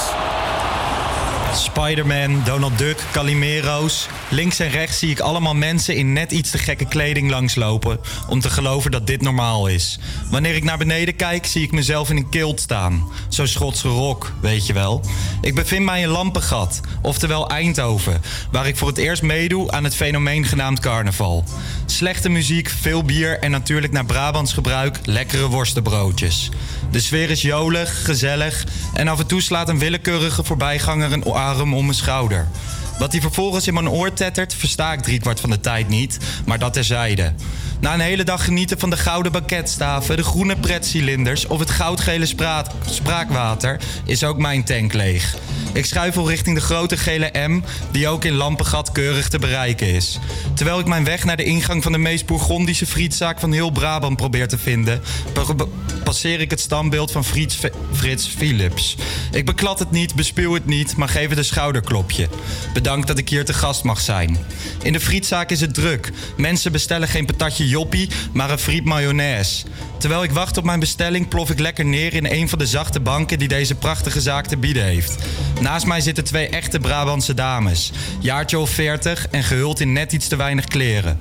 [1.53, 4.07] Spider-Man, Donald Duck, Calimero's.
[4.29, 7.99] Links en rechts zie ik allemaal mensen in net iets te gekke kleding langslopen...
[8.27, 9.99] om te geloven dat dit normaal is.
[10.29, 13.11] Wanneer ik naar beneden kijk, zie ik mezelf in een kilt staan.
[13.29, 15.03] Zo'n Schotse rok, weet je wel.
[15.41, 18.21] Ik bevind mij in Lampengat, oftewel Eindhoven...
[18.51, 21.43] waar ik voor het eerst meedoe aan het fenomeen genaamd carnaval.
[21.85, 24.99] Slechte muziek, veel bier en natuurlijk naar Brabants gebruik...
[25.03, 26.49] lekkere worstenbroodjes.
[26.91, 28.63] De sfeer is jolig, gezellig...
[28.93, 32.47] en af en toe slaat een willekeurige voorbijganger een arm om mijn schouder.
[32.99, 36.59] Wat hij vervolgens in mijn oor tettert, versta ik driekwart van de tijd niet, maar
[36.59, 37.33] dat terzijde.
[37.79, 42.25] Na een hele dag genieten van de gouden baketstaven, de groene pretcilinders of het goudgele
[42.85, 45.35] spraakwater, is ook mijn tank leeg.
[45.73, 47.61] Ik schuifel richting de grote gele M,
[47.91, 50.19] die ook in Lampengat keurig te bereiken is.
[50.53, 54.17] Terwijl ik mijn weg naar de ingang van de meest Bourgondische frietzaak van heel Brabant
[54.17, 55.01] probeer te vinden,
[55.33, 55.65] pa- pa-
[56.03, 57.57] passeer ik het standbeeld van Frits,
[57.93, 58.95] Frits Philips.
[59.31, 62.27] Ik beklad het niet, bespuw het niet, maar geef het een schouderklopje.
[62.73, 64.37] Bedankt dat ik hier te gast mag zijn.
[64.83, 66.11] In de frietzaak is het druk.
[66.37, 69.65] Mensen bestellen geen patatje joppie, maar een friet mayonaise.
[69.97, 72.99] Terwijl ik wacht op mijn bestelling, plof ik lekker neer in een van de zachte
[72.99, 75.15] banken die deze prachtige zaak te bieden heeft.
[75.61, 80.27] Naast mij zitten twee echte Brabantse dames, jaartje of 40 en gehuld in net iets
[80.27, 81.19] te weinig kleren.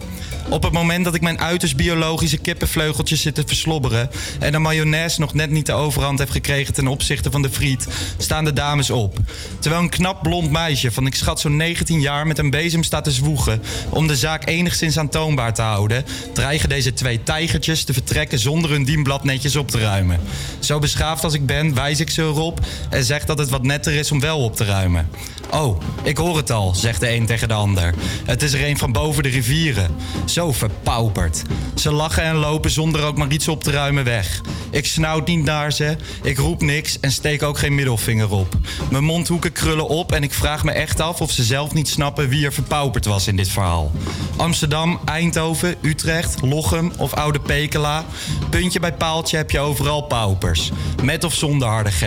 [0.51, 5.21] Op het moment dat ik mijn uiterst biologische kippenvleugeltjes zit te verslobberen en de mayonaise
[5.21, 7.87] nog net niet de overhand heb gekregen ten opzichte van de friet,
[8.19, 9.19] staan de dames op.
[9.59, 13.05] Terwijl een knap blond meisje van ik schat zo'n 19 jaar met een bezem staat
[13.05, 18.39] te zwoegen om de zaak enigszins aantoonbaar te houden, dreigen deze twee tijgertjes te vertrekken
[18.39, 20.21] zonder hun dienblad netjes op te ruimen.
[20.59, 22.61] Zo beschaafd als ik ben, wijs ik ze erop
[22.91, 25.09] en zeg dat het wat netter is om wel op te ruimen.
[25.53, 27.95] Oh, ik hoor het al, zegt de een tegen de ander.
[28.25, 29.95] Het is er een van boven de rivieren.
[30.39, 31.43] Zo verpauperd.
[31.75, 34.41] Ze lachen en lopen zonder ook maar iets op te ruimen weg.
[34.71, 38.55] Ik snauwt niet naar ze, ik roep niks en steek ook geen middelvinger op.
[38.91, 42.29] Mijn mondhoeken krullen op en ik vraag me echt af of ze zelf niet snappen
[42.29, 43.93] wie er verpauperd was in dit verhaal.
[44.37, 48.05] Amsterdam, Eindhoven, Utrecht, Lochem of Oude Pekela.
[48.51, 50.71] Puntje bij paaltje heb je overal paupers.
[51.03, 52.05] Met of zonder harde G.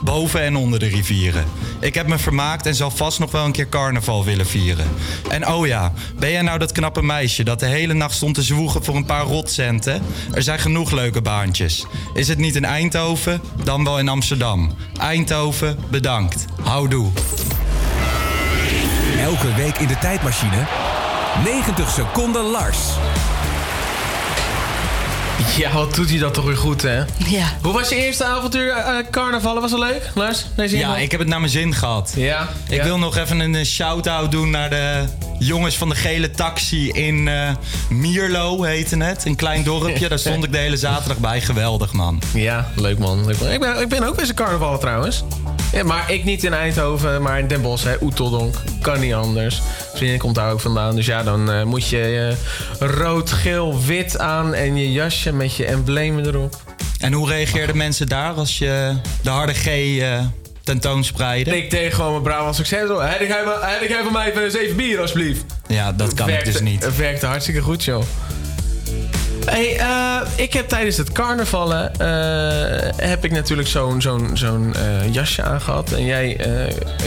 [0.00, 1.44] Boven en onder de rivieren.
[1.80, 4.86] Ik heb me vermaakt en zal vast nog wel een keer carnaval willen vieren.
[5.28, 8.42] En oh ja, ben jij nou dat knappe meisje dat de hele nacht stond te
[8.42, 10.02] zwoegen voor een paar rotcenten?
[10.32, 11.86] Er zijn genoeg leuke baantjes.
[12.14, 14.74] Is het niet in Eindhoven, dan wel in Amsterdam.
[15.00, 16.44] Eindhoven, bedankt.
[16.62, 17.10] Houdoe.
[19.18, 20.66] Elke week in de tijdmachine.
[21.44, 22.78] 90 seconden Lars.
[25.56, 26.96] Ja, wat doet hij dat toch weer goed, hè?
[27.26, 27.56] Ja.
[27.62, 28.74] Hoe was je eerste avontuur
[29.10, 29.60] carnavallen?
[29.62, 30.46] Was het leuk, Lars?
[30.56, 31.00] Deze Ja, iemand?
[31.00, 32.12] ik heb het naar mijn zin gehad.
[32.16, 32.48] Ja.
[32.68, 32.84] Ik ja.
[32.84, 35.04] wil nog even een eh, shout-out doen naar de
[35.38, 37.50] jongens van de gele taxi in eh,
[37.90, 39.24] Mierlo, heette het.
[39.24, 40.08] Een klein dorpje.
[40.08, 41.40] Daar stond ik de hele zaterdag bij.
[41.40, 42.22] Geweldig, man.
[42.34, 43.26] Ja, leuk man.
[43.26, 43.50] Leuk man.
[43.50, 45.24] Ik, ben, ik ben ook eens een carnaval trouwens.
[45.72, 47.94] Ja, maar ik niet in Eindhoven, maar in Den Bosch, hè.
[48.00, 48.54] Oeteldonk.
[48.80, 49.62] Kan niet anders.
[49.94, 50.96] Vriendin komt daar ook vandaan.
[50.96, 52.34] Dus ja, dan eh, moet je je
[52.78, 56.62] rood, geel, wit aan en je jasje met je emblemen erop.
[56.98, 60.20] En hoe reageerden mensen daar als je de harde G eh,
[60.64, 61.56] tentoonspreidde?
[61.56, 62.88] Ik deed gewoon mijn Brabant succes.
[62.88, 63.28] Heb
[63.88, 65.44] jij van- mij even zeven bier, alsjeblieft?
[65.66, 66.84] Ja, dat kan ik dus niet.
[66.84, 68.02] Het werkte hartstikke goed, joh.
[69.44, 75.12] Hey, eh, ik heb tijdens het carnavallen eh, heb ik natuurlijk zo'n zo'n zo'n eh,
[75.14, 75.92] jasje aangehad.
[75.92, 76.40] En jij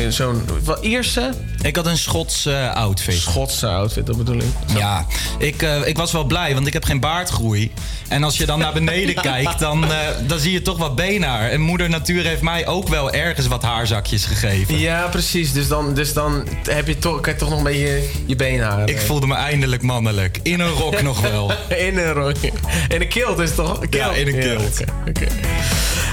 [0.10, 1.30] zo'n wat Ierse?
[1.62, 3.16] Ik had een Schotse outfit.
[3.16, 4.54] Schotse outfit, dat bedoel ik.
[4.78, 5.06] Ja,
[5.38, 7.72] ik, ik was wel blij, want ik heb geen baardgroei.
[8.08, 9.86] En als je dan naar beneden kijkt, dan,
[10.28, 11.50] dan zie je toch wat beenhaar.
[11.50, 14.80] En moeder natuur heeft mij ook wel ergens wat haarzakjes gegeven.
[14.80, 15.54] Ja, precies.
[15.54, 18.88] Dus dan, dus dan heb je toch, kan je toch nog een beetje je benen
[18.88, 20.40] Ik voelde me eindelijk mannelijk.
[20.44, 21.52] In een rok nog wel.
[21.70, 22.31] in een rok.
[22.94, 23.80] In een kilt is het toch?
[23.80, 23.94] Kilt.
[23.94, 24.82] Ja, in een kilt.
[24.82, 25.28] oké, oké.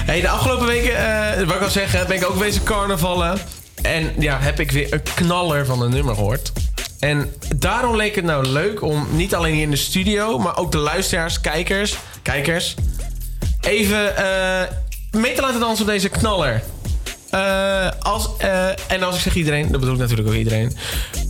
[0.05, 3.39] Hey, de afgelopen weken, eh wat ik al zeggen, ben ik ook bezig carnavallen.
[3.81, 6.51] En ja, heb ik weer een knaller van een nummer gehoord.
[6.99, 10.71] En daarom leek het nou leuk om niet alleen hier in de studio, maar ook
[10.71, 12.75] de luisteraars, kijkers, kijkers,
[13.61, 14.67] even eh,
[15.11, 16.63] mee te laten dansen op deze knaller.
[17.29, 18.29] Eh, als,
[18.87, 20.77] en als ik zeg iedereen, dat bedoel ik natuurlijk ook iedereen.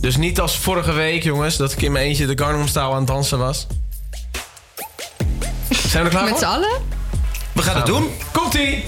[0.00, 2.96] Dus niet als vorige week, jongens, dat ik in mijn eentje de Gangnam Style aan
[2.96, 3.66] het dansen was.
[5.90, 6.48] Zijn we er klaar Met voor?
[6.48, 6.70] z'n allen?
[7.52, 8.10] We gaan het doen.
[8.32, 8.84] Komt-ie!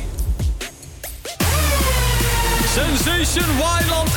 [2.75, 4.09] Sensation Wildland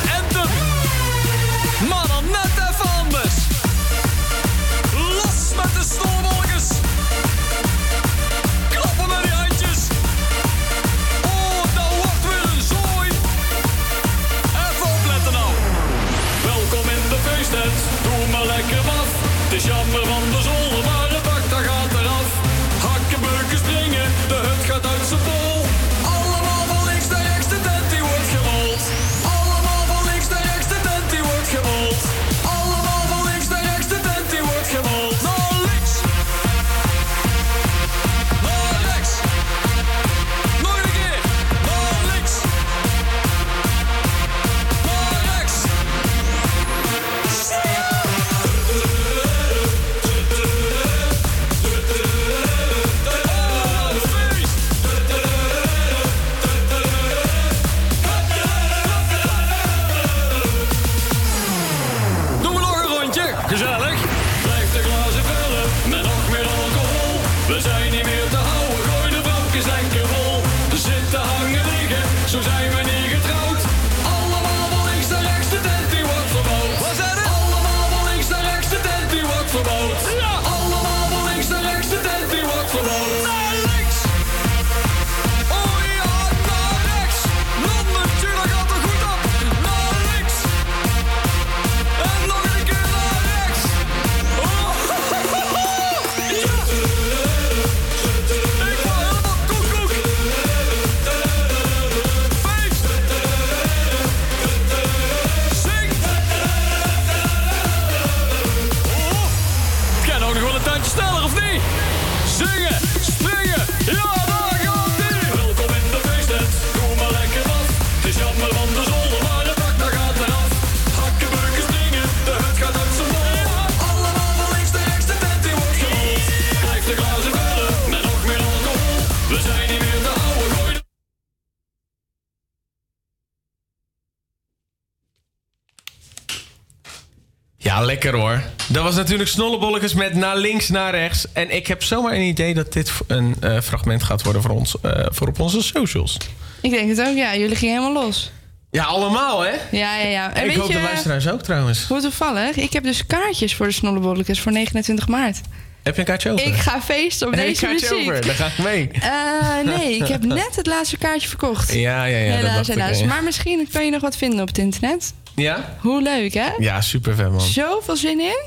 [138.86, 141.26] was natuurlijk Snollebolletjes met naar links, naar rechts.
[141.32, 144.76] En ik heb zomaar een idee dat dit een eh, fragment gaat worden voor ons,
[144.82, 146.16] eh, voor op onze socials.
[146.60, 147.36] Ik denk het ook, ja.
[147.36, 148.30] Jullie gingen helemaal los.
[148.70, 149.50] Ja, allemaal hè?
[149.70, 150.34] Ja, ja, ja.
[150.34, 151.86] En ik weet hoop je, de luisteraars ook trouwens.
[151.88, 152.56] Hoe toevallig.
[152.56, 155.40] Ik heb dus kaartjes voor de snollebolletjes voor 29 maart.
[155.82, 156.46] Heb je een kaartje over?
[156.46, 158.10] Ik ga feesten op Heb je deze een kaartje muziek.
[158.10, 158.26] over?
[158.26, 158.90] Dan ga ik mee.
[158.92, 161.72] Eh, nee, ik heb net het laatste kaartje verkocht.
[161.72, 162.30] Ja, ja, ja.
[162.30, 162.98] dat helaas, ik, helaas.
[162.98, 163.06] ja.
[163.06, 165.12] Maar misschien kan je nog wat vinden op het internet.
[165.36, 165.76] Ja?
[165.80, 166.48] Hoe leuk, hè?
[166.58, 167.40] Ja, super vet man.
[167.40, 168.44] Zoveel zin in.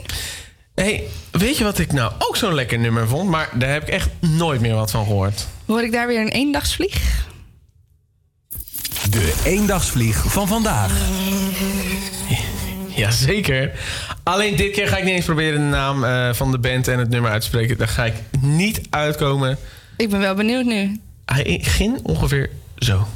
[0.75, 3.29] Hey, weet je wat ik nou ook zo'n lekker nummer vond?
[3.29, 5.47] Maar daar heb ik echt nooit meer wat van gehoord.
[5.65, 7.27] Hoor ik daar weer een eendagsvlieg?
[9.09, 10.91] De eendagsvlieg van vandaag.
[12.95, 13.71] Jazeker.
[14.23, 16.99] Alleen dit keer ga ik niet eens proberen de naam eh, van de band en
[16.99, 17.77] het nummer uit te spreken.
[17.77, 19.57] Daar ga ik niet uitkomen.
[19.97, 20.99] Ik ben wel benieuwd nu.
[21.25, 23.07] Hij ging ongeveer zo.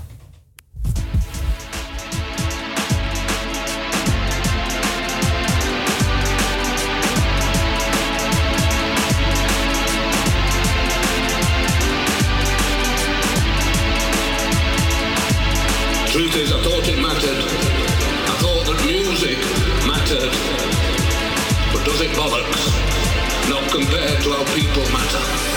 [24.24, 25.53] Black World people matter.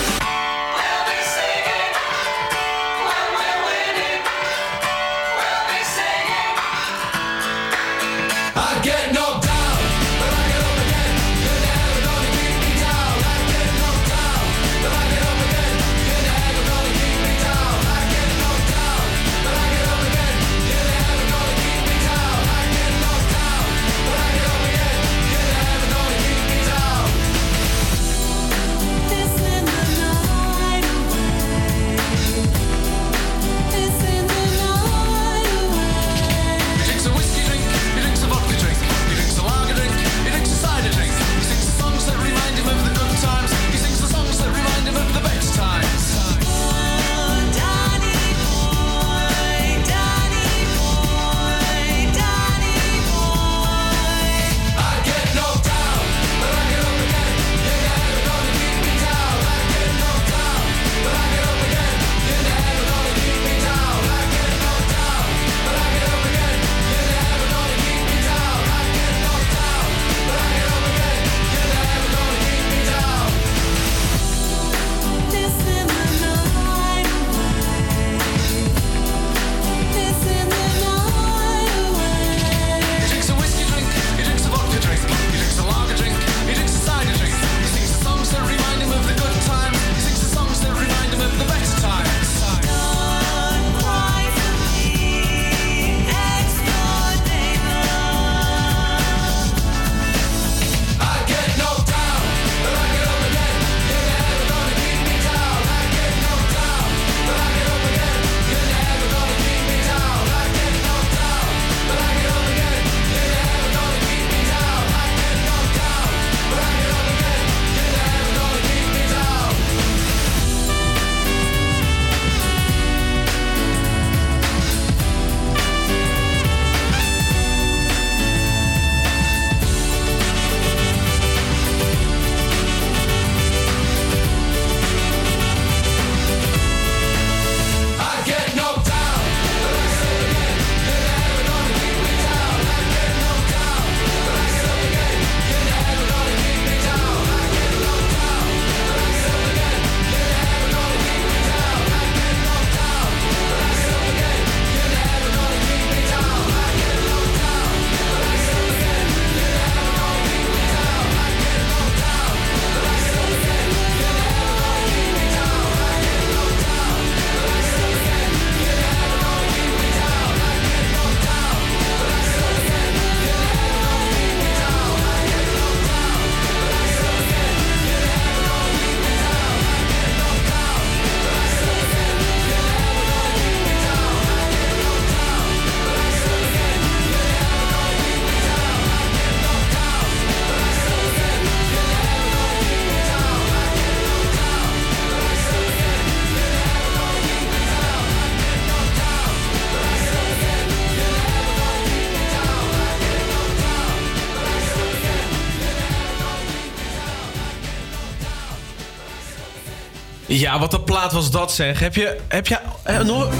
[210.47, 211.79] Ja, wat een plaat was dat zeg.
[211.79, 212.59] Heb je, heb je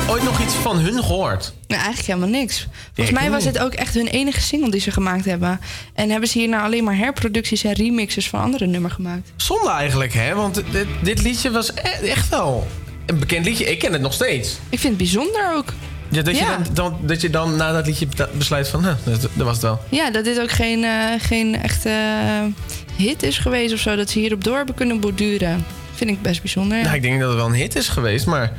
[0.07, 1.53] ooit nog iets van hun gehoord?
[1.67, 2.61] Nou, eigenlijk helemaal niks.
[2.61, 5.59] ik Volgens mij was dit ook echt hun enige single die ze gemaakt hebben.
[5.93, 9.31] En hebben ze hierna alleen maar herproducties en remixes van andere nummers gemaakt.
[9.35, 10.35] Zonde eigenlijk, hè?
[10.35, 12.67] Want dit, dit liedje was e- echt wel
[13.05, 13.65] een bekend liedje.
[13.65, 14.49] Ik ken het nog steeds.
[14.69, 15.73] Ik vind het bijzonder ook.
[16.09, 16.51] Ja, dat, Ja.
[16.51, 19.45] Je dan, dan, dat je dan na dat liedje be- besluit van, huh, dat, dat
[19.45, 19.79] was het wel.
[19.89, 22.65] Ja, dat dit ook geen, eh, geen echte eh,
[23.05, 23.95] hit is geweest of zo.
[23.95, 25.65] Dat ze hierop door hebben kunnen borduren.
[25.98, 26.78] Vind ik best bijzonder.
[26.78, 26.84] Ja.
[26.84, 28.52] Nou, ik denk dat het wel een hit is geweest, maar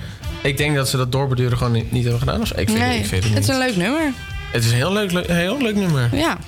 [0.43, 2.40] ik denk dat ze dat doorbeduren gewoon niet, niet hebben gedaan.
[2.40, 2.55] of zo.
[2.56, 4.12] Ik vind, nee, ik vind het het is een leuk nummer.
[4.52, 6.09] Het is een heel leuk, heel leuk nummer.
[6.12, 6.39] Ja.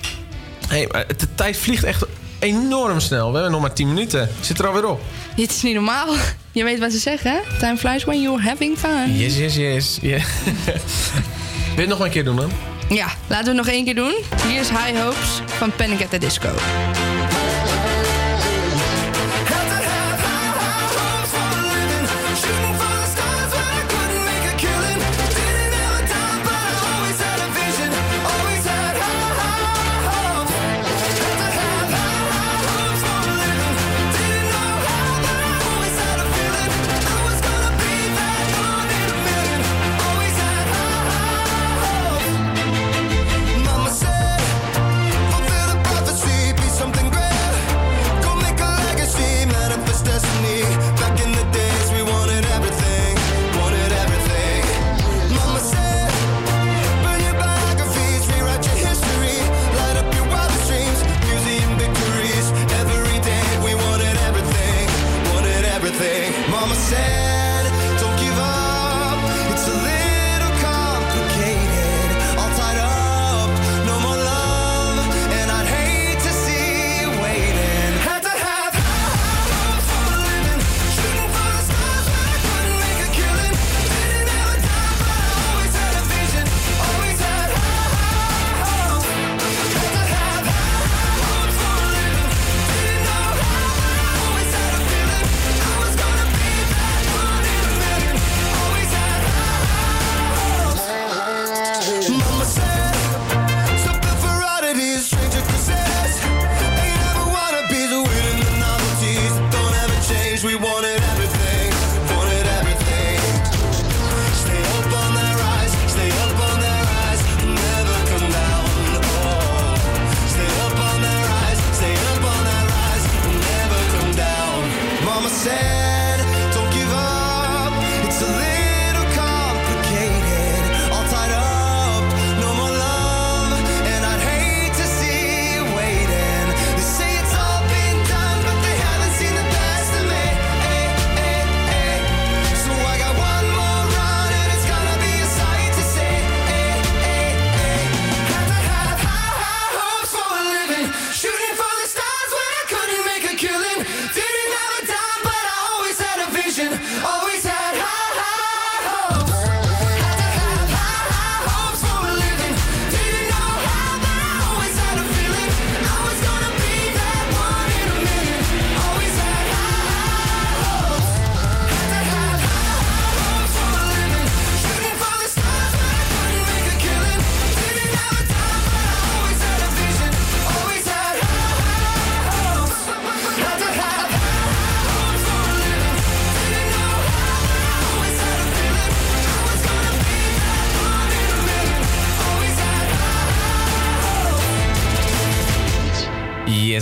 [0.69, 2.05] Hey, maar de tijd vliegt echt
[2.39, 3.27] enorm snel.
[3.29, 4.29] We hebben nog maar 10 minuten.
[4.41, 5.01] Zit er alweer op.
[5.35, 6.15] Dit is niet normaal.
[6.53, 7.59] Je weet wat ze zeggen, hè?
[7.59, 9.17] Time flies when you're having fun.
[9.17, 9.99] Yes, yes, yes.
[10.03, 10.23] Yeah.
[11.75, 12.51] Wil je het nog maar een keer doen dan?
[12.89, 14.15] Ja, laten we het nog één keer doen.
[14.47, 16.51] Hier is High Hopes van Panic at the Disco.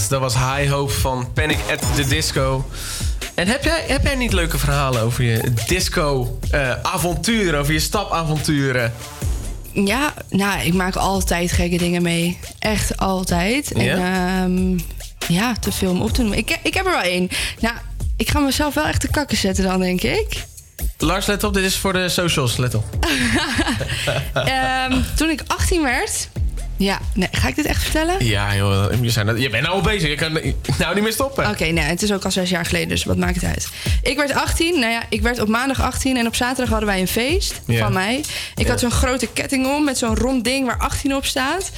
[0.09, 2.68] Dat was High Hope van Panic at the Disco.
[3.35, 8.93] En heb jij, heb jij niet leuke verhalen over je disco-avonturen, over je stapavonturen?
[9.72, 12.39] Ja, nou, ik maak altijd gekke dingen mee.
[12.59, 13.72] Echt altijd.
[13.72, 13.97] En Ja?
[14.44, 14.78] ehm,
[15.28, 16.39] ja, te veel om op te noemen.
[16.39, 17.28] Ik, ik heb er wel één.
[17.60, 17.74] Nou,
[18.16, 20.44] ik ga mezelf wel echt te kakken zetten dan, denk ik.
[20.98, 22.85] Lars, let op, dit is voor de socials, let op.
[24.35, 26.28] Ehm, toen ik 18 werd...
[26.78, 28.24] Ja, nee, ga ik dit echt vertellen?
[28.24, 30.32] Ja, joh, je, zijn, je bent nou al bezig, je kan
[30.78, 31.50] nou niet meer stoppen.
[31.50, 33.68] Oké, nou, het is ook al zes jaar geleden, dus wat maakt het uit?
[34.02, 37.00] Ik werd 18, nou ja, ik werd op maandag 18 en op zaterdag hadden wij
[37.00, 38.24] een feest van mij.
[38.55, 41.70] Ik had zo'n grote ketting om met zo'n rond ding waar 18 op staat.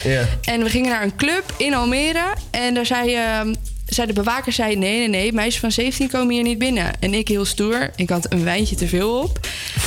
[0.42, 3.54] En we gingen naar een club in Almere en daar zei ehm,
[3.90, 6.92] zei de bewaker zei: nee, nee, nee, meisjes van 17 komen hier niet binnen.
[7.00, 9.38] En ik heel stoer, ik had een wijntje te veel op.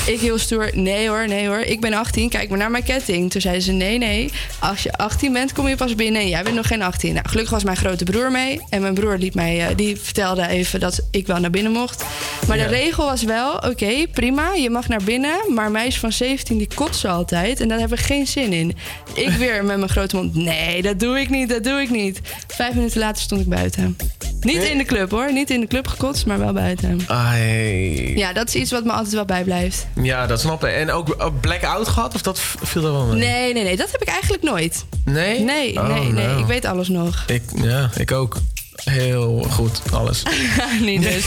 [0.05, 3.31] Ik heel stoer, nee hoor, nee hoor, ik ben 18, kijk maar naar mijn ketting.
[3.31, 6.43] Toen zeiden ze: nee, nee, als je 18 bent, kom je pas binnen en jij
[6.43, 7.13] bent nog geen 18.
[7.13, 8.61] Nou, gelukkig was mijn grote broer mee.
[8.69, 12.05] En mijn broer liet mij, eh, die vertelde even dat ik wel naar binnen mocht.
[12.47, 15.53] Maar de regel was wel: oké, prima, je mag naar binnen.
[15.53, 17.59] Maar meisjes van 17 die kotsen altijd.
[17.59, 18.75] En daar hebben we geen zin in.
[19.13, 22.19] Ik weer met mijn grote mond: nee, dat doe ik niet, dat doe ik niet.
[22.47, 23.92] Vijf minuten later stond ik buiten.
[24.41, 27.01] Niet in de club hoor, niet in de club gekotst, maar wel buiten.
[27.07, 28.17] Ai.
[28.17, 29.87] Ja, dat is iets wat me altijd wel bijblijft.
[30.01, 30.73] Ja, dat snap ik.
[30.73, 32.15] En ook blackout gehad?
[32.15, 33.19] Of dat viel er wel mee?
[33.19, 34.85] Nee, nee, nee, dat heb ik eigenlijk nooit.
[35.05, 35.39] Nee?
[35.39, 36.39] Nee, Oh, nee, nee, nou.
[36.39, 37.23] ik weet alles nog.
[37.27, 38.37] Ik, ja, ik ook.
[38.83, 40.23] Heel goed, alles.
[40.81, 41.25] niet dus.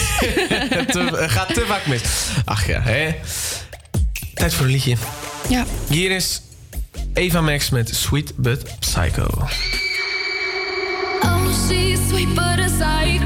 [0.94, 2.02] te, gaat te vaak mis.
[2.44, 3.14] Ach ja, hè.
[4.34, 4.96] Tijd voor een liedje.
[5.48, 5.64] Ja.
[5.88, 6.42] Hier is
[7.14, 9.26] Eva Max met Sweet But Psycho.
[11.64, 13.25] She's sweet but a psycho,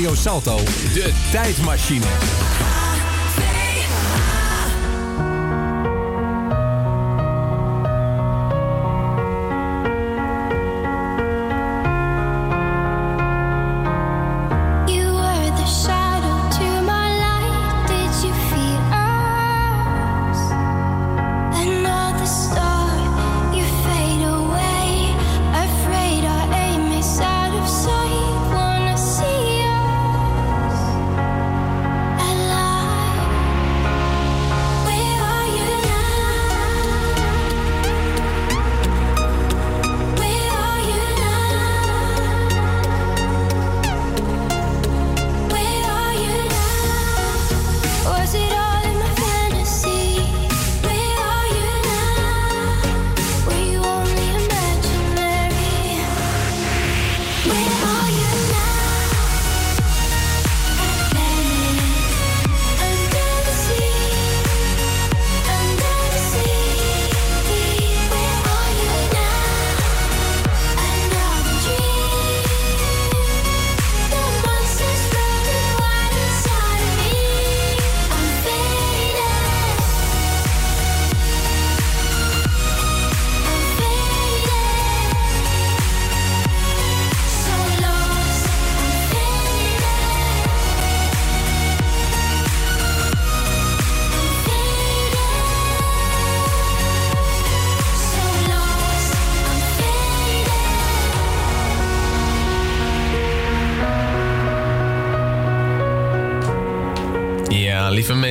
[0.00, 0.56] Radio Salto.
[0.94, 2.59] De Tijdmachine.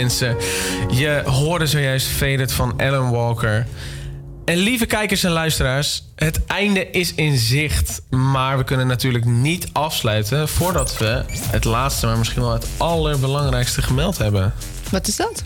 [0.10, 0.38] Mensen.
[0.98, 3.68] Je hoorde zojuist Faded van Alan Walker.
[4.46, 8.02] En lieve kijkers en luisteraars, het einde is in zicht.
[8.10, 13.82] Maar we kunnen natuurlijk niet afsluiten voordat we het laatste, maar misschien wel het allerbelangrijkste
[13.82, 14.54] gemeld hebben.
[14.92, 15.44] Wat is dat?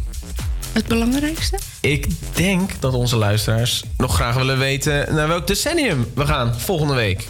[0.72, 1.60] Het belangrijkste?
[1.82, 6.94] Ik denk dat onze luisteraars nog graag willen weten naar welk decennium we gaan volgende
[6.94, 7.28] week.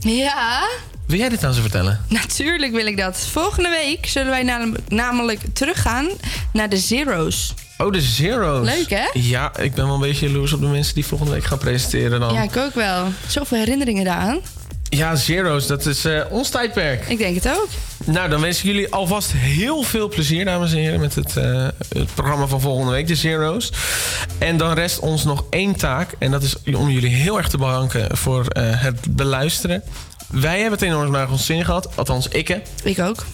[0.00, 0.68] Ja,
[1.12, 2.00] Wil jij dit aan ze vertellen?
[2.08, 3.18] natuurlijk wil ik dat.
[3.30, 6.08] Volgende week zullen wij nam- namelijk teruggaan
[6.52, 7.54] naar de Zero's.
[7.78, 8.66] Oh, de Zero's.
[8.66, 9.04] Leuk, hè?
[9.12, 12.20] Ja, ik ben wel een beetje jaloers op de mensen die volgende week gaan presenteren
[12.20, 12.34] dan.
[12.34, 13.06] Ja, ik ook wel.
[13.26, 14.38] Zoveel herinneringen daaraan.
[14.88, 17.04] Ja, Zero's, dat is eh, ons tijdperk.
[17.08, 17.68] Ik denk het ook.
[18.04, 21.66] Nou, dan wens ik jullie alvast heel veel plezier, dames en heren, met het, eh,
[21.88, 23.72] het programma van volgende week, de Zero's.
[24.38, 26.14] En dan rest ons nog één taak.
[26.18, 29.82] En dat is om jullie heel erg te bedanken voor eh, het beluisteren.
[30.32, 31.96] Wij hebben het enorm naar ons zin gehad.
[31.96, 32.60] Althans, ik.
[32.82, 33.24] Ik ook.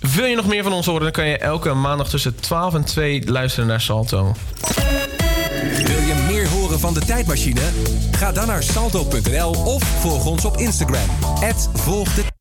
[0.00, 2.84] Wil je nog meer van ons horen, dan kan je elke maandag tussen 12 en
[2.84, 4.34] 2 luisteren naar Salto.
[5.84, 7.60] Wil je meer horen van de tijdmachine?
[8.10, 11.08] Ga dan naar salto.nl of volg ons op Instagram.
[11.74, 12.34] volg de